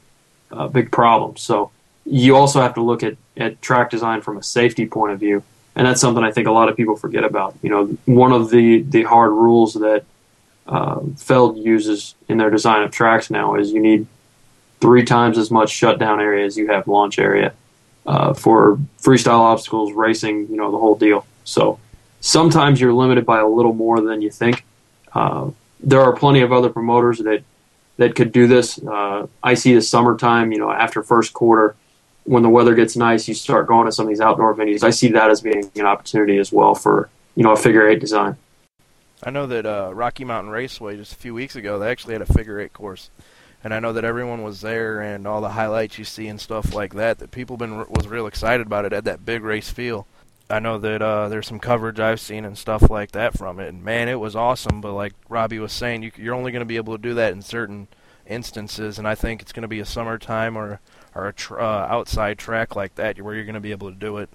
uh, 0.50 0.68
big 0.68 0.90
problems. 0.90 1.40
So 1.40 1.70
you 2.04 2.36
also 2.36 2.60
have 2.60 2.74
to 2.74 2.82
look 2.82 3.02
at 3.02 3.16
at 3.36 3.62
track 3.62 3.90
design 3.90 4.20
from 4.20 4.36
a 4.36 4.42
safety 4.42 4.86
point 4.86 5.12
of 5.12 5.20
view, 5.20 5.42
and 5.74 5.86
that's 5.86 6.00
something 6.00 6.22
I 6.22 6.32
think 6.32 6.46
a 6.46 6.52
lot 6.52 6.68
of 6.68 6.76
people 6.76 6.96
forget 6.96 7.24
about. 7.24 7.56
You 7.62 7.70
know, 7.70 7.86
one 8.04 8.32
of 8.32 8.50
the 8.50 8.82
the 8.82 9.04
hard 9.04 9.32
rules 9.32 9.74
that 9.74 10.04
uh, 10.66 11.00
Feld 11.16 11.56
uses 11.58 12.14
in 12.28 12.38
their 12.38 12.50
design 12.50 12.82
of 12.82 12.90
tracks 12.90 13.30
now 13.30 13.54
is 13.54 13.72
you 13.72 13.80
need 13.80 14.06
three 14.80 15.04
times 15.04 15.38
as 15.38 15.50
much 15.50 15.70
shutdown 15.70 16.20
area 16.20 16.44
as 16.44 16.56
you 16.56 16.68
have 16.68 16.88
launch 16.88 17.18
area 17.18 17.54
uh, 18.06 18.34
for 18.34 18.78
freestyle 19.00 19.40
obstacles, 19.40 19.92
racing. 19.92 20.48
You 20.48 20.56
know, 20.56 20.70
the 20.70 20.78
whole 20.78 20.96
deal. 20.96 21.26
So 21.44 21.78
sometimes 22.22 22.80
you're 22.80 22.94
limited 22.94 23.26
by 23.26 23.40
a 23.40 23.46
little 23.46 23.74
more 23.74 24.00
than 24.00 24.22
you 24.22 24.30
think. 24.30 24.64
Uh, 25.12 25.50
there 25.80 26.00
are 26.00 26.14
plenty 26.14 26.40
of 26.40 26.52
other 26.52 26.70
promoters 26.70 27.18
that 27.18 27.42
that 27.98 28.14
could 28.14 28.32
do 28.32 28.46
this. 28.46 28.82
Uh, 28.82 29.26
I 29.42 29.52
see 29.52 29.74
the 29.74 29.82
summertime, 29.82 30.50
you 30.50 30.58
know, 30.58 30.70
after 30.70 31.02
first 31.02 31.34
quarter, 31.34 31.76
when 32.24 32.42
the 32.42 32.48
weather 32.48 32.74
gets 32.74 32.96
nice, 32.96 33.28
you 33.28 33.34
start 33.34 33.66
going 33.66 33.84
to 33.84 33.92
some 33.92 34.06
of 34.06 34.08
these 34.08 34.20
outdoor 34.20 34.54
venues. 34.54 34.82
I 34.82 34.90
see 34.90 35.08
that 35.08 35.30
as 35.30 35.42
being 35.42 35.70
an 35.74 35.84
opportunity 35.84 36.38
as 36.38 36.50
well 36.50 36.74
for 36.74 37.10
you 37.34 37.42
know 37.42 37.52
a 37.52 37.56
figure 37.56 37.86
eight 37.86 38.00
design. 38.00 38.36
I 39.22 39.30
know 39.30 39.46
that 39.46 39.66
uh, 39.66 39.90
Rocky 39.92 40.24
Mountain 40.24 40.50
Raceway 40.50 40.96
just 40.96 41.12
a 41.12 41.16
few 41.16 41.34
weeks 41.34 41.54
ago 41.54 41.78
they 41.78 41.90
actually 41.90 42.14
had 42.14 42.22
a 42.22 42.32
figure 42.32 42.58
eight 42.60 42.72
course, 42.72 43.10
and 43.62 43.74
I 43.74 43.80
know 43.80 43.92
that 43.92 44.04
everyone 44.04 44.42
was 44.42 44.60
there 44.60 45.00
and 45.00 45.26
all 45.26 45.40
the 45.40 45.50
highlights 45.50 45.98
you 45.98 46.04
see 46.04 46.28
and 46.28 46.40
stuff 46.40 46.72
like 46.72 46.94
that. 46.94 47.18
That 47.18 47.32
people 47.32 47.56
been 47.56 47.78
was 47.78 48.06
real 48.06 48.26
excited 48.26 48.66
about 48.66 48.84
it. 48.84 48.92
Had 48.92 49.04
that 49.04 49.26
big 49.26 49.42
race 49.42 49.68
feel. 49.68 50.06
I 50.52 50.58
know 50.58 50.76
that 50.78 51.00
uh, 51.00 51.28
there's 51.30 51.46
some 51.46 51.58
coverage 51.58 51.98
I've 51.98 52.20
seen 52.20 52.44
and 52.44 52.58
stuff 52.58 52.90
like 52.90 53.12
that 53.12 53.38
from 53.38 53.58
it, 53.58 53.68
and 53.68 53.82
man, 53.82 54.08
it 54.08 54.20
was 54.20 54.36
awesome. 54.36 54.82
But 54.82 54.92
like 54.92 55.14
Robbie 55.30 55.58
was 55.58 55.72
saying, 55.72 56.02
you, 56.02 56.12
you're 56.16 56.34
only 56.34 56.52
going 56.52 56.60
to 56.60 56.66
be 56.66 56.76
able 56.76 56.94
to 56.94 57.02
do 57.02 57.14
that 57.14 57.32
in 57.32 57.40
certain 57.40 57.88
instances, 58.26 58.98
and 58.98 59.08
I 59.08 59.14
think 59.14 59.40
it's 59.40 59.52
going 59.52 59.62
to 59.62 59.68
be 59.68 59.80
a 59.80 59.86
summertime 59.86 60.56
or 60.56 60.80
or 61.14 61.28
a 61.28 61.32
tr- 61.32 61.58
uh, 61.58 61.86
outside 61.86 62.38
track 62.38 62.76
like 62.76 62.94
that 62.96 63.20
where 63.20 63.34
you're 63.34 63.44
going 63.44 63.54
to 63.54 63.60
be 63.60 63.70
able 63.70 63.90
to 63.90 63.96
do 63.96 64.18
it. 64.18 64.28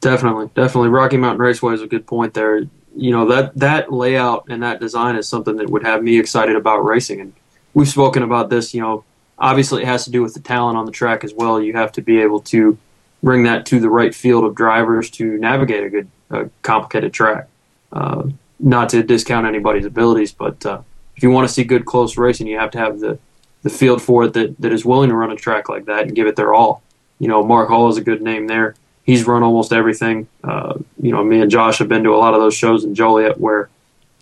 Definitely, 0.00 0.50
definitely. 0.54 0.88
Rocky 0.90 1.16
Mountain 1.16 1.40
Raceway 1.40 1.74
is 1.74 1.82
a 1.82 1.88
good 1.88 2.06
point 2.06 2.34
there. 2.34 2.62
You 2.94 3.10
know 3.10 3.26
that 3.26 3.56
that 3.56 3.92
layout 3.92 4.46
and 4.48 4.62
that 4.62 4.78
design 4.78 5.16
is 5.16 5.28
something 5.28 5.56
that 5.56 5.68
would 5.68 5.84
have 5.84 6.00
me 6.00 6.20
excited 6.20 6.54
about 6.54 6.84
racing. 6.84 7.20
And 7.20 7.32
we've 7.74 7.88
spoken 7.88 8.22
about 8.22 8.50
this. 8.50 8.72
You 8.72 8.82
know, 8.82 9.04
obviously 9.36 9.82
it 9.82 9.86
has 9.86 10.04
to 10.04 10.12
do 10.12 10.22
with 10.22 10.34
the 10.34 10.40
talent 10.40 10.78
on 10.78 10.86
the 10.86 10.92
track 10.92 11.24
as 11.24 11.34
well. 11.34 11.60
You 11.60 11.72
have 11.72 11.90
to 11.92 12.02
be 12.02 12.20
able 12.20 12.38
to 12.42 12.78
bring 13.22 13.44
that 13.44 13.66
to 13.66 13.80
the 13.80 13.90
right 13.90 14.14
field 14.14 14.44
of 14.44 14.54
drivers 14.54 15.10
to 15.10 15.38
navigate 15.38 15.84
a 15.84 15.90
good, 15.90 16.08
uh, 16.30 16.44
complicated 16.62 17.12
track. 17.12 17.48
Uh, 17.92 18.24
not 18.60 18.88
to 18.90 19.02
discount 19.02 19.46
anybody's 19.46 19.86
abilities, 19.86 20.32
but 20.32 20.64
uh, 20.66 20.80
if 21.16 21.22
you 21.22 21.30
want 21.30 21.46
to 21.48 21.52
see 21.52 21.64
good 21.64 21.84
close 21.84 22.16
racing, 22.16 22.46
you 22.46 22.58
have 22.58 22.70
to 22.72 22.78
have 22.78 23.00
the 23.00 23.18
the 23.62 23.70
field 23.70 24.00
for 24.00 24.22
it 24.22 24.34
that, 24.34 24.54
that 24.60 24.72
is 24.72 24.84
willing 24.84 25.08
to 25.08 25.16
run 25.16 25.32
a 25.32 25.36
track 25.36 25.68
like 25.68 25.86
that 25.86 26.04
and 26.04 26.14
give 26.14 26.28
it 26.28 26.36
their 26.36 26.54
all. 26.54 26.80
You 27.18 27.26
know, 27.26 27.42
Mark 27.42 27.68
Hall 27.68 27.88
is 27.88 27.96
a 27.96 28.00
good 28.00 28.22
name 28.22 28.46
there 28.46 28.76
he's 29.08 29.26
run 29.26 29.42
almost 29.42 29.72
everything. 29.72 30.28
Uh, 30.44 30.74
you 31.00 31.10
know, 31.10 31.24
me 31.24 31.40
and 31.40 31.50
Josh 31.50 31.78
have 31.78 31.88
been 31.88 32.04
to 32.04 32.10
a 32.10 32.18
lot 32.18 32.34
of 32.34 32.40
those 32.40 32.54
shows 32.54 32.84
in 32.84 32.94
Joliet 32.94 33.40
where 33.40 33.70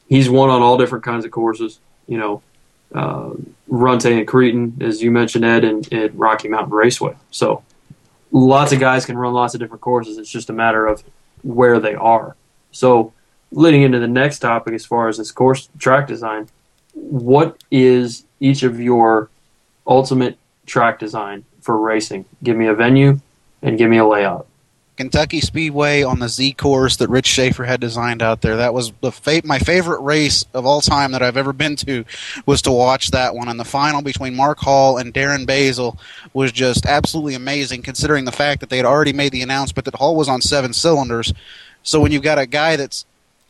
he's 0.08 0.30
won 0.30 0.48
on 0.48 0.62
all 0.62 0.78
different 0.78 1.04
kinds 1.04 1.24
of 1.24 1.32
courses. 1.32 1.80
You 2.06 2.18
know, 2.18 2.42
uh, 2.94 3.30
Runte 3.68 4.16
and 4.16 4.28
Cretan, 4.28 4.78
as 4.80 5.02
you 5.02 5.10
mentioned, 5.10 5.44
Ed, 5.44 5.64
and, 5.64 5.92
and 5.92 6.16
Rocky 6.16 6.46
Mountain 6.46 6.72
Raceway. 6.72 7.16
So 7.32 7.64
lots 8.30 8.72
of 8.72 8.80
guys 8.80 9.06
can 9.06 9.16
run 9.16 9.32
lots 9.32 9.54
of 9.54 9.60
different 9.60 9.80
courses. 9.80 10.18
It's 10.18 10.30
just 10.30 10.50
a 10.50 10.52
matter 10.52 10.86
of 10.86 11.02
where 11.42 11.78
they 11.80 11.94
are. 11.94 12.36
So 12.72 13.12
leading 13.52 13.82
into 13.82 13.98
the 13.98 14.08
next 14.08 14.40
topic, 14.40 14.74
as 14.74 14.84
far 14.84 15.08
as 15.08 15.18
this 15.18 15.30
course 15.32 15.68
track 15.78 16.06
design, 16.06 16.48
what 16.94 17.62
is 17.70 18.24
each 18.40 18.62
of 18.62 18.80
your 18.80 19.30
ultimate 19.86 20.38
track 20.66 20.98
design 20.98 21.44
for 21.60 21.78
racing? 21.78 22.24
Give 22.42 22.56
me 22.56 22.66
a 22.66 22.74
venue 22.74 23.20
and 23.62 23.78
give 23.78 23.90
me 23.90 23.98
a 23.98 24.06
layout. 24.06 24.46
Kentucky 24.96 25.40
Speedway 25.40 26.02
on 26.02 26.18
the 26.18 26.28
Z 26.28 26.52
course 26.54 26.96
that 26.96 27.10
Rich 27.10 27.26
Schaefer 27.26 27.64
had 27.64 27.80
designed 27.80 28.22
out 28.22 28.40
there. 28.40 28.56
That 28.56 28.72
was 28.72 28.92
the 29.02 29.12
fa- 29.12 29.42
my 29.44 29.58
favorite 29.58 30.00
race 30.00 30.44
of 30.54 30.64
all 30.64 30.80
time 30.80 31.12
that 31.12 31.22
I've 31.22 31.36
ever 31.36 31.52
been 31.52 31.76
to 31.76 32.04
was 32.46 32.62
to 32.62 32.72
watch 32.72 33.10
that 33.10 33.34
one. 33.34 33.48
And 33.48 33.60
the 33.60 33.64
final 33.64 34.02
between 34.02 34.34
Mark 34.34 34.58
Hall 34.58 34.96
and 34.96 35.12
Darren 35.12 35.46
Basil 35.46 35.98
was 36.32 36.50
just 36.52 36.86
absolutely 36.86 37.34
amazing, 37.34 37.82
considering 37.82 38.24
the 38.24 38.32
fact 38.32 38.60
that 38.60 38.70
they 38.70 38.78
had 38.78 38.86
already 38.86 39.12
made 39.12 39.32
the 39.32 39.42
announcement 39.42 39.84
that 39.84 39.96
Hall 39.96 40.16
was 40.16 40.28
on 40.28 40.40
seven 40.40 40.72
cylinders. 40.72 41.32
So 41.82 42.00
when 42.00 42.10
you've 42.10 42.22
got 42.22 42.38
a 42.38 42.46
guy 42.46 42.76
that's 42.76 43.04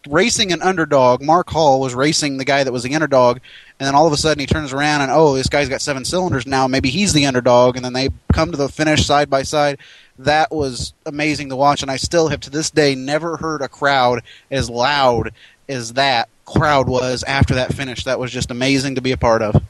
racing 0.09 0.53
an 0.53 0.63
underdog, 0.63 1.23
Mark 1.23 1.51
Hall 1.51 1.81
was 1.81 1.95
racing 1.95 2.37
the 2.37 2.45
guy 2.45 2.65
that 2.65 2.73
was 2.73 2.83
the 2.83 2.95
underdog, 2.95 3.39
and 3.79 3.87
then 3.87 3.95
all 3.95 4.07
of 4.07 4.13
a 4.13 4.17
sudden 4.17 4.41
he 4.41 4.47
turns 4.47 4.73
around 4.73 5.03
and 5.03 5.11
oh, 5.11 5.35
this 5.35 5.49
guy's 5.49 5.69
got 5.69 5.81
seven 5.81 6.05
cylinders 6.05 6.47
now. 6.47 6.67
Maybe 6.67 6.91
he's 6.91 7.13
the 7.13 7.27
underdog, 7.27 7.77
and 7.77 7.85
then 7.85 7.93
they 7.93 8.11
come 8.33 8.51
to 8.51 8.57
the 8.57 8.69
finish 8.69 9.05
side 9.05 9.29
by 9.29 9.43
side 9.43 9.79
that 10.19 10.51
was 10.51 10.93
amazing 11.05 11.49
to 11.51 11.57
watch, 11.57 11.83
and 11.83 11.91
I 11.91 11.97
still 11.97 12.29
have 12.29 12.41
to 12.41 12.51
this 12.51 12.71
day 12.71 12.95
never 12.95 13.37
heard 13.37 13.63
a 13.63 13.69
crowd 13.69 14.23
as 14.51 14.71
loud 14.71 15.33
as 15.69 15.95
that 15.95 16.29
crowd 16.45 16.89
was 16.89 17.23
after 17.25 17.55
that 17.55 17.75
finish. 17.75 18.05
That 18.05 18.19
was 18.19 18.31
just 18.31 18.51
amazing 18.51 18.95
to 18.95 19.01
be 19.01 19.13
a 19.13 19.17
part 19.17 19.43
of. 19.43 19.63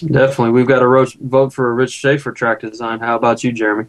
Definitely. 0.00 0.50
We've 0.50 0.66
got 0.66 0.80
to 0.80 0.88
ro- 0.88 1.06
vote 1.20 1.52
for 1.52 1.68
a 1.68 1.72
Rich 1.72 1.92
Schaefer 1.92 2.32
track 2.32 2.60
design. 2.60 3.00
How 3.00 3.16
about 3.16 3.44
you, 3.44 3.52
Jeremy? 3.52 3.86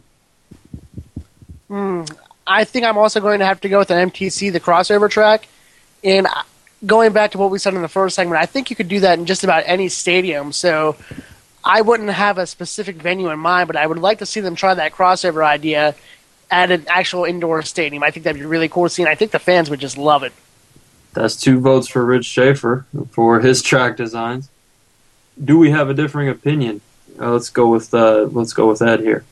Hmm. 1.67 2.03
I 2.47 2.63
think 2.63 2.85
I'm 2.85 2.97
also 2.97 3.19
going 3.19 3.39
to 3.39 3.45
have 3.45 3.61
to 3.61 3.69
go 3.69 3.79
with 3.79 3.91
an 3.91 4.09
MTC, 4.09 4.51
the 4.51 4.59
crossover 4.59 5.09
track. 5.09 5.47
And 6.03 6.27
going 6.85 7.13
back 7.13 7.31
to 7.31 7.37
what 7.37 7.49
we 7.49 7.57
said 7.57 7.73
in 7.73 7.81
the 7.81 7.87
first 7.87 8.15
segment, 8.15 8.39
I 8.41 8.45
think 8.45 8.69
you 8.69 8.75
could 8.75 8.87
do 8.87 8.99
that 9.01 9.17
in 9.17 9.25
just 9.25 9.43
about 9.43 9.63
any 9.65 9.89
stadium. 9.89 10.51
So 10.51 10.95
I 11.63 11.81
wouldn't 11.81 12.09
have 12.09 12.37
a 12.37 12.45
specific 12.45 12.97
venue 12.97 13.29
in 13.29 13.39
mind, 13.39 13.67
but 13.67 13.75
I 13.75 13.87
would 13.87 13.97
like 13.97 14.19
to 14.19 14.25
see 14.25 14.39
them 14.39 14.55
try 14.55 14.73
that 14.73 14.93
crossover 14.93 15.43
idea 15.43 15.95
at 16.51 16.69
an 16.69 16.85
actual 16.87 17.25
indoor 17.25 17.63
stadium. 17.63 18.03
I 18.03 18.11
think 18.11 18.23
that'd 18.23 18.39
be 18.39 18.45
really 18.45 18.69
cool 18.69 18.83
to 18.83 18.89
see, 18.89 19.01
and 19.01 19.09
I 19.09 19.15
think 19.15 19.31
the 19.31 19.39
fans 19.39 19.69
would 19.71 19.79
just 19.79 19.97
love 19.97 20.21
it. 20.21 20.31
That's 21.13 21.35
two 21.35 21.59
votes 21.59 21.87
for 21.87 22.05
Rich 22.05 22.25
Schaefer 22.25 22.85
for 23.09 23.39
his 23.39 23.63
track 23.63 23.97
designs. 23.97 24.49
Do 25.43 25.57
we 25.57 25.71
have 25.71 25.89
a 25.89 25.93
differing 25.93 26.29
opinion? 26.29 26.81
Uh, 27.19 27.31
let's 27.31 27.49
go 27.49 27.67
with 27.67 27.93
uh, 27.93 28.27
let's 28.31 28.53
go 28.53 28.67
with 28.67 28.81
Ed 28.81 28.99
here. 28.99 29.23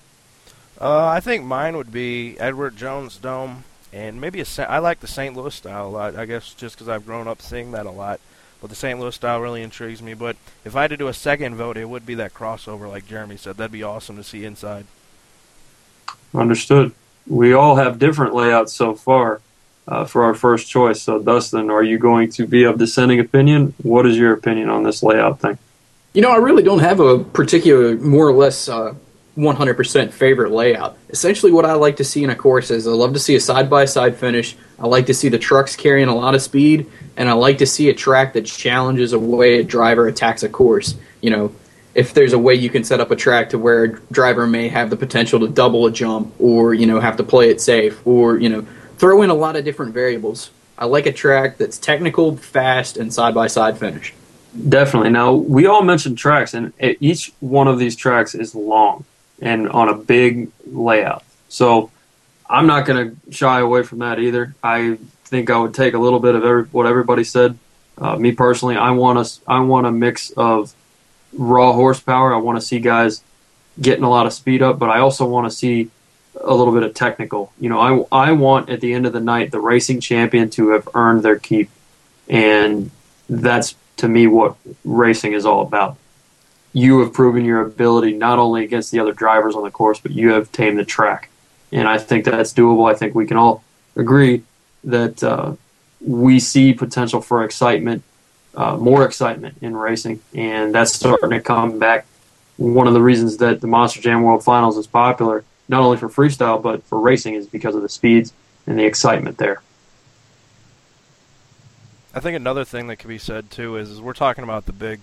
Uh, 0.84 1.08
I 1.08 1.22
think 1.22 1.46
mine 1.46 1.78
would 1.78 1.94
be 1.94 2.38
Edward 2.40 2.76
Jones 2.76 3.16
Dome, 3.16 3.64
and 3.94 4.20
maybe 4.20 4.42
a 4.42 4.46
Sa- 4.46 4.64
I 4.64 4.80
like 4.80 5.00
the 5.00 5.08
St. 5.08 5.34
Louis 5.34 5.56
style 5.56 5.88
a 5.88 5.90
lot. 5.90 6.16
I 6.18 6.26
guess 6.26 6.54
just 6.54 6.76
because 6.76 6.90
I've 6.90 7.06
grown 7.06 7.26
up 7.26 7.42
seeing 7.42 7.72
that 7.72 7.86
a 7.86 7.92
lot. 7.92 8.20
But 8.60 8.70
the 8.70 8.76
St. 8.76 9.00
Louis 9.00 9.16
style 9.16 9.40
really 9.40 9.62
intrigues 9.62 10.02
me. 10.02 10.14
But 10.14 10.36
if 10.66 10.76
I 10.76 10.82
had 10.82 10.90
to 10.90 10.98
do 10.98 11.08
a 11.08 11.14
second 11.14 11.56
vote, 11.56 11.78
it 11.78 11.88
would 11.88 12.06
be 12.06 12.16
that 12.16 12.34
crossover, 12.34 12.90
like 12.90 13.08
Jeremy 13.08 13.38
said. 13.38 13.56
That'd 13.56 13.72
be 13.72 13.84
awesome 13.84 14.18
to 14.18 14.26
see 14.26 14.44
inside. 14.44 14.86
Understood. 16.36 16.92
We 17.28 17.54
all 17.54 17.78
have 17.78 17.98
different 17.98 18.36
layouts 18.36 18.74
so 18.74 18.94
far 18.94 19.40
uh, 19.88 20.04
for 20.04 20.26
our 20.26 20.34
first 20.34 20.70
choice. 20.70 21.02
So, 21.02 21.18
Dustin, 21.18 21.70
are 21.70 21.84
you 21.84 21.98
going 21.98 22.30
to 22.32 22.46
be 22.46 22.66
of 22.66 22.78
dissenting 22.78 23.22
opinion? 23.22 23.74
What 23.84 24.06
is 24.06 24.18
your 24.18 24.34
opinion 24.34 24.70
on 24.70 24.84
this 24.84 25.02
layout 25.02 25.40
thing? 25.40 25.58
You 26.14 26.22
know, 26.22 26.32
I 26.32 26.38
really 26.38 26.64
don't 26.64 26.80
have 26.80 27.00
a 27.00 27.20
particular, 27.20 27.96
more 27.96 28.28
or 28.28 28.34
less, 28.34 28.68
uh, 28.68 28.96
100% 29.38 30.12
favorite 30.12 30.52
layout. 30.52 30.98
Essentially, 31.10 31.52
what 31.52 31.66
I 31.66 31.74
like 31.74 31.98
to 31.98 32.04
see 32.04 32.24
in 32.24 32.30
a 32.30 32.36
course 32.36 32.70
is 32.70 32.88
I 32.88 32.92
love 32.92 33.14
to 33.14 33.20
see 33.20 33.36
a 33.36 33.40
side 33.40 33.70
by 33.70 33.86
side 33.86 34.16
finish. 34.16 34.56
I 34.80 34.88
like 34.88 35.08
to 35.08 35.14
see 35.14 35.30
the 35.30 35.40
trucks 35.40 35.76
carrying 35.76 36.08
a 36.08 36.16
lot 36.16 36.36
of 36.36 36.42
speed, 36.42 36.90
and 37.18 37.28
I 37.28 37.34
like 37.34 37.58
to 37.60 37.66
see 37.66 37.90
a 37.90 37.94
track 37.94 38.34
that 38.34 38.46
challenges 38.46 39.14
a 39.14 39.20
way 39.20 39.60
a 39.60 39.64
driver 39.64 40.08
attacks 40.08 40.44
a 40.44 40.50
course. 40.50 40.96
You 41.22 41.32
know, 41.32 41.56
if 41.96 42.14
there's 42.14 42.34
a 42.34 42.40
way 42.40 42.54
you 42.54 42.70
can 42.70 42.84
set 42.84 43.00
up 43.00 43.10
a 43.10 43.16
track 43.16 43.50
to 43.50 43.60
where 43.60 43.84
a 43.84 44.00
driver 44.12 44.46
may 44.46 44.68
have 44.68 44.90
the 44.90 44.98
potential 44.98 45.40
to 45.40 45.48
double 45.48 45.88
a 45.88 45.92
jump, 45.92 46.34
or 46.40 46.76
you 46.76 46.86
know, 46.86 47.00
have 47.00 47.18
to 47.18 47.24
play 47.24 47.50
it 47.50 47.60
safe, 47.60 48.06
or 48.06 48.38
you 48.38 48.50
know, 48.50 48.68
throw 48.98 49.24
in 49.24 49.32
a 49.32 49.36
lot 49.36 49.56
of 49.56 49.66
different 49.66 49.94
variables. 49.94 50.52
I 50.78 50.86
like 50.86 51.08
a 51.08 51.14
track 51.14 51.58
that's 51.58 51.80
technical, 51.80 52.36
fast, 52.36 52.98
and 52.98 53.12
side 53.12 53.34
by 53.34 53.48
side 53.48 53.80
finish. 53.80 54.14
Definitely. 54.70 55.10
Now 55.10 55.34
we 55.34 55.66
all 55.66 55.82
mentioned 55.82 56.20
tracks, 56.20 56.54
and 56.54 56.72
each 56.80 57.34
one 57.40 57.68
of 57.68 57.80
these 57.80 57.96
tracks 57.96 58.36
is 58.36 58.54
long 58.54 59.06
and 59.44 59.70
on 59.70 59.90
a 59.90 59.94
big 59.94 60.50
layout. 60.66 61.24
So 61.50 61.92
I'm 62.50 62.66
not 62.66 62.86
going 62.86 63.12
to 63.12 63.32
shy 63.32 63.60
away 63.60 63.84
from 63.84 64.00
that 64.00 64.18
either. 64.18 64.56
I 64.64 64.98
think 65.26 65.50
I 65.50 65.58
would 65.58 65.74
take 65.74 65.94
a 65.94 66.00
little 66.00 66.20
bit 66.20 66.34
of 66.34 66.44
every, 66.44 66.64
what 66.64 66.88
everybody 66.88 67.26
said. 67.26 67.60
Uh, 67.98 68.16
me 68.16 68.32
personally, 68.32 68.78
I 68.78 68.92
want 68.92 69.20
a, 69.20 69.52
I 69.52 69.60
want 69.60 69.86
a 69.86 69.92
mix 69.92 70.32
of 70.32 70.74
raw 71.34 71.74
horsepower. 71.74 72.34
I 72.34 72.38
want 72.38 72.58
to 72.60 72.66
see 72.66 72.80
guys 72.80 73.22
getting 73.80 74.06
a 74.06 74.10
lot 74.10 74.26
of 74.26 74.34
speed 74.34 74.62
up, 74.62 74.80
but 74.80 74.90
I 74.90 75.00
also 75.00 75.28
want 75.28 75.52
to 75.52 75.56
see 75.56 75.90
a 76.42 76.56
little 76.56 76.74
bit 76.74 76.84
of 76.84 76.94
technical. 76.94 77.52
You 77.60 77.70
know, 77.70 78.08
I, 78.12 78.30
I 78.30 78.32
want 78.32 78.70
at 78.70 78.80
the 78.80 78.94
end 78.94 79.06
of 79.06 79.14
the 79.14 79.20
night 79.20 79.52
the 79.52 79.60
racing 79.60 80.00
champion 80.00 80.50
to 80.52 80.70
have 80.70 80.88
earned 80.96 81.22
their 81.22 81.38
keep, 81.38 81.70
and 82.30 82.92
that's 83.30 83.76
to 83.98 84.08
me 84.08 84.26
what 84.26 84.56
racing 84.86 85.34
is 85.34 85.46
all 85.46 85.62
about 85.62 85.98
you 86.74 87.00
have 87.00 87.14
proven 87.14 87.46
your 87.46 87.62
ability 87.62 88.14
not 88.14 88.40
only 88.40 88.64
against 88.64 88.92
the 88.92 89.00
other 89.00 89.14
drivers 89.14 89.56
on 89.56 89.64
the 89.64 89.72
course, 89.72 90.00
but 90.00 90.12
you 90.12 90.32
have 90.32 90.52
tamed 90.52 90.80
the 90.80 90.86
track. 90.86 91.30
And 91.72 91.88
I 91.88 92.00
think 92.00 92.26
that's 92.26 92.54
doable. 92.54 92.92
I 92.92 92.96
think 92.96 93.16
we 93.16 93.28
can 93.28 93.38
all 93.38 93.64
agree 93.96 94.44
that 94.84 95.24
uh, 95.24 95.56
we 96.02 96.40
see 96.40 96.74
potential 96.74 97.22
for 97.22 97.44
excitement, 97.44 98.04
uh, 98.56 98.76
more 98.76 99.06
excitement 99.06 99.58
in 99.62 99.78
racing, 99.78 100.20
and 100.34 100.74
that's 100.74 100.94
starting 100.94 101.30
to 101.30 101.40
come 101.40 101.80
back. 101.80 102.06
One 102.58 102.88
of 102.88 102.94
the 102.94 103.02
reasons 103.02 103.38
that 103.38 103.62
the 103.62 103.68
Monster 103.68 104.02
Jam 104.02 104.24
World 104.24 104.44
Finals 104.44 104.78
is 104.78 104.88
popular, 104.88 105.44
not 105.68 105.82
only 105.82 105.98
for 105.98 106.10
freestyle 106.10 106.62
but 106.62 106.84
for 106.84 107.00
racing, 107.00 107.36
is 107.36 107.48
because 107.48 107.76
of 107.76 107.82
the 107.82 107.90
speeds 107.90 108.34
and 108.68 108.78
the 108.78 108.86
excitement 108.86 109.38
there. 109.38 109.62
I 112.16 112.20
think 112.20 112.36
another 112.36 112.64
thing 112.64 112.88
that 112.88 112.98
could 112.98 113.08
be 113.08 113.18
said 113.18 113.50
too 113.50 113.78
is, 113.78 113.90
is 113.90 114.02
we're 114.02 114.14
talking 114.14 114.44
about 114.44 114.66
the 114.68 114.74
big 114.74 115.00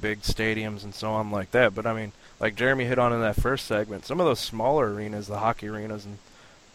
big 0.00 0.22
stadiums 0.22 0.84
and 0.84 0.94
so 0.94 1.10
on 1.10 1.30
like 1.30 1.50
that. 1.52 1.74
But 1.74 1.86
I 1.86 1.94
mean, 1.94 2.12
like 2.40 2.56
Jeremy 2.56 2.84
hit 2.84 2.98
on 2.98 3.12
in 3.12 3.20
that 3.20 3.36
first 3.36 3.66
segment, 3.66 4.06
some 4.06 4.20
of 4.20 4.26
those 4.26 4.40
smaller 4.40 4.92
arenas, 4.92 5.26
the 5.26 5.38
hockey 5.38 5.68
arenas 5.68 6.04
and 6.04 6.18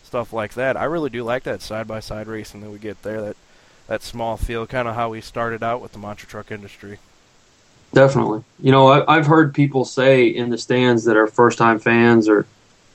stuff 0.03 0.33
like 0.33 0.53
that, 0.53 0.77
I 0.77 0.83
really 0.83 1.09
do 1.09 1.23
like 1.23 1.43
that 1.43 1.61
side 1.61 1.87
by 1.87 1.99
side 1.99 2.27
racing 2.27 2.61
that 2.61 2.69
we 2.69 2.79
get 2.79 3.01
there. 3.03 3.21
That 3.21 3.37
that 3.87 4.01
small 4.01 4.37
feel, 4.37 4.65
kind 4.65 4.87
of 4.87 4.95
how 4.95 5.09
we 5.09 5.21
started 5.21 5.61
out 5.61 5.81
with 5.81 5.91
the 5.91 5.99
monster 5.99 6.25
truck 6.25 6.51
industry. 6.51 6.99
Definitely. 7.93 8.43
You 8.61 8.71
know, 8.71 8.87
I, 8.87 9.17
I've 9.17 9.27
heard 9.27 9.53
people 9.53 9.85
say 9.85 10.27
in 10.27 10.49
the 10.49 10.57
stands 10.57 11.03
that 11.03 11.17
are 11.17 11.27
first 11.27 11.57
time 11.57 11.79
fans 11.79 12.29
or 12.29 12.47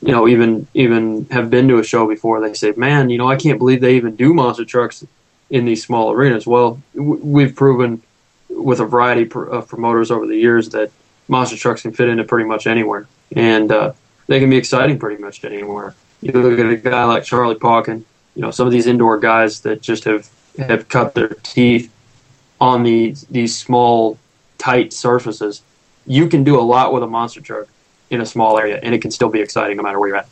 you 0.02 0.12
know 0.12 0.28
even 0.28 0.66
even 0.74 1.26
have 1.30 1.50
been 1.50 1.68
to 1.68 1.78
a 1.78 1.84
show 1.84 2.06
before 2.06 2.40
they 2.40 2.54
say 2.54 2.72
man 2.76 3.10
you 3.10 3.18
know 3.18 3.28
i 3.28 3.36
can't 3.36 3.58
believe 3.58 3.80
they 3.80 3.96
even 3.96 4.14
do 4.14 4.32
monster 4.32 4.64
trucks 4.64 5.04
in 5.50 5.64
these 5.64 5.84
small 5.84 6.12
arenas 6.12 6.46
well 6.46 6.80
we've 6.94 7.56
proven 7.56 8.02
with 8.48 8.80
a 8.80 8.84
variety 8.84 9.22
of 9.32 9.68
promoters 9.68 10.10
over 10.10 10.26
the 10.26 10.36
years 10.36 10.70
that 10.70 10.90
monster 11.28 11.56
trucks 11.56 11.82
can 11.82 11.92
fit 11.92 12.08
into 12.08 12.24
pretty 12.24 12.48
much 12.48 12.66
anywhere, 12.66 13.06
and 13.36 13.70
uh, 13.70 13.92
they 14.26 14.40
can 14.40 14.50
be 14.50 14.56
exciting 14.56 14.98
pretty 14.98 15.20
much 15.22 15.44
anywhere. 15.44 15.94
You 16.20 16.32
look 16.32 16.58
at 16.58 16.66
a 16.66 16.76
guy 16.76 17.04
like 17.04 17.24
Charlie 17.24 17.54
Pauken, 17.54 18.04
you 18.34 18.42
know, 18.42 18.50
some 18.50 18.66
of 18.66 18.72
these 18.72 18.86
indoor 18.86 19.18
guys 19.18 19.60
that 19.60 19.82
just 19.82 20.04
have 20.04 20.28
have 20.58 20.88
cut 20.88 21.14
their 21.14 21.28
teeth 21.28 21.92
on 22.60 22.82
these 22.82 23.22
these 23.30 23.56
small, 23.56 24.18
tight 24.58 24.92
surfaces. 24.92 25.62
You 26.06 26.28
can 26.28 26.42
do 26.42 26.58
a 26.58 26.62
lot 26.62 26.92
with 26.92 27.02
a 27.02 27.06
monster 27.06 27.40
truck 27.40 27.68
in 28.10 28.20
a 28.20 28.26
small 28.26 28.58
area, 28.58 28.80
and 28.82 28.94
it 28.94 29.02
can 29.02 29.10
still 29.10 29.28
be 29.28 29.40
exciting 29.40 29.76
no 29.76 29.82
matter 29.82 29.98
where 29.98 30.08
you're 30.08 30.16
at. 30.16 30.28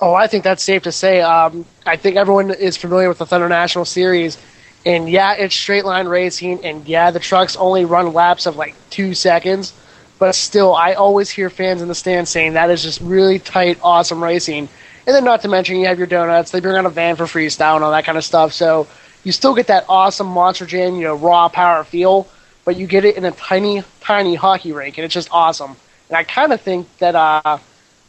Oh, 0.00 0.14
I 0.14 0.26
think 0.26 0.44
that's 0.44 0.62
safe 0.62 0.82
to 0.82 0.92
say. 0.92 1.20
Um, 1.20 1.64
I 1.86 1.96
think 1.96 2.16
everyone 2.16 2.50
is 2.50 2.76
familiar 2.76 3.08
with 3.08 3.18
the 3.18 3.26
Thunder 3.26 3.48
National 3.48 3.84
Series 3.84 4.36
and 4.84 5.08
yeah, 5.08 5.34
it's 5.34 5.54
straight 5.54 5.84
line 5.84 6.08
racing, 6.08 6.64
and 6.64 6.86
yeah, 6.86 7.10
the 7.10 7.20
trucks 7.20 7.56
only 7.56 7.84
run 7.84 8.12
laps 8.12 8.46
of 8.46 8.56
like 8.56 8.74
two 8.90 9.14
seconds. 9.14 9.72
But 10.18 10.34
still, 10.34 10.74
I 10.74 10.94
always 10.94 11.30
hear 11.30 11.50
fans 11.50 11.82
in 11.82 11.88
the 11.88 11.94
stands 11.94 12.30
saying 12.30 12.52
that 12.52 12.70
is 12.70 12.82
just 12.82 13.00
really 13.00 13.38
tight, 13.38 13.78
awesome 13.82 14.22
racing. 14.22 14.68
And 15.06 15.16
then, 15.16 15.24
not 15.24 15.42
to 15.42 15.48
mention, 15.48 15.76
you 15.76 15.86
have 15.86 15.98
your 15.98 16.06
donuts. 16.06 16.52
They 16.52 16.60
bring 16.60 16.76
out 16.76 16.86
a 16.86 16.90
van 16.90 17.16
for 17.16 17.24
freestyle 17.24 17.74
and 17.74 17.84
all 17.84 17.90
that 17.90 18.04
kind 18.04 18.16
of 18.16 18.24
stuff. 18.24 18.52
So 18.52 18.86
you 19.24 19.32
still 19.32 19.54
get 19.54 19.66
that 19.68 19.84
awesome 19.88 20.28
Monster 20.28 20.66
Jam, 20.66 20.94
you 20.94 21.02
know, 21.02 21.14
raw 21.14 21.48
power 21.48 21.82
feel, 21.84 22.28
but 22.64 22.76
you 22.76 22.86
get 22.86 23.04
it 23.04 23.16
in 23.16 23.24
a 23.24 23.32
tiny, 23.32 23.82
tiny 24.00 24.34
hockey 24.36 24.72
rink, 24.72 24.98
and 24.98 25.04
it's 25.04 25.14
just 25.14 25.28
awesome. 25.32 25.76
And 26.08 26.16
I 26.16 26.24
kind 26.24 26.52
of 26.52 26.60
think 26.60 26.86
that, 26.98 27.14
uh, 27.14 27.58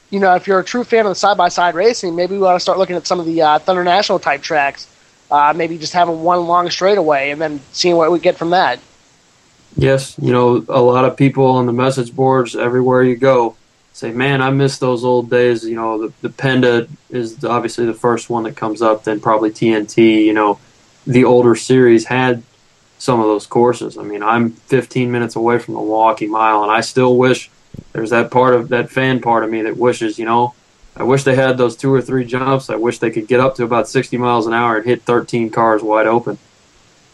you 0.09 0.19
know, 0.19 0.36
if 0.36 0.45
you're 0.45 0.59
a 0.59 0.63
true 0.63 0.83
fan 0.83 1.05
of 1.05 1.09
the 1.09 1.15
side 1.15 1.38
by 1.38 1.49
side 1.49 1.73
racing, 1.73 2.15
maybe 2.15 2.38
we 2.38 2.43
ought 2.43 2.53
to 2.53 2.59
start 2.59 2.77
looking 2.77 2.95
at 2.95 3.07
some 3.07 3.19
of 3.19 3.25
the 3.25 3.41
uh, 3.41 3.59
Thunder 3.59 3.83
National 3.83 4.19
type 4.19 4.41
tracks 4.41 4.88
uh, 5.34 5.52
maybe 5.52 5.80
just 5.80 5.93
having 5.93 6.22
one 6.22 6.46
long 6.46 6.69
straightaway 6.69 7.32
and 7.32 7.41
then 7.41 7.60
seeing 7.72 7.96
what 7.96 8.12
we 8.12 8.19
get 8.19 8.38
from 8.38 8.52
that. 8.52 8.80
Yes, 9.76 10.15
you 10.22 10.32
know, 10.32 10.63
a 10.69 10.80
lot 10.80 11.06
of 11.06 11.17
people 11.17 11.48
on 11.48 11.65
the 11.65 11.74
message 11.74 12.15
boards 12.15 12.56
everywhere 12.56 13.02
you 13.02 13.15
go 13.15 13.56
say, 13.93 14.12
"Man, 14.12 14.43
I 14.43 14.52
miss 14.52 14.78
those 14.78 15.04
old 15.04 15.32
days." 15.32 15.65
You 15.65 15.76
know, 15.76 16.04
the, 16.04 16.13
the 16.22 16.30
Penda 16.30 16.88
is 17.10 17.43
obviously 17.43 17.88
the 17.88 17.96
first 17.96 18.30
one 18.30 18.43
that 18.43 18.56
comes 18.56 18.84
up. 18.84 19.06
Then 19.06 19.19
probably 19.19 19.50
TNT. 19.50 20.24
You 20.24 20.34
know, 20.34 20.60
the 21.08 21.24
older 21.24 21.56
series 21.56 22.06
had 22.06 22.43
some 23.00 23.19
of 23.19 23.26
those 23.26 23.48
courses. 23.48 23.98
I 23.98 24.04
mean, 24.04 24.22
I'm 24.22 24.52
15 24.52 25.12
minutes 25.12 25.36
away 25.36 25.58
from 25.58 25.74
the 25.74 25.80
Milwaukee 25.80 26.28
Mile, 26.28 26.62
and 26.62 26.72
I 26.72 26.82
still 26.82 27.17
wish 27.17 27.50
there's 27.91 28.12
that 28.12 28.30
part 28.30 28.54
of 28.54 28.69
that 28.69 28.91
fan 28.91 29.19
part 29.19 29.43
of 29.43 29.50
me 29.50 29.63
that 29.63 29.78
wishes, 29.78 30.19
you 30.19 30.26
know, 30.26 30.54
I 30.95 31.03
wish 31.03 31.23
they 31.23 31.36
had 31.36 31.58
those 31.58 31.75
two 31.75 31.91
or 31.91 32.01
three 32.01 32.23
jumps. 32.23 32.69
I 32.69 32.75
wish 32.75 32.99
they 32.99 33.10
could 33.10 33.27
get 33.27 33.39
up 33.39 33.56
to 33.56 33.63
about 33.63 33.88
60 33.88 34.17
miles 34.17 34.45
an 34.45 34.53
hour 34.53 34.77
and 34.77 34.86
hit 34.86 35.01
13 35.03 35.49
cars 35.49 35.82
wide 35.82 36.08
open. 36.08 36.38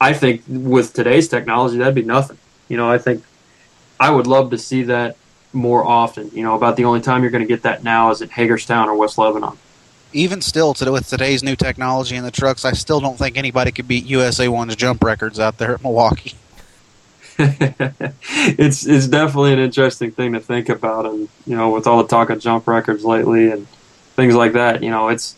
I 0.01 0.13
think 0.13 0.43
with 0.47 0.93
today's 0.93 1.27
technology, 1.27 1.77
that'd 1.77 1.95
be 1.95 2.03
nothing. 2.03 2.37
You 2.67 2.77
know, 2.77 2.89
I 2.89 2.97
think 2.97 3.23
I 3.99 4.11
would 4.11 4.27
love 4.27 4.51
to 4.51 4.57
see 4.57 4.83
that 4.83 5.17
more 5.53 5.83
often. 5.83 6.29
You 6.33 6.43
know, 6.43 6.55
about 6.55 6.75
the 6.75 6.85
only 6.85 7.01
time 7.01 7.21
you're 7.21 7.31
going 7.31 7.43
to 7.43 7.47
get 7.47 7.63
that 7.63 7.83
now 7.83 8.11
is 8.11 8.21
at 8.21 8.31
Hagerstown 8.31 8.89
or 8.89 8.95
West 8.95 9.17
Lebanon. 9.17 9.57
Even 10.11 10.41
still, 10.41 10.73
today, 10.73 10.91
with 10.91 11.07
today's 11.07 11.43
new 11.43 11.55
technology 11.55 12.15
in 12.15 12.23
the 12.23 12.31
trucks, 12.31 12.65
I 12.65 12.71
still 12.71 12.99
don't 12.99 13.17
think 13.17 13.37
anybody 13.37 13.71
could 13.71 13.87
beat 13.87 14.05
USA 14.05 14.47
One's 14.47 14.75
jump 14.75 15.03
records 15.03 15.39
out 15.39 15.57
there 15.57 15.75
at 15.75 15.83
Milwaukee. 15.83 16.33
it's 18.60 18.86
it's 18.86 19.08
definitely 19.08 19.54
an 19.54 19.60
interesting 19.60 20.12
thing 20.12 20.34
to 20.34 20.41
think 20.41 20.67
about, 20.67 21.06
and 21.06 21.30
you 21.45 21.56
know, 21.56 21.69
with 21.69 21.88
all 21.88 22.02
the 22.02 22.08
talk 22.08 22.30
of 22.30 22.39
jump 22.39 22.67
records 22.67 23.06
lately 23.06 23.49
and 23.49 23.65
things 24.15 24.36
like 24.36 24.54
that, 24.54 24.84
you 24.84 24.89
know, 24.89 25.08
it's 25.08 25.38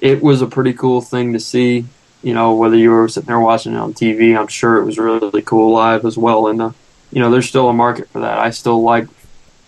it 0.00 0.22
was 0.22 0.42
a 0.42 0.46
pretty 0.46 0.72
cool 0.72 1.00
thing 1.00 1.32
to 1.32 1.40
see. 1.40 1.86
You 2.22 2.34
know, 2.34 2.54
whether 2.54 2.76
you 2.76 2.90
were 2.90 3.08
sitting 3.08 3.26
there 3.26 3.40
watching 3.40 3.74
it 3.74 3.78
on 3.78 3.94
TV, 3.94 4.38
I'm 4.38 4.46
sure 4.46 4.76
it 4.76 4.84
was 4.84 4.96
really, 4.96 5.42
cool 5.42 5.72
live 5.72 6.04
as 6.04 6.16
well. 6.16 6.46
And 6.46 6.62
uh, 6.62 6.70
you 7.10 7.20
know, 7.20 7.30
there's 7.30 7.48
still 7.48 7.68
a 7.68 7.74
market 7.74 8.08
for 8.10 8.20
that. 8.20 8.38
I 8.38 8.50
still 8.50 8.82
like, 8.82 9.08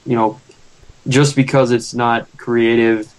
you 0.07 0.15
know, 0.15 0.41
just 1.09 1.35
because 1.35 1.73
it's 1.73 1.95
not 1.95 2.29
creative 2.37 3.13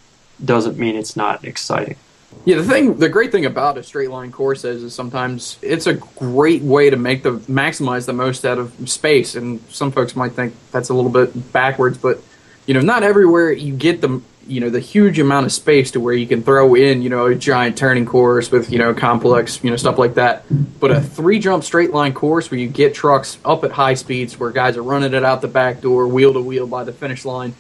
doesn't 0.44 0.78
mean 0.78 0.96
it's 0.96 1.18
not 1.18 1.44
exciting. 1.44 1.98
Yeah, 2.46 2.58
the 2.58 2.64
thing, 2.64 2.98
the 2.98 3.10
great 3.10 3.32
thing 3.32 3.46
about 3.46 3.78
a 3.78 3.84
straight 3.84 4.10
line 4.10 4.32
course 4.32 4.64
is, 4.64 4.84
is 4.84 4.96
sometimes 4.96 5.58
it's 5.62 5.88
a 5.88 5.94
great 5.94 6.62
way 6.62 6.90
to 6.90 6.98
make 6.98 7.24
the 7.24 7.32
maximize 7.32 8.06
the 8.06 8.14
most 8.14 8.46
out 8.46 8.58
of 8.58 8.74
space. 8.90 9.36
And 9.36 9.62
some 9.70 9.92
folks 9.92 10.16
might 10.16 10.34
think 10.34 10.54
that's 10.72 10.90
a 10.90 10.94
little 10.94 11.12
bit 11.12 11.52
backwards, 11.52 11.98
but 11.98 12.22
you 12.66 12.74
know, 12.74 12.82
not 12.82 13.04
everywhere 13.04 13.52
you 13.52 13.74
get 13.76 14.02
the 14.02 14.22
you 14.48 14.62
know 14.62 14.70
the 14.70 14.80
huge 14.80 15.20
amount 15.20 15.46
of 15.46 15.52
space 15.52 15.92
to 15.92 16.00
where 16.00 16.14
you 16.14 16.26
can 16.26 16.42
throw 16.42 16.74
in 16.74 17.02
you 17.02 17.10
know 17.10 17.26
a 17.26 17.36
giant 17.36 17.78
turning 17.78 18.06
course 18.06 18.50
with 18.50 18.72
you 18.72 18.80
know 18.80 18.94
complex 18.94 19.62
you 19.62 19.70
know 19.70 19.76
stuff 19.76 19.98
like 19.98 20.16
that. 20.16 20.46
But 20.80 20.92
a 20.92 21.02
three 21.02 21.40
jump 21.40 21.64
straight 21.64 21.92
line 21.92 22.14
course 22.14 22.50
where 22.50 22.60
you 22.60 22.68
get 22.68 22.94
trucks 22.94 23.38
up 23.44 23.64
at 23.64 23.72
high 23.72 23.96
speeds, 23.96 24.40
where 24.40 24.52
guys 24.52 24.78
are 24.78 24.84
running 24.84 25.14
it 25.14 25.24
out 25.24 25.42
the 25.42 25.48
back 25.48 25.82
door, 25.82 26.08
wheel 26.08 26.34
to 26.34 26.42
wheel 26.42 26.68
by 26.68 26.84
the 26.84 26.94
finish 26.94 27.26
line, 27.26 27.56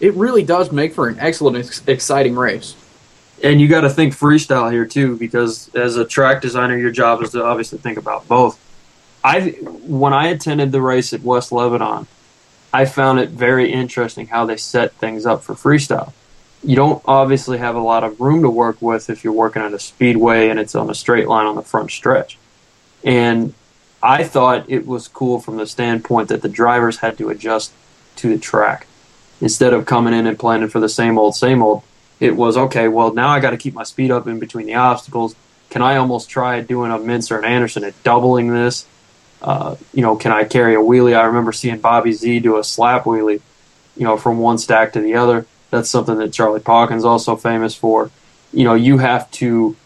it 0.00 0.14
really 0.14 0.42
does 0.42 0.72
make 0.72 0.94
for 0.94 1.08
an 1.08 1.18
excellent, 1.20 1.88
exciting 1.88 2.34
race 2.34 2.74
and 3.42 3.60
you 3.60 3.68
got 3.68 3.82
to 3.82 3.90
think 3.90 4.14
freestyle 4.14 4.70
here 4.72 4.86
too, 4.86 5.16
because 5.16 5.70
as 5.74 5.96
a 5.96 6.04
track 6.04 6.42
designer, 6.42 6.76
your 6.76 6.90
job 6.90 7.22
is 7.22 7.30
to 7.30 7.44
obviously 7.44 7.78
think 7.78 7.98
about 7.98 8.26
both. 8.28 8.58
I 9.24 9.50
when 9.82 10.12
I 10.12 10.28
attended 10.28 10.72
the 10.72 10.82
race 10.82 11.12
at 11.12 11.22
West 11.22 11.52
Lebanon, 11.52 12.06
I 12.72 12.84
found 12.86 13.18
it 13.20 13.30
very 13.30 13.72
interesting 13.72 14.28
how 14.28 14.46
they 14.46 14.56
set 14.56 14.92
things 14.94 15.26
up 15.26 15.42
for 15.42 15.54
freestyle. 15.54 16.12
You 16.62 16.76
don't 16.76 17.02
obviously 17.06 17.58
have 17.58 17.76
a 17.76 17.80
lot 17.80 18.04
of 18.04 18.20
room 18.20 18.42
to 18.42 18.50
work 18.50 18.80
with 18.80 19.10
if 19.10 19.24
you're 19.24 19.32
working 19.32 19.62
on 19.62 19.74
a 19.74 19.78
speedway 19.78 20.48
and 20.48 20.58
it's 20.58 20.74
on 20.74 20.90
a 20.90 20.94
straight 20.94 21.28
line 21.28 21.46
on 21.46 21.56
the 21.56 21.62
front 21.62 21.90
stretch. 21.90 22.38
And 23.04 23.54
I 24.02 24.24
thought 24.24 24.64
it 24.68 24.86
was 24.86 25.08
cool 25.08 25.40
from 25.40 25.56
the 25.56 25.66
standpoint 25.66 26.28
that 26.28 26.42
the 26.42 26.48
drivers 26.48 26.98
had 26.98 27.18
to 27.18 27.28
adjust 27.30 27.72
to 28.16 28.28
the 28.28 28.38
track. 28.38 28.86
instead 29.40 29.72
of 29.72 29.86
coming 29.86 30.14
in 30.14 30.26
and 30.26 30.38
planning 30.38 30.68
for 30.68 30.80
the 30.80 30.88
same 30.88 31.18
old, 31.18 31.34
same 31.34 31.62
old. 31.62 31.82
It 32.18 32.36
was 32.36 32.56
okay. 32.56 32.88
Well, 32.88 33.12
now 33.12 33.28
I 33.28 33.40
got 33.40 33.50
to 33.50 33.56
keep 33.56 33.74
my 33.74 33.82
speed 33.82 34.10
up 34.10 34.26
in 34.26 34.38
between 34.38 34.66
the 34.66 34.74
obstacles. 34.74 35.34
Can 35.70 35.82
I 35.82 35.96
almost 35.96 36.30
try 36.30 36.60
doing 36.60 36.90
a 36.90 36.98
Meents 36.98 37.30
or 37.30 37.38
an 37.38 37.44
Anderson 37.44 37.84
at 37.84 38.00
doubling 38.02 38.52
this? 38.52 38.86
Uh, 39.42 39.76
you 39.92 40.02
know, 40.02 40.16
can 40.16 40.32
I 40.32 40.44
carry 40.44 40.74
a 40.74 40.78
wheelie? 40.78 41.16
I 41.16 41.24
remember 41.24 41.52
seeing 41.52 41.78
Bobby 41.78 42.12
Z 42.12 42.40
do 42.40 42.56
a 42.56 42.64
slap 42.64 43.04
wheelie, 43.04 43.42
you 43.96 44.04
know, 44.04 44.16
from 44.16 44.38
one 44.38 44.58
stack 44.58 44.94
to 44.94 45.00
the 45.00 45.14
other. 45.14 45.46
That's 45.70 45.90
something 45.90 46.16
that 46.18 46.32
Charlie 46.32 46.60
Pauken's 46.60 47.04
also 47.04 47.36
famous 47.36 47.74
for. 47.74 48.10
You 48.52 48.64
know, 48.64 48.74
you 48.74 48.98
have 48.98 49.30
to 49.32 49.76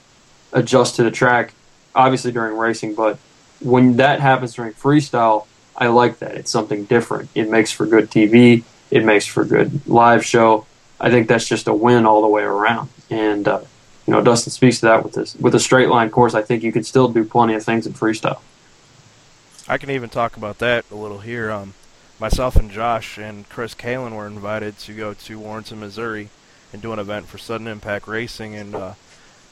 adjust 0.52 0.96
to 0.96 1.02
the 1.02 1.10
track, 1.10 1.54
obviously 1.94 2.30
during 2.30 2.56
racing, 2.56 2.94
but 2.94 3.18
when 3.60 3.96
that 3.96 4.20
happens 4.20 4.54
during 4.54 4.72
freestyle, 4.72 5.46
I 5.76 5.88
like 5.88 6.18
that. 6.18 6.34
It's 6.34 6.50
something 6.50 6.84
different. 6.84 7.30
It 7.34 7.50
makes 7.50 7.72
for 7.72 7.86
good 7.86 8.10
TV. 8.10 8.64
It 8.90 9.04
makes 9.04 9.26
for 9.26 9.44
good 9.44 9.86
live 9.86 10.24
show. 10.24 10.66
I 11.00 11.10
think 11.10 11.28
that's 11.28 11.48
just 11.48 11.66
a 11.66 11.74
win 11.74 12.06
all 12.06 12.20
the 12.22 12.28
way 12.28 12.42
around. 12.42 12.90
And 13.08 13.48
uh, 13.48 13.60
you 14.06 14.12
know, 14.12 14.22
Dustin 14.22 14.52
speaks 14.52 14.80
to 14.80 14.86
that 14.86 15.04
with 15.04 15.14
this 15.14 15.36
with 15.36 15.54
a 15.54 15.60
straight 15.60 15.88
line 15.88 16.10
course. 16.10 16.34
I 16.34 16.42
think 16.42 16.62
you 16.62 16.72
could 16.72 16.86
still 16.86 17.08
do 17.08 17.24
plenty 17.24 17.54
of 17.54 17.64
things 17.64 17.86
in 17.86 17.92
freestyle. 17.92 18.40
I 19.68 19.78
can 19.78 19.90
even 19.90 20.10
talk 20.10 20.36
about 20.36 20.58
that 20.58 20.84
a 20.90 20.96
little 20.96 21.20
here. 21.20 21.50
Um, 21.50 21.74
myself 22.18 22.56
and 22.56 22.70
Josh 22.70 23.18
and 23.18 23.48
Chris 23.48 23.74
Kalen 23.74 24.16
were 24.16 24.26
invited 24.26 24.78
to 24.80 24.94
go 24.94 25.14
to 25.14 25.38
Warrenton, 25.38 25.80
Missouri, 25.80 26.28
and 26.72 26.82
do 26.82 26.92
an 26.92 26.98
event 26.98 27.26
for 27.26 27.38
Sudden 27.38 27.66
Impact 27.66 28.08
Racing, 28.08 28.54
and 28.54 28.74
uh, 28.74 28.94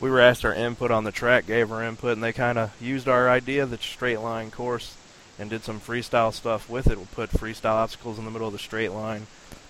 we 0.00 0.10
were 0.10 0.20
asked 0.20 0.44
our 0.44 0.54
input 0.54 0.90
on 0.90 1.04
the 1.04 1.12
track, 1.12 1.46
gave 1.46 1.70
our 1.70 1.82
input, 1.84 2.12
and 2.12 2.22
they 2.22 2.32
kind 2.32 2.58
of 2.58 2.80
used 2.80 3.08
our 3.08 3.28
idea, 3.28 3.64
the 3.64 3.78
straight 3.78 4.18
line 4.18 4.50
course, 4.50 4.96
and 5.38 5.50
did 5.50 5.62
some 5.62 5.80
freestyle 5.80 6.32
stuff 6.32 6.68
with 6.68 6.88
it. 6.88 6.96
We'll 6.96 7.06
put 7.06 7.30
freestyle 7.30 7.76
obstacles 7.76 8.18
in 8.18 8.24
the 8.24 8.30
middle 8.30 8.48
of 8.48 8.52
the 8.52 8.58
straight 8.58 8.92
line, 8.92 9.26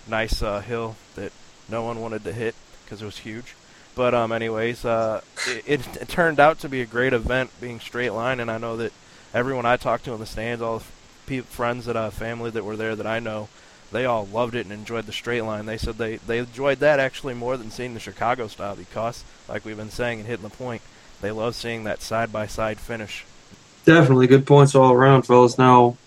nice 0.07 0.41
uh, 0.41 0.61
hill 0.61 0.95
that 1.15 1.31
no 1.69 1.83
one 1.83 2.01
wanted 2.01 2.23
to 2.23 2.33
hit 2.33 2.55
because 2.83 3.01
it 3.01 3.05
was 3.05 3.19
huge. 3.19 3.55
But 3.95 4.13
um, 4.13 4.31
anyways, 4.31 4.85
uh, 4.85 5.21
it, 5.47 5.63
it, 5.67 5.97
it 5.97 6.07
turned 6.07 6.39
out 6.39 6.59
to 6.59 6.69
be 6.69 6.81
a 6.81 6.85
great 6.85 7.13
event, 7.13 7.51
being 7.59 7.79
straight 7.79 8.11
line, 8.11 8.39
and 8.39 8.49
I 8.49 8.57
know 8.57 8.77
that 8.77 8.93
everyone 9.33 9.65
I 9.65 9.77
talked 9.77 10.05
to 10.05 10.13
in 10.13 10.19
the 10.19 10.25
stands, 10.25 10.61
all 10.61 10.79
the 10.79 10.85
pe- 11.25 11.39
friends 11.41 11.85
that 11.85 11.95
uh, 11.95 12.09
family 12.09 12.49
that 12.51 12.63
were 12.63 12.77
there 12.77 12.95
that 12.95 13.07
I 13.07 13.19
know, 13.19 13.49
they 13.91 14.05
all 14.05 14.25
loved 14.25 14.55
it 14.55 14.65
and 14.65 14.71
enjoyed 14.71 15.05
the 15.05 15.11
straight 15.11 15.41
line. 15.41 15.65
They 15.65 15.77
said 15.77 15.97
they 15.97 16.17
they 16.17 16.39
enjoyed 16.39 16.79
that 16.79 16.99
actually 16.99 17.33
more 17.33 17.57
than 17.57 17.71
seeing 17.71 17.93
the 17.93 17.99
Chicago 17.99 18.47
style 18.47 18.75
because, 18.75 19.23
like 19.47 19.65
we've 19.65 19.77
been 19.77 19.89
saying 19.89 20.19
and 20.19 20.27
hitting 20.27 20.43
the 20.43 20.55
point, 20.55 20.81
they 21.21 21.31
love 21.31 21.55
seeing 21.55 21.83
that 21.83 22.01
side 22.01 22.31
by 22.31 22.47
side 22.47 22.79
finish. 22.79 23.25
Definitely 23.85 24.27
good 24.27 24.45
points 24.45 24.75
all 24.75 24.93
around, 24.93 25.23
fellas. 25.23 25.57
Now, 25.57 25.97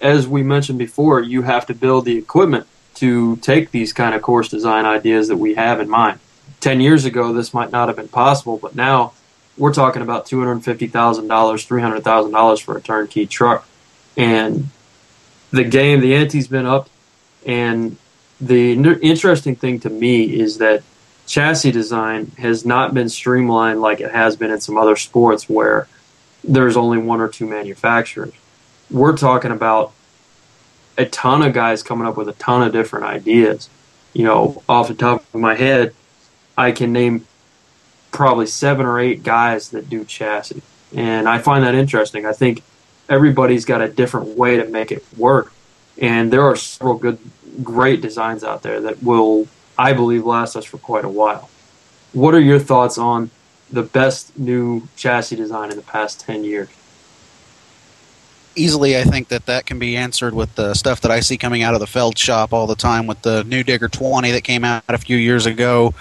as 0.00 0.26
we 0.26 0.42
mentioned 0.42 0.78
before, 0.78 1.20
you 1.20 1.42
have 1.42 1.66
to 1.66 1.74
build 1.74 2.06
the 2.06 2.16
equipment 2.16 2.66
to 3.00 3.36
take 3.36 3.70
these 3.70 3.92
kind 3.92 4.14
of 4.14 4.22
course 4.22 4.48
design 4.48 4.84
ideas 4.84 5.28
that 5.28 5.36
we 5.36 5.54
have 5.54 5.80
in 5.80 5.88
mind. 5.88 6.20
Ten 6.60 6.80
years 6.80 7.04
ago, 7.04 7.32
this 7.32 7.52
might 7.52 7.72
not 7.72 7.88
have 7.88 7.96
been 7.96 8.08
possible, 8.08 8.58
but 8.58 8.74
now 8.74 9.12
we're 9.56 9.74
talking 9.74 10.02
about 10.02 10.26
two 10.26 10.38
hundred 10.38 10.62
fifty 10.64 10.86
thousand 10.86 11.28
dollars, 11.28 11.64
three 11.64 11.82
hundred 11.82 12.04
thousand 12.04 12.32
dollars 12.32 12.60
for 12.60 12.76
a 12.76 12.80
turnkey 12.80 13.26
truck, 13.26 13.66
and 14.16 14.68
the 15.50 15.64
game, 15.64 16.00
the 16.00 16.14
ante's 16.14 16.46
been 16.46 16.66
up, 16.66 16.88
and 17.46 17.96
the 18.40 18.72
interesting 18.72 19.56
thing 19.56 19.80
to 19.80 19.90
me 19.90 20.24
is 20.24 20.58
that 20.58 20.82
chassis 21.26 21.70
design 21.70 22.32
has 22.38 22.64
not 22.64 22.94
been 22.94 23.08
streamlined 23.08 23.80
like 23.80 24.00
it 24.00 24.10
has 24.10 24.36
been 24.36 24.50
in 24.50 24.60
some 24.60 24.76
other 24.76 24.96
sports 24.96 25.48
where 25.48 25.86
there's 26.42 26.76
only 26.76 26.98
one 26.98 27.20
or 27.20 27.28
two 27.28 27.46
manufacturers. 27.46 28.32
We're 28.90 29.16
talking 29.16 29.50
about 29.50 29.92
a 31.00 31.06
ton 31.06 31.42
of 31.42 31.54
guys 31.54 31.82
coming 31.82 32.06
up 32.06 32.16
with 32.16 32.28
a 32.28 32.34
ton 32.34 32.62
of 32.62 32.72
different 32.72 33.06
ideas. 33.06 33.70
You 34.12 34.24
know, 34.24 34.62
off 34.68 34.88
the 34.88 34.94
top 34.94 35.24
of 35.32 35.40
my 35.40 35.54
head, 35.54 35.94
I 36.58 36.72
can 36.72 36.92
name 36.92 37.26
probably 38.10 38.46
seven 38.46 38.84
or 38.84 39.00
eight 39.00 39.22
guys 39.22 39.70
that 39.70 39.88
do 39.88 40.04
chassis. 40.04 40.62
And 40.94 41.28
I 41.28 41.38
find 41.38 41.64
that 41.64 41.74
interesting. 41.74 42.26
I 42.26 42.32
think 42.32 42.62
everybody's 43.08 43.64
got 43.64 43.80
a 43.80 43.88
different 43.88 44.36
way 44.36 44.56
to 44.56 44.66
make 44.66 44.92
it 44.92 45.04
work. 45.16 45.52
And 45.98 46.30
there 46.32 46.42
are 46.42 46.56
several 46.56 46.96
good, 46.96 47.18
great 47.62 48.00
designs 48.00 48.44
out 48.44 48.62
there 48.62 48.80
that 48.82 49.02
will, 49.02 49.48
I 49.78 49.92
believe, 49.94 50.26
last 50.26 50.54
us 50.54 50.64
for 50.64 50.78
quite 50.78 51.04
a 51.04 51.08
while. 51.08 51.48
What 52.12 52.34
are 52.34 52.40
your 52.40 52.58
thoughts 52.58 52.98
on 52.98 53.30
the 53.70 53.82
best 53.82 54.36
new 54.38 54.88
chassis 54.96 55.36
design 55.36 55.70
in 55.70 55.76
the 55.76 55.82
past 55.82 56.20
10 56.20 56.44
years? 56.44 56.68
Easily, 58.60 58.98
I 58.98 59.04
think 59.04 59.28
that 59.28 59.46
that 59.46 59.64
can 59.64 59.78
be 59.78 59.96
answered 59.96 60.34
with 60.34 60.54
the 60.54 60.74
stuff 60.74 61.00
that 61.00 61.10
I 61.10 61.20
see 61.20 61.38
coming 61.38 61.62
out 61.62 61.72
of 61.72 61.80
the 61.80 61.86
Feld 61.86 62.18
shop 62.18 62.52
all 62.52 62.66
the 62.66 62.74
time 62.74 63.06
with 63.06 63.22
the 63.22 63.42
new 63.44 63.62
Digger 63.62 63.88
20 63.88 64.32
that 64.32 64.44
came 64.44 64.64
out 64.64 64.84
a 64.88 64.98
few 64.98 65.16
years 65.16 65.46
ago, 65.46 65.94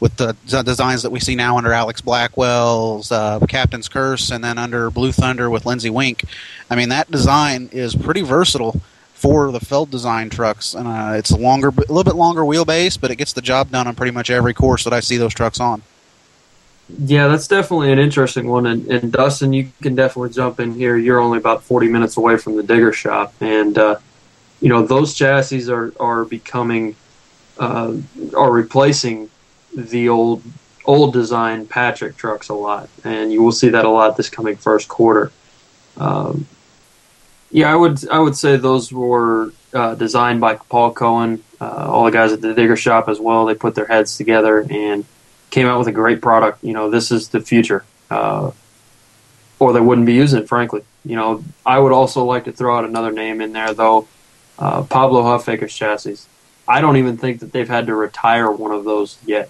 with 0.00 0.16
the 0.16 0.34
designs 0.64 1.02
that 1.02 1.10
we 1.10 1.20
see 1.20 1.34
now 1.34 1.58
under 1.58 1.74
Alex 1.74 2.00
Blackwell's 2.00 3.12
uh, 3.12 3.38
Captain's 3.40 3.86
Curse, 3.88 4.30
and 4.30 4.42
then 4.42 4.56
under 4.56 4.90
Blue 4.90 5.12
Thunder 5.12 5.50
with 5.50 5.66
Lindsey 5.66 5.90
Wink. 5.90 6.24
I 6.70 6.74
mean, 6.74 6.88
that 6.88 7.10
design 7.10 7.68
is 7.70 7.94
pretty 7.94 8.22
versatile 8.22 8.80
for 9.12 9.52
the 9.52 9.60
Feld 9.60 9.90
design 9.90 10.30
trucks, 10.30 10.72
and 10.72 10.88
uh, 10.88 11.12
it's 11.16 11.30
a 11.30 11.36
longer, 11.36 11.68
a 11.68 11.92
little 11.92 12.02
bit 12.02 12.16
longer 12.16 12.42
wheelbase, 12.42 12.98
but 12.98 13.10
it 13.10 13.16
gets 13.16 13.34
the 13.34 13.42
job 13.42 13.70
done 13.70 13.86
on 13.86 13.94
pretty 13.94 14.12
much 14.12 14.30
every 14.30 14.54
course 14.54 14.84
that 14.84 14.94
I 14.94 15.00
see 15.00 15.18
those 15.18 15.34
trucks 15.34 15.60
on. 15.60 15.82
Yeah, 16.88 17.26
that's 17.26 17.48
definitely 17.48 17.90
an 17.90 17.98
interesting 17.98 18.48
one. 18.48 18.66
And, 18.66 18.86
and, 18.86 19.12
Dustin, 19.12 19.52
you 19.52 19.70
can 19.82 19.96
definitely 19.96 20.30
jump 20.30 20.60
in 20.60 20.72
here. 20.72 20.96
You're 20.96 21.18
only 21.18 21.38
about 21.38 21.64
40 21.64 21.88
minutes 21.88 22.16
away 22.16 22.36
from 22.36 22.56
the 22.56 22.62
digger 22.62 22.92
shop. 22.92 23.34
And, 23.40 23.76
uh, 23.76 23.96
you 24.60 24.68
know, 24.68 24.86
those 24.86 25.12
chassis 25.14 25.68
are, 25.70 25.92
are 25.98 26.24
becoming, 26.24 26.94
uh, 27.58 27.94
are 28.36 28.52
replacing 28.52 29.30
the 29.76 30.08
old, 30.08 30.44
old 30.84 31.12
design 31.12 31.66
Patrick 31.66 32.16
trucks 32.16 32.50
a 32.50 32.54
lot. 32.54 32.88
And 33.02 33.32
you 33.32 33.42
will 33.42 33.52
see 33.52 33.70
that 33.70 33.84
a 33.84 33.90
lot 33.90 34.16
this 34.16 34.30
coming 34.30 34.56
first 34.56 34.86
quarter. 34.86 35.32
Um, 35.96 36.46
yeah, 37.50 37.72
I 37.72 37.74
would, 37.74 38.08
I 38.08 38.20
would 38.20 38.36
say 38.36 38.56
those 38.56 38.92
were 38.92 39.52
uh, 39.74 39.96
designed 39.96 40.40
by 40.40 40.54
Paul 40.54 40.92
Cohen, 40.92 41.42
uh, 41.60 41.88
all 41.90 42.04
the 42.04 42.12
guys 42.12 42.32
at 42.32 42.40
the 42.40 42.54
digger 42.54 42.76
shop 42.76 43.08
as 43.08 43.18
well. 43.18 43.44
They 43.44 43.56
put 43.56 43.74
their 43.74 43.86
heads 43.86 44.16
together 44.16 44.64
and, 44.70 45.04
came 45.56 45.66
out 45.66 45.78
with 45.78 45.88
a 45.88 45.92
great 45.92 46.20
product. 46.20 46.62
You 46.62 46.74
know, 46.74 46.90
this 46.90 47.10
is 47.10 47.30
the 47.30 47.40
future. 47.40 47.82
Uh, 48.10 48.50
or 49.58 49.72
they 49.72 49.80
wouldn't 49.80 50.06
be 50.06 50.12
using 50.12 50.42
it, 50.42 50.48
frankly. 50.48 50.82
You 51.02 51.16
know, 51.16 51.42
I 51.64 51.78
would 51.78 51.92
also 51.92 52.24
like 52.24 52.44
to 52.44 52.52
throw 52.52 52.76
out 52.76 52.84
another 52.84 53.10
name 53.10 53.40
in 53.40 53.54
there, 53.54 53.72
though. 53.72 54.06
Uh, 54.58 54.82
Pablo 54.82 55.22
Huffaker's 55.22 55.74
chassis. 55.74 56.18
I 56.68 56.82
don't 56.82 56.98
even 56.98 57.16
think 57.16 57.40
that 57.40 57.52
they've 57.52 57.66
had 57.66 57.86
to 57.86 57.94
retire 57.94 58.50
one 58.50 58.70
of 58.70 58.84
those 58.84 59.16
yet. 59.24 59.48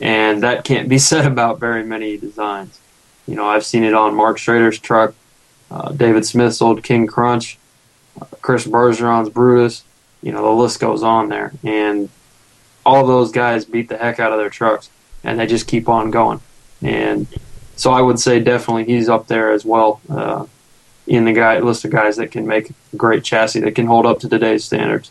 And 0.00 0.42
that 0.44 0.64
can't 0.64 0.88
be 0.88 0.98
said 1.10 1.26
about 1.26 1.60
very 1.60 1.84
many 1.84 2.16
designs. 2.16 2.80
You 3.26 3.34
know, 3.34 3.46
I've 3.46 3.66
seen 3.66 3.84
it 3.84 3.92
on 3.92 4.14
Mark 4.14 4.38
Schrader's 4.38 4.78
truck, 4.78 5.14
uh, 5.70 5.92
David 5.92 6.24
Smith's 6.24 6.62
old 6.62 6.82
King 6.82 7.06
Krunch, 7.06 7.56
uh, 8.18 8.24
Chris 8.40 8.66
Bergeron's 8.66 9.28
Brutus. 9.28 9.84
You 10.22 10.32
know, 10.32 10.42
the 10.42 10.62
list 10.62 10.80
goes 10.80 11.02
on 11.02 11.28
there. 11.28 11.52
And 11.62 12.08
all 12.86 13.06
those 13.06 13.30
guys 13.30 13.66
beat 13.66 13.90
the 13.90 13.98
heck 13.98 14.18
out 14.18 14.32
of 14.32 14.38
their 14.38 14.48
trucks 14.48 14.88
and 15.24 15.38
they 15.38 15.46
just 15.46 15.66
keep 15.66 15.88
on 15.88 16.10
going. 16.10 16.40
And 16.82 17.26
so 17.76 17.92
I 17.92 18.00
would 18.00 18.18
say 18.18 18.40
definitely 18.40 18.84
he's 18.84 19.08
up 19.08 19.26
there 19.26 19.52
as 19.52 19.64
well 19.64 20.00
uh, 20.10 20.46
in 21.06 21.24
the 21.24 21.32
guy 21.32 21.58
list 21.60 21.84
of 21.84 21.90
guys 21.90 22.16
that 22.16 22.30
can 22.30 22.46
make 22.46 22.70
a 22.70 22.96
great 22.96 23.24
chassis 23.24 23.60
that 23.60 23.74
can 23.74 23.86
hold 23.86 24.06
up 24.06 24.20
to 24.20 24.28
today's 24.28 24.64
standards. 24.64 25.10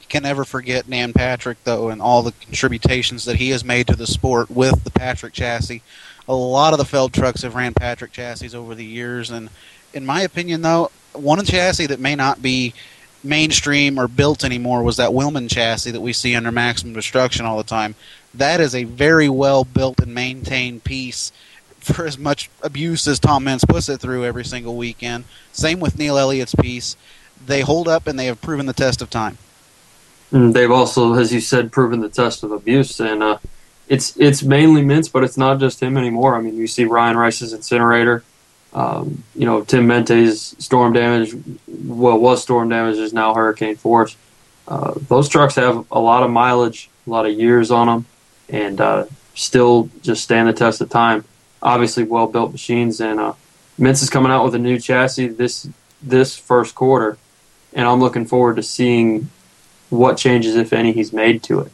You 0.00 0.06
can 0.08 0.22
never 0.22 0.44
forget 0.44 0.88
Dan 0.88 1.12
Patrick 1.12 1.58
though, 1.64 1.88
and 1.88 2.00
all 2.00 2.22
the 2.22 2.32
contributions 2.32 3.24
that 3.24 3.36
he 3.36 3.50
has 3.50 3.64
made 3.64 3.88
to 3.88 3.96
the 3.96 4.06
sport 4.06 4.50
with 4.50 4.84
the 4.84 4.90
Patrick 4.90 5.32
chassis. 5.32 5.82
A 6.28 6.34
lot 6.34 6.72
of 6.72 6.78
the 6.78 6.84
Feld 6.84 7.12
trucks 7.12 7.42
have 7.42 7.54
ran 7.54 7.74
Patrick 7.74 8.12
chassis 8.12 8.56
over 8.56 8.74
the 8.74 8.84
years, 8.84 9.30
and 9.30 9.48
in 9.92 10.04
my 10.06 10.22
opinion, 10.22 10.62
though, 10.62 10.90
one 11.12 11.44
chassis 11.44 11.86
that 11.86 12.00
may 12.00 12.14
not 12.14 12.42
be 12.42 12.74
mainstream 13.24 13.98
or 13.98 14.06
built 14.06 14.44
anymore 14.44 14.82
was 14.82 14.98
that 14.98 15.10
Wilman 15.10 15.50
chassis 15.50 15.90
that 15.90 16.00
we 16.00 16.12
see 16.12 16.34
under 16.36 16.52
Maximum 16.52 16.94
Destruction 16.94 17.46
all 17.46 17.56
the 17.56 17.64
time. 17.64 17.94
That 18.36 18.60
is 18.60 18.74
a 18.74 18.84
very 18.84 19.28
well 19.28 19.64
built 19.64 20.00
and 20.00 20.14
maintained 20.14 20.84
piece 20.84 21.32
for 21.80 22.06
as 22.06 22.18
much 22.18 22.50
abuse 22.62 23.06
as 23.06 23.18
Tom 23.18 23.44
Meents 23.44 23.64
puts 23.64 23.88
it 23.88 24.00
through 24.00 24.24
every 24.24 24.44
single 24.44 24.76
weekend. 24.76 25.24
Same 25.52 25.80
with 25.80 25.98
Neil 25.98 26.18
Elliott's 26.18 26.54
piece. 26.54 26.96
They 27.44 27.60
hold 27.60 27.86
up 27.86 28.06
and 28.06 28.18
they 28.18 28.26
have 28.26 28.40
proven 28.40 28.66
the 28.66 28.72
test 28.72 29.02
of 29.02 29.10
time. 29.10 29.38
And 30.32 30.52
they've 30.52 30.70
also, 30.70 31.14
as 31.14 31.32
you 31.32 31.40
said, 31.40 31.70
proven 31.70 32.00
the 32.00 32.08
test 32.08 32.42
of 32.42 32.50
abuse. 32.50 32.98
And 32.98 33.22
uh, 33.22 33.38
it's 33.88 34.16
it's 34.16 34.42
mainly 34.42 34.82
Meents, 34.82 35.08
but 35.08 35.22
it's 35.22 35.36
not 35.36 35.60
just 35.60 35.80
him 35.80 35.96
anymore. 35.96 36.34
I 36.34 36.40
mean, 36.40 36.56
you 36.56 36.66
see 36.66 36.84
Ryan 36.84 37.16
Rice's 37.16 37.52
incinerator. 37.52 38.24
Um, 38.72 39.22
you 39.34 39.46
know, 39.46 39.62
Tim 39.62 39.86
Mente's 39.86 40.54
storm 40.58 40.92
damage, 40.92 41.34
well, 41.66 42.18
was 42.18 42.42
storm 42.42 42.68
damage, 42.68 42.96
is 42.98 43.12
now 43.12 43.32
hurricane 43.32 43.76
force. 43.76 44.16
Uh, 44.68 44.94
those 45.08 45.28
trucks 45.28 45.54
have 45.54 45.86
a 45.90 46.00
lot 46.00 46.24
of 46.24 46.30
mileage, 46.30 46.90
a 47.06 47.10
lot 47.10 47.24
of 47.24 47.32
years 47.32 47.70
on 47.70 47.86
them, 47.86 48.06
and 48.48 48.80
uh, 48.80 49.06
still 49.34 49.90
just 50.02 50.22
stand 50.22 50.48
the 50.48 50.52
test 50.52 50.80
of 50.80 50.90
time. 50.90 51.24
Obviously, 51.62 52.04
well 52.04 52.26
built 52.26 52.52
machines, 52.52 53.00
and 53.00 53.18
uh, 53.18 53.32
Meents 53.78 54.02
is 54.02 54.10
coming 54.10 54.32
out 54.32 54.44
with 54.44 54.54
a 54.54 54.58
new 54.58 54.78
chassis 54.78 55.28
this 55.28 55.68
this 56.02 56.36
first 56.36 56.74
quarter, 56.74 57.18
and 57.72 57.86
I'm 57.86 58.00
looking 58.00 58.26
forward 58.26 58.56
to 58.56 58.62
seeing 58.62 59.28
what 59.90 60.16
changes, 60.16 60.56
if 60.56 60.72
any, 60.72 60.92
he's 60.92 61.12
made 61.12 61.42
to 61.44 61.60
it. 61.60 61.72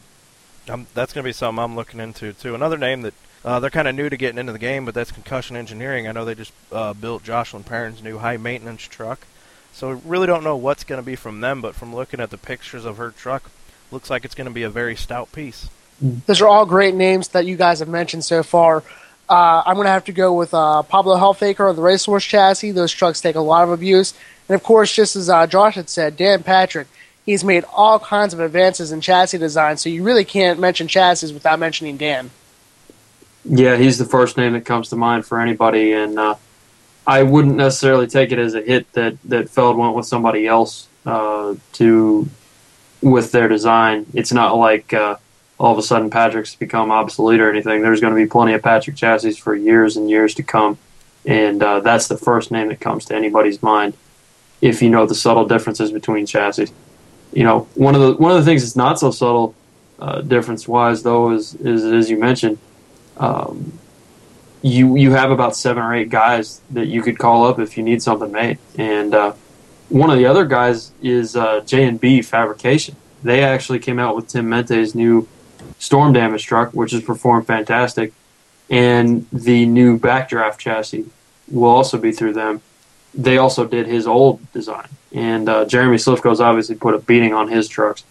Um, 0.69 0.87
that's 0.93 1.13
going 1.13 1.23
to 1.23 1.27
be 1.27 1.33
something 1.33 1.63
I'm 1.63 1.75
looking 1.75 1.99
into 1.99 2.33
too. 2.33 2.55
Another 2.55 2.77
name 2.77 3.01
that 3.01 3.13
uh, 3.43 3.59
they're 3.59 3.69
kind 3.69 3.87
of 3.87 3.95
new 3.95 4.09
to 4.09 4.17
getting 4.17 4.37
into 4.37 4.53
the 4.53 4.59
game, 4.59 4.85
but 4.85 4.93
that's 4.93 5.11
Concussion 5.11 5.55
Engineering. 5.55 6.07
I 6.07 6.11
know 6.11 6.25
they 6.25 6.35
just 6.35 6.53
uh, 6.71 6.93
built 6.93 7.23
Jocelyn 7.23 7.63
Perrin's 7.63 8.01
new 8.01 8.17
high 8.17 8.37
maintenance 8.37 8.83
truck, 8.83 9.27
so 9.73 9.95
we 9.95 10.01
really 10.05 10.27
don't 10.27 10.43
know 10.43 10.55
what's 10.55 10.83
going 10.83 11.01
to 11.01 11.05
be 11.05 11.15
from 11.15 11.41
them. 11.41 11.61
But 11.61 11.75
from 11.75 11.93
looking 11.93 12.19
at 12.19 12.29
the 12.29 12.37
pictures 12.37 12.85
of 12.85 12.97
her 12.97 13.11
truck, 13.11 13.51
looks 13.91 14.09
like 14.09 14.25
it's 14.25 14.35
going 14.35 14.47
to 14.47 14.53
be 14.53 14.63
a 14.63 14.69
very 14.69 14.95
stout 14.95 15.31
piece. 15.31 15.69
Those 16.01 16.41
are 16.41 16.47
all 16.47 16.65
great 16.65 16.95
names 16.95 17.29
that 17.29 17.45
you 17.45 17.55
guys 17.55 17.79
have 17.79 17.87
mentioned 17.87 18.25
so 18.25 18.43
far. 18.43 18.83
Uh, 19.29 19.63
I'm 19.65 19.75
going 19.75 19.85
to 19.85 19.91
have 19.91 20.05
to 20.05 20.11
go 20.11 20.33
with 20.33 20.53
uh, 20.53 20.83
Pablo 20.83 21.15
Hellfaker 21.15 21.69
of 21.69 21.75
the 21.75 21.81
Racehorse 21.81 22.25
chassis. 22.25 22.71
Those 22.71 22.91
trucks 22.91 23.21
take 23.21 23.35
a 23.35 23.41
lot 23.41 23.63
of 23.63 23.71
abuse. 23.71 24.13
And 24.49 24.55
of 24.55 24.63
course, 24.63 24.93
just 24.93 25.15
as 25.15 25.29
uh, 25.29 25.47
Josh 25.47 25.75
had 25.75 25.89
said, 25.89 26.17
Dan 26.17 26.43
Patrick, 26.43 26.87
he's 27.25 27.43
made 27.43 27.63
all 27.73 27.99
kinds 27.99 28.33
of 28.33 28.39
advances 28.39 28.91
in 28.91 29.01
chassis 29.01 29.37
design, 29.37 29.77
so 29.77 29.89
you 29.89 30.03
really 30.03 30.25
can't 30.25 30.59
mention 30.59 30.87
chassis 30.87 31.33
without 31.33 31.59
mentioning 31.59 31.97
Dan. 31.97 32.29
Yeah, 33.45 33.77
he's 33.77 33.97
the 33.97 34.05
first 34.05 34.37
name 34.37 34.53
that 34.53 34.65
comes 34.65 34.89
to 34.89 34.95
mind 34.95 35.25
for 35.25 35.39
anybody, 35.39 35.93
and 35.93 36.19
uh, 36.19 36.35
I 37.05 37.23
wouldn't 37.23 37.55
necessarily 37.55 38.07
take 38.07 38.31
it 38.31 38.39
as 38.39 38.53
a 38.53 38.61
hit 38.61 38.91
that, 38.93 39.17
that 39.25 39.49
Feld 39.49 39.77
went 39.77 39.95
with 39.95 40.05
somebody 40.05 40.47
else 40.47 40.87
uh, 41.05 41.55
to 41.73 42.29
with 43.01 43.31
their 43.31 43.47
design. 43.47 44.05
It's 44.13 44.31
not 44.31 44.55
like 44.55 44.93
uh, 44.93 45.17
all 45.59 45.71
of 45.71 45.77
a 45.77 45.83
sudden 45.83 46.09
Patrick's 46.09 46.55
become 46.55 46.91
obsolete 46.91 47.39
or 47.39 47.49
anything. 47.49 47.81
There's 47.81 48.01
going 48.01 48.13
to 48.13 48.19
be 48.19 48.27
plenty 48.27 48.53
of 48.53 48.61
Patrick 48.61 48.95
chassis 48.95 49.33
for 49.33 49.55
years 49.55 49.97
and 49.97 50.09
years 50.09 50.33
to 50.35 50.43
come, 50.43 50.77
and 51.25 51.61
uh, 51.61 51.79
that's 51.79 52.07
the 52.07 52.17
first 52.17 52.51
name 52.51 52.69
that 52.69 52.79
comes 52.79 53.05
to 53.05 53.15
anybody's 53.15 53.61
mind 53.61 53.95
if 54.61 54.81
you 54.81 54.89
know 54.89 55.05
the 55.05 55.15
subtle 55.15 55.45
differences 55.45 55.91
between 55.91 56.25
chassis. 56.25 56.69
You 57.33 57.43
know, 57.43 57.67
one 57.75 57.95
of 57.95 58.01
the 58.01 58.13
one 58.13 58.31
of 58.31 58.37
the 58.37 58.45
things 58.45 58.63
that's 58.63 58.75
not 58.75 58.99
so 58.99 59.11
subtle 59.11 59.55
uh, 59.99 60.21
difference 60.21 60.67
wise 60.67 61.03
though 61.03 61.31
is 61.31 61.55
is 61.55 61.83
as 61.83 62.09
you 62.09 62.17
mentioned, 62.17 62.57
um, 63.17 63.73
you 64.61 64.95
you 64.95 65.11
have 65.11 65.31
about 65.31 65.55
seven 65.55 65.83
or 65.83 65.93
eight 65.93 66.09
guys 66.09 66.61
that 66.71 66.87
you 66.87 67.01
could 67.01 67.19
call 67.19 67.45
up 67.45 67.59
if 67.59 67.77
you 67.77 67.83
need 67.83 68.01
something 68.01 68.31
made, 68.31 68.57
and 68.77 69.13
uh, 69.13 69.33
one 69.89 70.09
of 70.09 70.17
the 70.17 70.25
other 70.25 70.45
guys 70.45 70.91
is 71.01 71.35
uh, 71.35 71.59
J 71.61 71.85
and 71.85 71.99
B 71.99 72.21
Fabrication. 72.21 72.95
They 73.21 73.43
actually 73.43 73.79
came 73.79 73.99
out 73.99 74.15
with 74.15 74.27
Tim 74.27 74.49
Meents's 74.49 74.95
new 74.95 75.27
storm 75.79 76.13
damage 76.13 76.45
truck, 76.45 76.71
which 76.71 76.91
has 76.91 77.01
performed 77.01 77.47
fantastic, 77.47 78.13
and 78.69 79.27
the 79.31 79.65
new 79.65 79.99
backdraft 79.99 80.57
chassis 80.57 81.05
will 81.51 81.69
also 81.69 81.97
be 81.97 82.11
through 82.11 82.33
them. 82.33 82.61
They 83.13 83.37
also 83.37 83.67
did 83.67 83.87
his 83.87 84.07
old 84.07 84.51
design, 84.53 84.87
and 85.11 85.47
uh, 85.47 85.65
Jeremy 85.65 85.97
Slifko's 85.97 86.41
obviously 86.41 86.75
put 86.75 86.95
a 86.95 86.99
beating 86.99 87.33
on 87.33 87.47
his 87.49 87.67
trucks 87.67 88.03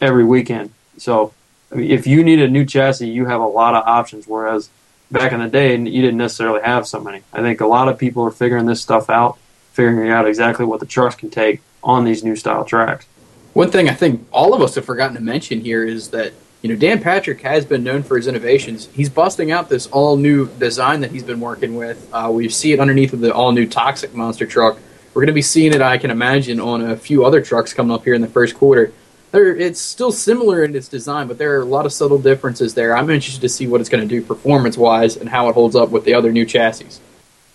every 0.00 0.24
weekend. 0.24 0.70
So, 0.96 1.32
if 1.70 2.06
you 2.06 2.24
need 2.24 2.40
a 2.40 2.48
new 2.48 2.64
chassis, 2.64 3.08
you 3.08 3.26
have 3.26 3.40
a 3.40 3.46
lot 3.46 3.74
of 3.74 3.86
options. 3.86 4.26
Whereas 4.26 4.70
back 5.10 5.32
in 5.32 5.40
the 5.40 5.48
day, 5.48 5.76
you 5.76 6.02
didn't 6.02 6.16
necessarily 6.16 6.62
have 6.62 6.86
so 6.86 7.00
many. 7.00 7.22
I 7.32 7.42
think 7.42 7.60
a 7.60 7.66
lot 7.66 7.88
of 7.88 7.98
people 7.98 8.24
are 8.24 8.30
figuring 8.30 8.66
this 8.66 8.80
stuff 8.80 9.08
out, 9.10 9.38
figuring 9.72 10.10
out 10.10 10.26
exactly 10.26 10.64
what 10.64 10.80
the 10.80 10.86
trucks 10.86 11.14
can 11.14 11.30
take 11.30 11.60
on 11.82 12.04
these 12.04 12.24
new 12.24 12.36
style 12.36 12.64
tracks. 12.64 13.06
One 13.54 13.70
thing 13.70 13.88
I 13.88 13.94
think 13.94 14.26
all 14.32 14.54
of 14.54 14.62
us 14.62 14.74
have 14.74 14.84
forgotten 14.84 15.14
to 15.16 15.22
mention 15.22 15.60
here 15.60 15.84
is 15.84 16.08
that 16.10 16.32
you 16.62 16.68
know 16.68 16.76
Dan 16.76 17.00
Patrick 17.00 17.40
has 17.42 17.64
been 17.64 17.84
known 17.84 18.02
for 18.02 18.16
his 18.16 18.26
innovations. 18.26 18.88
He's 18.92 19.08
busting 19.08 19.50
out 19.52 19.68
this 19.68 19.86
all 19.88 20.16
new 20.16 20.48
design 20.58 21.00
that 21.00 21.10
he's 21.10 21.22
been 21.22 21.40
working 21.40 21.76
with. 21.76 22.08
Uh, 22.12 22.30
we 22.32 22.48
see 22.48 22.72
it 22.72 22.80
underneath 22.80 23.12
of 23.12 23.20
the 23.20 23.32
all 23.32 23.52
new 23.52 23.66
Toxic 23.66 24.14
Monster 24.14 24.46
truck. 24.46 24.78
We're 25.14 25.22
going 25.22 25.28
to 25.28 25.32
be 25.32 25.42
seeing 25.42 25.72
it, 25.72 25.80
I 25.80 25.98
can 25.98 26.10
imagine, 26.10 26.60
on 26.60 26.82
a 26.82 26.96
few 26.96 27.24
other 27.24 27.40
trucks 27.40 27.72
coming 27.72 27.92
up 27.92 28.04
here 28.04 28.14
in 28.14 28.20
the 28.20 28.28
first 28.28 28.54
quarter. 28.54 28.92
There, 29.30 29.54
it's 29.54 29.80
still 29.80 30.12
similar 30.12 30.64
in 30.64 30.74
its 30.74 30.88
design, 30.88 31.28
but 31.28 31.38
there 31.38 31.58
are 31.58 31.62
a 31.62 31.66
lot 31.66 31.86
of 31.86 31.92
subtle 31.92 32.18
differences 32.18 32.74
there. 32.74 32.96
I'm 32.96 33.10
interested 33.10 33.42
to 33.42 33.48
see 33.48 33.66
what 33.66 33.80
it's 33.80 33.90
going 33.90 34.06
to 34.06 34.08
do 34.08 34.22
performance 34.22 34.76
wise 34.76 35.16
and 35.16 35.28
how 35.28 35.48
it 35.48 35.54
holds 35.54 35.76
up 35.76 35.90
with 35.90 36.04
the 36.04 36.14
other 36.14 36.32
new 36.32 36.46
chassis. 36.46 37.00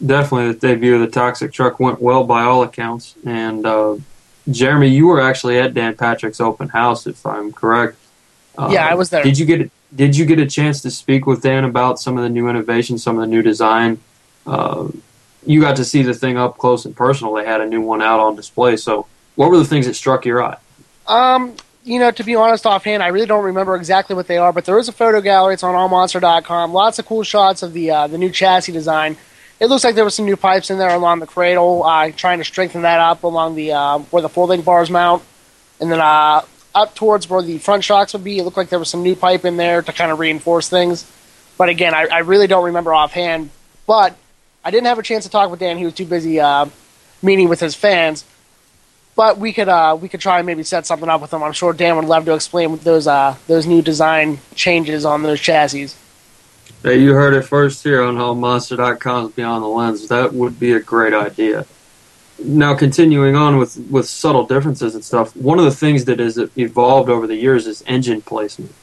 Definitely, 0.06 0.54
the 0.54 0.60
debut 0.60 0.96
of 0.96 1.02
the 1.02 1.08
Toxic 1.08 1.52
truck 1.52 1.80
went 1.80 2.02
well 2.02 2.24
by 2.26 2.44
all 2.44 2.64
accounts. 2.64 3.16
And 3.26 3.66
uh, 3.66 3.96
Jeremy, 4.50 4.90
you 4.90 5.08
were 5.08 5.22
actually 5.22 5.58
at 5.58 5.74
Dan 5.74 5.96
Patrick's 5.96 6.42
open 6.42 6.70
house, 6.70 7.08
if 7.08 7.26
I'm 7.26 7.52
correct. 7.52 7.98
Uh, 8.58 8.70
yeah, 8.72 8.88
I 8.88 8.94
was 8.94 9.10
there. 9.10 9.24
Did 9.24 9.38
you 9.38 9.46
get 9.46 9.72
Did 9.96 10.16
you 10.16 10.26
get 10.26 10.40
a 10.40 10.46
chance 10.46 10.82
to 10.82 10.92
speak 10.92 11.26
with 11.26 11.42
Dan 11.42 11.64
about 11.64 12.00
some 12.00 12.18
of 12.18 12.24
the 12.24 12.30
new 12.30 12.48
innovations, 12.48 13.04
some 13.04 13.18
of 13.18 13.22
the 13.22 13.28
new 13.28 13.42
design? 13.42 14.00
Uh, 14.46 14.90
you 15.46 15.62
got 15.62 15.76
to 15.78 15.86
see 15.86 16.02
the 16.04 16.14
thing 16.14 16.38
up 16.38 16.58
close 16.58 16.86
and 16.86 16.96
personal. 16.96 17.34
They 17.34 17.46
had 17.46 17.62
a 17.62 17.68
new 17.68 17.82
one 17.82 18.02
out 18.02 18.20
on 18.20 18.36
display. 18.36 18.78
So, 18.78 19.08
what 19.36 19.50
were 19.50 19.58
the 19.58 19.66
things 19.66 19.86
that 19.88 19.96
struck 19.96 20.26
your 20.26 20.44
eye? 20.44 20.58
Um, 21.08 21.56
you 21.84 22.00
know, 22.00 22.12
to 22.12 22.24
be 22.24 22.36
honest, 22.36 22.66
offhand, 22.66 23.04
I 23.04 23.08
really 23.08 23.26
don't 23.26 23.44
remember 23.44 23.76
exactly 23.76 24.16
what 24.16 24.28
they 24.28 24.38
are, 24.38 24.54
but 24.54 24.66
there 24.66 24.80
is 24.80 24.88
a 24.88 24.94
photo 24.94 25.20
gallery. 25.22 25.56
It's 25.56 25.64
on 25.64 25.76
allmonster.com. 25.76 26.72
Lots 26.72 27.00
of 27.00 27.06
cool 27.06 27.24
shots 27.24 27.62
of 27.64 27.74
the 27.74 27.92
uh, 27.92 28.08
the 28.08 28.18
new 28.18 28.30
chassis 28.30 28.72
design. 28.72 29.18
It 29.60 29.68
looks 29.68 29.84
like 29.84 29.96
there 29.96 30.04
was 30.04 30.16
some 30.16 30.26
new 30.26 30.36
pipes 30.36 30.70
in 30.70 30.78
there 30.78 30.94
along 30.94 31.20
the 31.20 31.28
cradle, 31.28 31.84
uh, 31.84 32.12
trying 32.12 32.40
to 32.40 32.46
strengthen 32.46 32.82
that 32.84 33.00
up 33.00 33.24
along 33.24 33.56
the 33.56 33.74
uh, 33.74 34.00
where 34.00 34.22
the 34.22 34.30
folding 34.30 34.62
bars 34.62 34.90
mount, 34.90 35.24
and 35.80 35.92
then 35.92 36.00
uh, 36.00 36.42
up 36.76 36.96
towards 36.96 37.30
where 37.30 37.42
the 37.42 37.58
front 37.58 37.84
shocks 37.84 38.14
would 38.14 38.24
be. 38.24 38.40
It 38.40 38.44
looked 38.44 38.58
like 38.58 38.70
there 38.70 38.80
was 38.80 38.90
some 38.90 39.04
new 39.04 39.16
pipe 39.16 39.46
in 39.46 39.58
there 39.58 39.82
to 39.82 39.94
kind 39.94 40.12
of 40.12 40.20
reinforce 40.20 40.70
things. 40.70 41.10
But 41.58 41.70
again, 41.70 41.94
I, 41.94 42.08
I 42.12 42.20
really 42.20 42.48
don't 42.48 42.66
remember 42.66 42.94
offhand. 42.94 43.50
But 43.86 44.16
I 44.64 44.72
didn't 44.72 44.88
have 44.88 45.00
a 45.00 45.04
chance 45.04 45.26
to 45.26 45.30
talk 45.30 45.52
with 45.52 45.60
Dan. 45.60 45.78
He 45.78 45.86
was 45.86 45.94
too 45.94 46.06
busy 46.06 46.40
uh, 46.40 46.68
meeting 47.22 47.50
with 47.50 47.60
his 47.60 47.76
fans. 47.76 48.26
But 49.16 49.38
we 49.38 49.54
could 49.54 49.70
uh, 49.70 49.96
we 50.00 50.10
could 50.10 50.22
try 50.22 50.40
and 50.40 50.48
maybe 50.48 50.64
set 50.64 50.88
something 50.88 51.08
up 51.08 51.22
with 51.22 51.32
him. 51.32 51.44
I'm 51.44 51.54
sure 51.54 51.72
Dan 51.72 51.96
would 51.98 52.06
love 52.06 52.26
to 52.26 52.34
explain 52.34 52.76
those 52.78 53.06
uh, 53.06 53.36
those 53.46 53.68
new 53.68 53.84
design 53.84 54.40
changes 54.56 55.06
on 55.06 55.22
those 55.22 55.40
chassis. 55.40 55.90
Hey, 56.82 57.00
you 57.00 57.14
heard 57.14 57.34
it 57.34 57.44
first 57.44 57.84
here 57.84 58.04
on 58.04 58.16
AllMonster.com's 58.16 59.34
Beyond 59.34 59.64
the 59.64 59.68
Lens. 59.68 60.08
That 60.08 60.34
would 60.34 60.60
be 60.60 60.74
a 60.74 60.80
great 60.80 61.14
idea. 61.14 61.66
Now, 62.40 62.76
continuing 62.76 63.36
on 63.36 63.58
with, 63.58 63.78
with 63.90 64.08
subtle 64.08 64.46
differences 64.46 64.96
and 64.96 65.06
stuff, 65.06 65.36
one 65.36 65.60
of 65.60 65.66
the 65.66 65.72
things 65.72 66.06
that 66.06 66.20
has 66.20 66.38
evolved 66.58 67.10
over 67.10 67.28
the 67.28 67.36
years 67.36 67.68
is 67.68 67.84
engine 67.86 68.22
placement. 68.22 68.74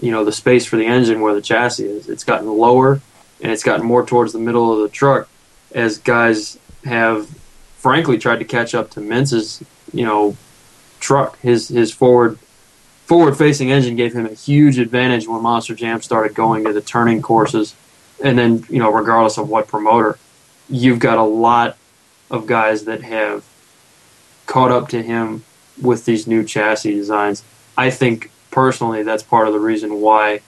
You 0.00 0.10
know, 0.10 0.24
the 0.24 0.32
space 0.32 0.66
for 0.66 0.76
the 0.76 0.86
engine 0.86 1.20
where 1.20 1.34
the 1.34 1.42
chassis 1.42 1.84
is. 1.84 2.08
It's 2.08 2.24
gotten 2.24 2.48
lower 2.48 3.00
and 3.40 3.52
it's 3.52 3.62
gotten 3.62 3.86
more 3.86 4.04
towards 4.04 4.32
the 4.32 4.38
middle 4.38 4.72
of 4.72 4.80
the 4.80 4.88
truck 4.88 5.28
as 5.72 5.98
guys 5.98 6.58
have, 6.84 7.28
frankly, 7.76 8.18
tried 8.18 8.38
to 8.38 8.44
catch 8.44 8.74
up 8.74 8.90
to 8.90 9.00
Meents's, 9.00 9.62
you 9.92 10.04
know, 10.04 10.36
truck. 11.00 11.38
His 11.40 11.68
his 11.68 11.92
forward 11.92 12.38
forward 13.04 13.36
facing 13.36 13.70
engine 13.70 13.96
gave 13.96 14.14
him 14.14 14.26
a 14.26 14.34
huge 14.34 14.78
advantage 14.78 15.28
when 15.28 15.42
Monster 15.42 15.74
Jam 15.74 16.00
started 16.00 16.34
going 16.34 16.64
to 16.64 16.72
the 16.72 16.80
turning 16.80 17.20
courses. 17.20 17.74
And 18.22 18.38
then, 18.38 18.64
you 18.70 18.78
know, 18.78 18.90
regardless 18.90 19.36
of 19.38 19.48
what 19.48 19.68
promoter, 19.68 20.18
you've 20.68 21.00
got 21.00 21.18
a 21.18 21.22
lot 21.22 21.76
of 22.34 22.46
guys 22.46 22.84
that 22.84 23.02
have 23.02 23.44
caught 24.46 24.70
up 24.70 24.88
to 24.88 25.02
him 25.02 25.44
with 25.80 26.04
these 26.04 26.26
new 26.26 26.44
chassis 26.44 26.94
designs. 26.94 27.42
I 27.76 27.90
think 27.90 28.30
personally 28.50 29.02
that's 29.02 29.22
part 29.22 29.46
of 29.46 29.52
the 29.52 29.60
reason 29.60 30.00
why 30.00 30.40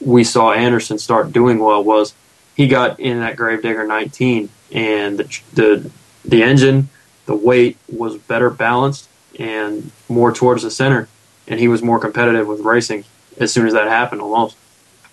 we 0.00 0.22
saw 0.24 0.52
Anderson 0.52 0.98
start 0.98 1.32
doing 1.32 1.58
well 1.58 1.82
was 1.82 2.14
he 2.56 2.68
got 2.68 3.00
in 3.00 3.20
that 3.20 3.36
Gravedigger 3.36 3.86
19 3.86 4.48
and 4.72 5.18
the 5.18 5.40
the, 5.54 5.90
the 6.24 6.42
engine, 6.42 6.88
the 7.26 7.34
weight 7.34 7.76
was 7.88 8.16
better 8.16 8.50
balanced 8.50 9.08
and 9.38 9.90
more 10.08 10.32
towards 10.32 10.62
the 10.62 10.70
center 10.70 11.08
and 11.46 11.58
he 11.58 11.68
was 11.68 11.82
more 11.82 11.98
competitive 11.98 12.46
with 12.46 12.60
racing 12.60 13.04
as 13.38 13.52
soon 13.52 13.66
as 13.66 13.72
that 13.72 13.88
happened 13.88 14.20
almost. 14.20 14.56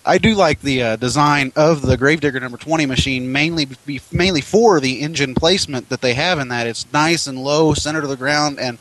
I 0.08 0.18
do 0.18 0.36
like 0.36 0.60
the 0.60 0.82
uh, 0.82 0.96
design 0.96 1.52
of 1.56 1.82
the 1.82 1.96
Gravedigger 1.96 2.38
number 2.38 2.56
20 2.56 2.86
machine, 2.86 3.32
mainly 3.32 3.66
mainly 4.12 4.40
for 4.40 4.78
the 4.78 5.00
engine 5.00 5.34
placement 5.34 5.88
that 5.88 6.00
they 6.00 6.14
have 6.14 6.38
in 6.38 6.46
that. 6.48 6.68
It's 6.68 6.86
nice 6.92 7.26
and 7.26 7.42
low, 7.42 7.74
center 7.74 8.00
to 8.00 8.06
the 8.06 8.16
ground, 8.16 8.60
and 8.60 8.78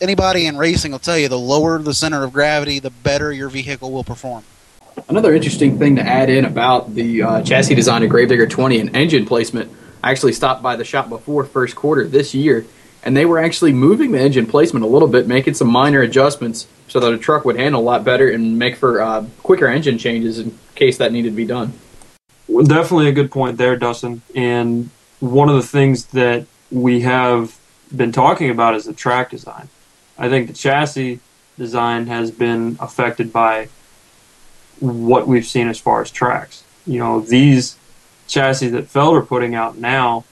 anybody 0.00 0.46
in 0.46 0.56
racing 0.56 0.92
will 0.92 0.98
tell 1.00 1.18
you 1.18 1.28
the 1.28 1.38
lower 1.38 1.78
the 1.78 1.92
center 1.92 2.24
of 2.24 2.32
gravity, 2.32 2.78
the 2.78 2.88
better 2.88 3.30
your 3.30 3.50
vehicle 3.50 3.92
will 3.92 4.04
perform. 4.04 4.42
Another 5.06 5.34
interesting 5.34 5.78
thing 5.78 5.96
to 5.96 6.02
add 6.02 6.30
in 6.30 6.46
about 6.46 6.94
the 6.94 7.22
uh, 7.22 7.42
chassis 7.42 7.74
design 7.74 8.02
of 8.02 8.08
Gravedigger 8.08 8.46
20 8.46 8.80
and 8.80 8.96
engine 8.96 9.26
placement, 9.26 9.70
I 10.02 10.12
actually 10.12 10.32
stopped 10.32 10.62
by 10.62 10.76
the 10.76 10.84
shop 10.84 11.10
before 11.10 11.44
first 11.44 11.76
quarter 11.76 12.06
this 12.06 12.34
year, 12.34 12.64
and 13.04 13.14
they 13.14 13.26
were 13.26 13.38
actually 13.38 13.72
moving 13.72 14.12
the 14.12 14.18
engine 14.18 14.46
placement 14.46 14.84
a 14.84 14.88
little 14.88 15.06
bit, 15.06 15.28
making 15.28 15.54
some 15.54 15.68
minor 15.68 16.00
adjustments 16.00 16.66
so 16.88 16.98
that 16.98 17.12
a 17.12 17.18
truck 17.18 17.44
would 17.44 17.56
handle 17.56 17.80
a 17.80 17.84
lot 17.84 18.02
better 18.02 18.30
and 18.30 18.58
make 18.58 18.76
for 18.76 19.00
uh, 19.00 19.26
quicker 19.42 19.68
engine 19.68 19.98
changes 19.98 20.38
in 20.38 20.58
case 20.74 20.96
that 20.96 21.12
needed 21.12 21.30
to 21.30 21.36
be 21.36 21.44
done. 21.44 21.74
Well, 22.48 22.64
definitely 22.64 23.08
a 23.08 23.12
good 23.12 23.30
point 23.30 23.58
there, 23.58 23.76
Dustin. 23.76 24.22
And 24.34 24.88
one 25.20 25.50
of 25.50 25.56
the 25.56 25.62
things 25.62 26.06
that 26.06 26.46
we 26.70 27.02
have 27.02 27.58
been 27.94 28.10
talking 28.10 28.48
about 28.48 28.74
is 28.74 28.86
the 28.86 28.94
track 28.94 29.30
design. 29.30 29.68
I 30.16 30.30
think 30.30 30.48
the 30.48 30.54
chassis 30.54 31.20
design 31.58 32.06
has 32.06 32.30
been 32.30 32.78
affected 32.80 33.32
by 33.32 33.68
what 34.80 35.28
we've 35.28 35.46
seen 35.46 35.68
as 35.68 35.78
far 35.78 36.00
as 36.00 36.10
tracks. 36.10 36.64
You 36.86 36.98
know, 36.98 37.20
these 37.20 37.76
chassis 38.28 38.68
that 38.68 38.88
Feld 38.88 39.14
are 39.14 39.22
putting 39.22 39.54
out 39.54 39.76
now 39.76 40.24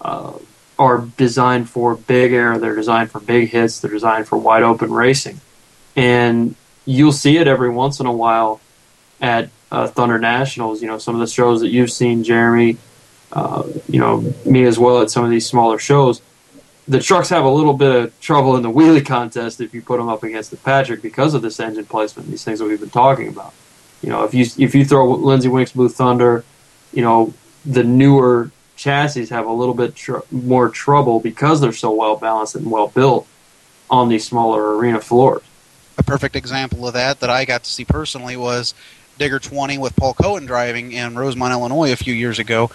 uh, 0.00 0.34
are 0.78 1.08
designed 1.16 1.68
for 1.70 1.94
big 1.94 2.32
air. 2.32 2.58
They're 2.58 2.74
designed 2.76 3.10
for 3.10 3.20
big 3.20 3.50
hits. 3.50 3.80
They're 3.80 3.90
designed 3.90 4.28
for 4.28 4.36
wide 4.36 4.62
open 4.62 4.92
racing. 4.92 5.40
and 5.96 6.54
you'll 6.86 7.12
see 7.12 7.36
it 7.36 7.48
every 7.48 7.70
once 7.70 8.00
in 8.00 8.06
a 8.06 8.12
while 8.12 8.60
at 9.20 9.50
uh, 9.72 9.88
Thunder 9.88 10.18
Nationals. 10.18 10.80
You 10.80 10.88
know, 10.88 10.98
some 10.98 11.14
of 11.14 11.20
the 11.20 11.26
shows 11.26 11.60
that 11.60 11.68
you've 11.68 11.90
seen, 11.90 12.22
Jeremy, 12.22 12.78
uh, 13.32 13.64
you 13.88 13.98
know, 13.98 14.32
me 14.44 14.64
as 14.64 14.78
well 14.78 15.02
at 15.02 15.10
some 15.10 15.24
of 15.24 15.30
these 15.30 15.46
smaller 15.46 15.78
shows. 15.78 16.22
The 16.88 17.00
trucks 17.00 17.30
have 17.30 17.44
a 17.44 17.50
little 17.50 17.72
bit 17.72 17.92
of 17.94 18.20
trouble 18.20 18.56
in 18.56 18.62
the 18.62 18.70
wheelie 18.70 19.04
contest 19.04 19.60
if 19.60 19.74
you 19.74 19.82
put 19.82 19.98
them 19.98 20.08
up 20.08 20.22
against 20.22 20.52
the 20.52 20.56
Patrick 20.56 21.02
because 21.02 21.34
of 21.34 21.42
this 21.42 21.58
engine 21.58 21.84
placement, 21.84 22.28
these 22.28 22.44
things 22.44 22.60
that 22.60 22.66
we've 22.66 22.78
been 22.78 22.90
talking 22.90 23.26
about. 23.28 23.52
You 24.02 24.10
know, 24.10 24.22
if 24.24 24.34
you 24.34 24.46
if 24.58 24.74
you 24.74 24.84
throw 24.84 25.10
Lindsey 25.14 25.48
Winks 25.48 25.72
Blue 25.72 25.88
Thunder, 25.88 26.44
you 26.92 27.02
know, 27.02 27.34
the 27.64 27.82
newer 27.82 28.52
chassis 28.76 29.26
have 29.26 29.46
a 29.46 29.52
little 29.52 29.74
bit 29.74 29.94
tr- 29.94 30.18
more 30.30 30.68
trouble 30.68 31.20
because 31.20 31.60
they're 31.60 31.72
so 31.72 31.90
well 31.90 32.16
balanced 32.16 32.54
and 32.54 32.70
well 32.70 32.88
built 32.88 33.26
on 33.90 34.08
these 34.08 34.26
smaller 34.26 34.76
arena 34.76 35.00
floors. 35.00 35.42
A 35.98 36.02
perfect 36.02 36.36
example 36.36 36.86
of 36.86 36.94
that 36.94 37.20
that 37.20 37.30
I 37.30 37.44
got 37.44 37.64
to 37.64 37.72
see 37.72 37.84
personally 37.84 38.36
was 38.36 38.74
Digger 39.18 39.38
20 39.38 39.78
with 39.78 39.96
Paul 39.96 40.14
Cohen 40.14 40.44
driving 40.44 40.92
in 40.92 41.16
Rosemont, 41.16 41.52
Illinois 41.52 41.92
a 41.92 41.96
few 41.96 42.12
years 42.12 42.38
ago. 42.38 42.70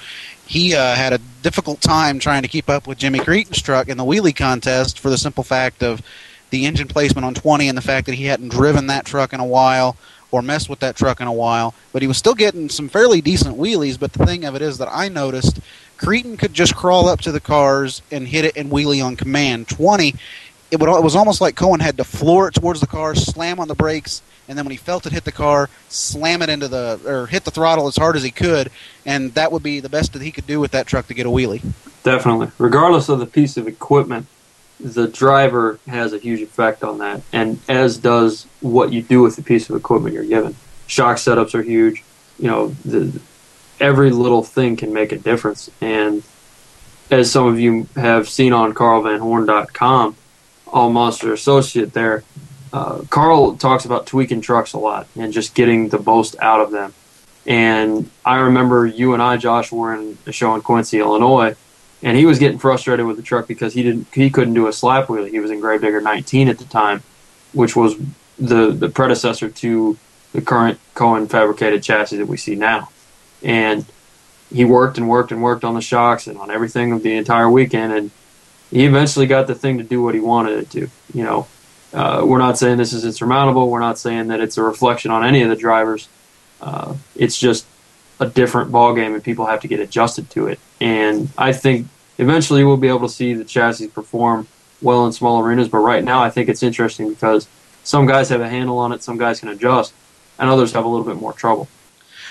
He 0.47 0.76
uh, 0.76 0.95
had 0.95 1.14
a 1.14 1.20
difficult 1.43 1.82
time 1.82 2.20
trying 2.20 2.41
to 2.41 2.47
keep 2.47 2.70
up 2.70 2.88
with 2.88 2.97
Jimmy 2.97 3.20
Creten's 3.20 3.62
truck 3.62 3.88
in 3.88 3.97
the 3.97 4.04
wheelie 4.04 4.36
contest 4.36 4.99
for 4.99 5.10
the 5.10 5.18
simple 5.18 5.43
fact 5.43 5.84
of 5.84 6.02
the 6.49 6.66
engine 6.66 6.88
placement 6.88 7.26
on 7.26 7.34
20 7.34 7.70
and 7.70 7.78
the 7.78 7.82
fact 7.82 8.08
that 8.08 8.16
he 8.16 8.26
hadn't 8.26 8.49
driven 8.49 8.88
that 8.88 9.06
truck 9.06 9.34
in 9.34 9.39
a 9.39 9.45
while 9.45 9.95
or 10.32 10.41
messed 10.41 10.70
with 10.70 10.80
that 10.80 10.95
truck 10.95 11.22
in 11.22 11.28
a 11.28 11.34
while. 11.34 11.74
But 11.93 12.02
he 12.02 12.08
was 12.08 12.18
still 12.18 12.34
getting 12.34 12.70
some 12.70 12.89
fairly 12.89 13.22
decent 13.22 13.58
wheelies. 13.58 13.99
But 13.99 14.14
the 14.14 14.26
thing 14.26 14.45
of 14.45 14.56
it 14.56 14.62
is 14.62 14.78
that 14.80 14.89
I 14.91 15.10
noticed 15.10 15.60
Creten 16.02 16.38
could 16.38 16.54
just 16.54 16.76
crawl 16.76 17.08
up 17.08 17.22
to 17.22 17.32
the 17.32 17.39
cars 17.39 18.02
and 18.12 18.28
hit 18.28 18.43
it 18.43 18.58
and 18.58 18.72
wheelie 18.72 19.06
on 19.06 19.16
command. 19.16 19.68
20, 19.68 20.16
it, 20.72 20.80
would, 20.80 20.89
it 20.89 21.04
was 21.04 21.16
almost 21.16 21.41
like 21.41 21.56
Cohen 21.56 21.80
had 21.80 21.97
to 21.97 22.04
floor 22.04 22.47
it 22.47 22.56
towards 22.56 22.82
the 22.82 22.88
car, 22.88 23.14
slam 23.14 23.60
on 23.60 23.68
the 23.68 23.76
brakes, 23.76 24.24
and 24.47 24.58
then 24.58 24.66
when 24.66 24.72
he 24.72 24.78
felt 24.78 25.06
it 25.06 25.14
hit 25.14 25.26
the 25.26 25.32
car, 25.32 25.70
slam 25.89 26.41
it 26.41 26.49
into 26.49 26.68
the 26.68 26.99
or 27.06 27.28
hit 27.28 27.43
the 27.43 27.52
throttle 27.52 27.88
as 27.88 27.95
hard 27.95 28.16
as 28.16 28.24
he 28.24 28.32
could, 28.32 28.72
and 29.06 29.34
that 29.36 29.52
would 29.52 29.62
be 29.62 29.80
the 29.80 29.89
best 29.89 30.14
that 30.14 30.24
he 30.24 30.32
could 30.32 30.47
do 30.47 30.60
with 30.60 30.72
that 30.72 30.88
truck 30.88 31.06
to 31.08 31.14
get 31.14 31.28
a 31.28 31.30
wheelie. 31.30 31.62
Definitely, 32.04 32.49
regardless 32.58 33.08
of 33.08 33.20
the 33.20 33.28
piece 33.28 33.56
of 33.56 33.68
equipment, 33.68 34.26
the 34.80 35.08
driver 35.08 35.80
has 35.88 36.14
a 36.14 36.18
huge 36.18 36.41
effect 36.41 36.84
on 36.84 36.97
that, 36.97 37.22
and 37.32 37.60
as 37.70 37.97
does 37.97 38.47
what 38.62 38.91
you 38.91 39.04
do 39.04 39.22
with 39.22 39.36
the 39.36 39.43
piece 39.43 39.70
of 39.70 39.76
equipment 39.76 40.16
you're 40.16 40.26
given. 40.26 40.56
Shock 40.88 41.18
setups 41.18 41.54
are 41.54 41.62
huge. 41.62 42.04
You 42.39 42.47
know, 42.47 42.68
the, 42.84 43.22
every 43.82 44.12
little 44.12 44.44
thing 44.44 44.78
can 44.78 44.94
make 44.94 45.12
a 45.12 45.18
difference. 45.18 45.70
And 45.82 46.24
as 47.10 47.32
some 47.32 47.48
of 47.48 47.60
you 47.60 47.88
have 47.96 48.30
seen 48.30 48.54
on 48.54 48.74
CarlVanHorn.com, 48.74 50.16
All 50.68 50.90
Monster 50.92 51.34
Associate 51.34 51.92
there, 51.92 52.24
uh, 52.72 53.02
Carl 53.10 53.58
talks 53.58 53.84
about 53.84 54.06
tweaking 54.06 54.40
trucks 54.40 54.72
a 54.74 54.78
lot 54.78 55.08
and 55.18 55.34
just 55.34 55.54
getting 55.56 55.90
the 55.90 56.00
most 56.00 56.38
out 56.40 56.62
of 56.62 56.72
them. 56.72 56.94
And 57.46 58.10
I 58.24 58.38
remember 58.38 58.86
you 58.86 59.14
and 59.14 59.22
I, 59.22 59.36
Josh, 59.38 59.72
were 59.72 59.94
in 59.94 60.18
a 60.26 60.32
show 60.32 60.56
in 60.56 60.62
Quincy, 60.62 61.00
Illinois, 61.00 61.56
and 62.04 62.16
he 62.16 62.26
was 62.26 62.40
getting 62.40 62.60
frustrated 62.60 63.06
with 63.06 63.18
the 63.18 63.24
truck 63.24 63.48
because 63.48 63.74
he 63.74 63.84
didn't 63.84 64.08
he 64.14 64.30
couldn't 64.30 64.54
do 64.54 64.68
a 64.68 64.74
slap 64.74 65.08
wheelie. 65.08 65.32
He 65.32 65.40
was 65.40 65.52
in 65.52 65.60
Gravedigger 65.60 66.02
19 66.02 66.48
at 66.48 66.60
the 66.60 66.66
time, 66.66 67.04
which 67.52 67.76
was 67.76 67.96
the 68.38 68.72
the 68.72 68.90
predecessor 68.90 69.50
to 69.50 69.98
the 70.34 70.42
current 70.42 70.80
Cohen 70.94 71.28
fabricated 71.28 71.84
chassis 71.84 72.18
that 72.18 72.28
we 72.28 72.38
see 72.38 72.56
now. 72.56 72.90
And 73.44 73.86
he 74.54 74.66
worked 74.66 74.98
and 74.98 75.08
worked 75.08 75.32
and 75.32 75.42
worked 75.42 75.64
on 75.64 75.76
the 75.76 75.82
shocks 75.82 76.28
and 76.28 76.38
on 76.38 76.52
everything 76.52 76.92
of 76.92 77.04
the 77.04 77.16
entire 77.16 77.50
weekend, 77.50 77.94
and 77.94 78.12
he 78.70 78.86
eventually 78.86 79.26
got 79.26 79.48
the 79.48 79.56
thing 79.56 79.78
to 79.78 79.84
do 79.84 80.02
what 80.02 80.14
he 80.14 80.20
wanted 80.20 80.60
it 80.60 80.70
to. 80.72 80.89
You 81.14 81.24
know, 81.24 81.48
uh, 81.94 82.24
we're 82.26 82.38
not 82.38 82.58
saying 82.58 82.78
this 82.78 82.94
is 82.94 83.06
insurmountable. 83.06 83.70
We're 83.70 83.80
not 83.80 83.98
saying 83.98 84.28
that 84.28 84.39
it's 84.39 84.58
a 84.58 84.64
reflection 84.64 85.12
on 85.12 85.26
any 85.26 85.42
of 85.42 85.50
the 85.50 85.56
drivers. 85.56 86.08
Uh, 86.62 86.96
it's 87.16 87.38
just 87.38 87.66
a 88.20 88.28
different 88.28 88.72
ball 88.72 88.94
game, 88.94 89.14
and 89.14 89.24
people 89.24 89.46
have 89.46 89.62
to 89.62 89.68
get 89.68 89.80
adjusted 89.80 90.30
to 90.32 90.48
it. 90.48 90.60
And 90.80 91.30
I 91.38 91.54
think 91.54 91.88
eventually 92.18 92.64
we'll 92.64 92.78
be 92.78 92.88
able 92.88 93.08
to 93.08 93.10
see 93.10 93.34
the 93.34 93.46
chassis 93.46 93.88
perform 93.88 94.48
well 94.82 95.06
in 95.06 95.12
small 95.12 95.39
arenas. 95.42 95.70
But 95.70 95.80
right 95.80 96.04
now, 96.04 96.24
I 96.24 96.30
think 96.30 96.50
it's 96.50 96.64
interesting 96.64 97.10
because 97.10 97.48
some 97.84 98.06
guys 98.06 98.30
have 98.30 98.42
a 98.42 98.50
handle 98.50 98.78
on 98.78 98.92
it, 98.92 99.02
some 99.02 99.18
guys 99.18 99.39
can 99.39 99.50
adjust, 99.50 99.94
and 100.38 100.50
others 100.50 100.74
have 100.74 100.86
a 100.86 100.88
little 100.88 101.06
bit 101.06 101.16
more 101.16 101.34
trouble. 101.34 101.68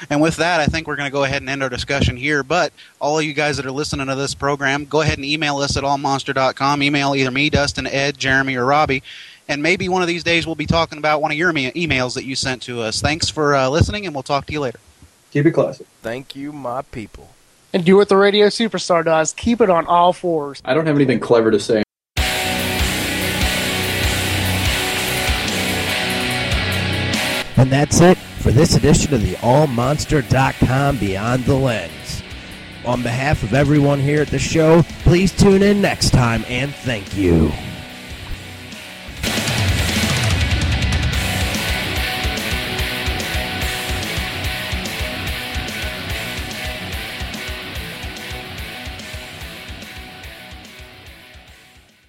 And 0.08 0.20
with 0.20 0.36
that, 0.36 0.60
I 0.60 0.66
think 0.66 0.86
we're 0.86 0.96
going 0.96 1.08
to 1.08 1.12
go 1.12 1.24
ahead 1.24 1.42
and 1.42 1.50
end 1.50 1.62
our 1.62 1.68
discussion 1.68 2.16
here. 2.16 2.42
But 2.42 2.72
all 3.00 3.18
of 3.18 3.24
you 3.24 3.34
guys 3.34 3.56
that 3.58 3.66
are 3.66 3.72
listening 3.72 4.06
to 4.06 4.14
this 4.14 4.34
program, 4.34 4.86
go 4.86 5.02
ahead 5.02 5.18
and 5.18 5.24
email 5.24 5.58
us 5.58 5.76
at 5.76 5.84
allmonster.com. 5.84 6.82
Email 6.82 7.14
either 7.14 7.30
me, 7.30 7.50
Dustin, 7.50 7.86
Ed, 7.86 8.16
Jeremy, 8.16 8.56
or 8.56 8.64
Robbie. 8.64 9.02
And 9.48 9.62
maybe 9.62 9.88
one 9.88 10.00
of 10.00 10.08
these 10.08 10.22
days 10.22 10.46
we'll 10.46 10.54
be 10.54 10.66
talking 10.66 10.98
about 10.98 11.20
one 11.20 11.32
of 11.32 11.36
your 11.36 11.52
emails 11.52 12.14
that 12.14 12.24
you 12.24 12.36
sent 12.36 12.62
to 12.62 12.80
us. 12.82 13.00
Thanks 13.00 13.28
for 13.28 13.54
uh, 13.54 13.68
listening, 13.68 14.06
and 14.06 14.14
we'll 14.14 14.22
talk 14.22 14.46
to 14.46 14.52
you 14.52 14.60
later. 14.60 14.78
Keep 15.32 15.46
it 15.46 15.50
classic. 15.50 15.86
Thank 16.02 16.36
you, 16.36 16.52
my 16.52 16.82
people. 16.82 17.30
And 17.72 17.84
do 17.84 17.96
what 17.96 18.08
the 18.08 18.16
radio 18.16 18.46
superstar 18.46 19.04
does 19.04 19.32
keep 19.32 19.60
it 19.60 19.70
on 19.70 19.86
all 19.86 20.12
fours. 20.12 20.60
I 20.64 20.74
don't 20.74 20.86
have 20.86 20.96
anything 20.96 21.20
clever 21.20 21.50
to 21.50 21.60
say. 21.60 21.82
And 27.56 27.70
that's 27.70 28.00
it 28.00 28.16
for 28.40 28.50
this 28.50 28.74
edition 28.74 29.12
of 29.12 29.22
the 29.22 29.34
AllMonster.com 29.34 30.98
Beyond 30.98 31.44
the 31.44 31.54
Lens. 31.54 32.22
On 32.84 33.02
behalf 33.02 33.42
of 33.42 33.52
everyone 33.52 34.00
here 34.00 34.22
at 34.22 34.28
the 34.28 34.38
show, 34.38 34.82
please 35.04 35.32
tune 35.36 35.62
in 35.62 35.82
next 35.82 36.10
time 36.10 36.44
and 36.48 36.74
thank 36.74 37.16
you. 37.16 37.52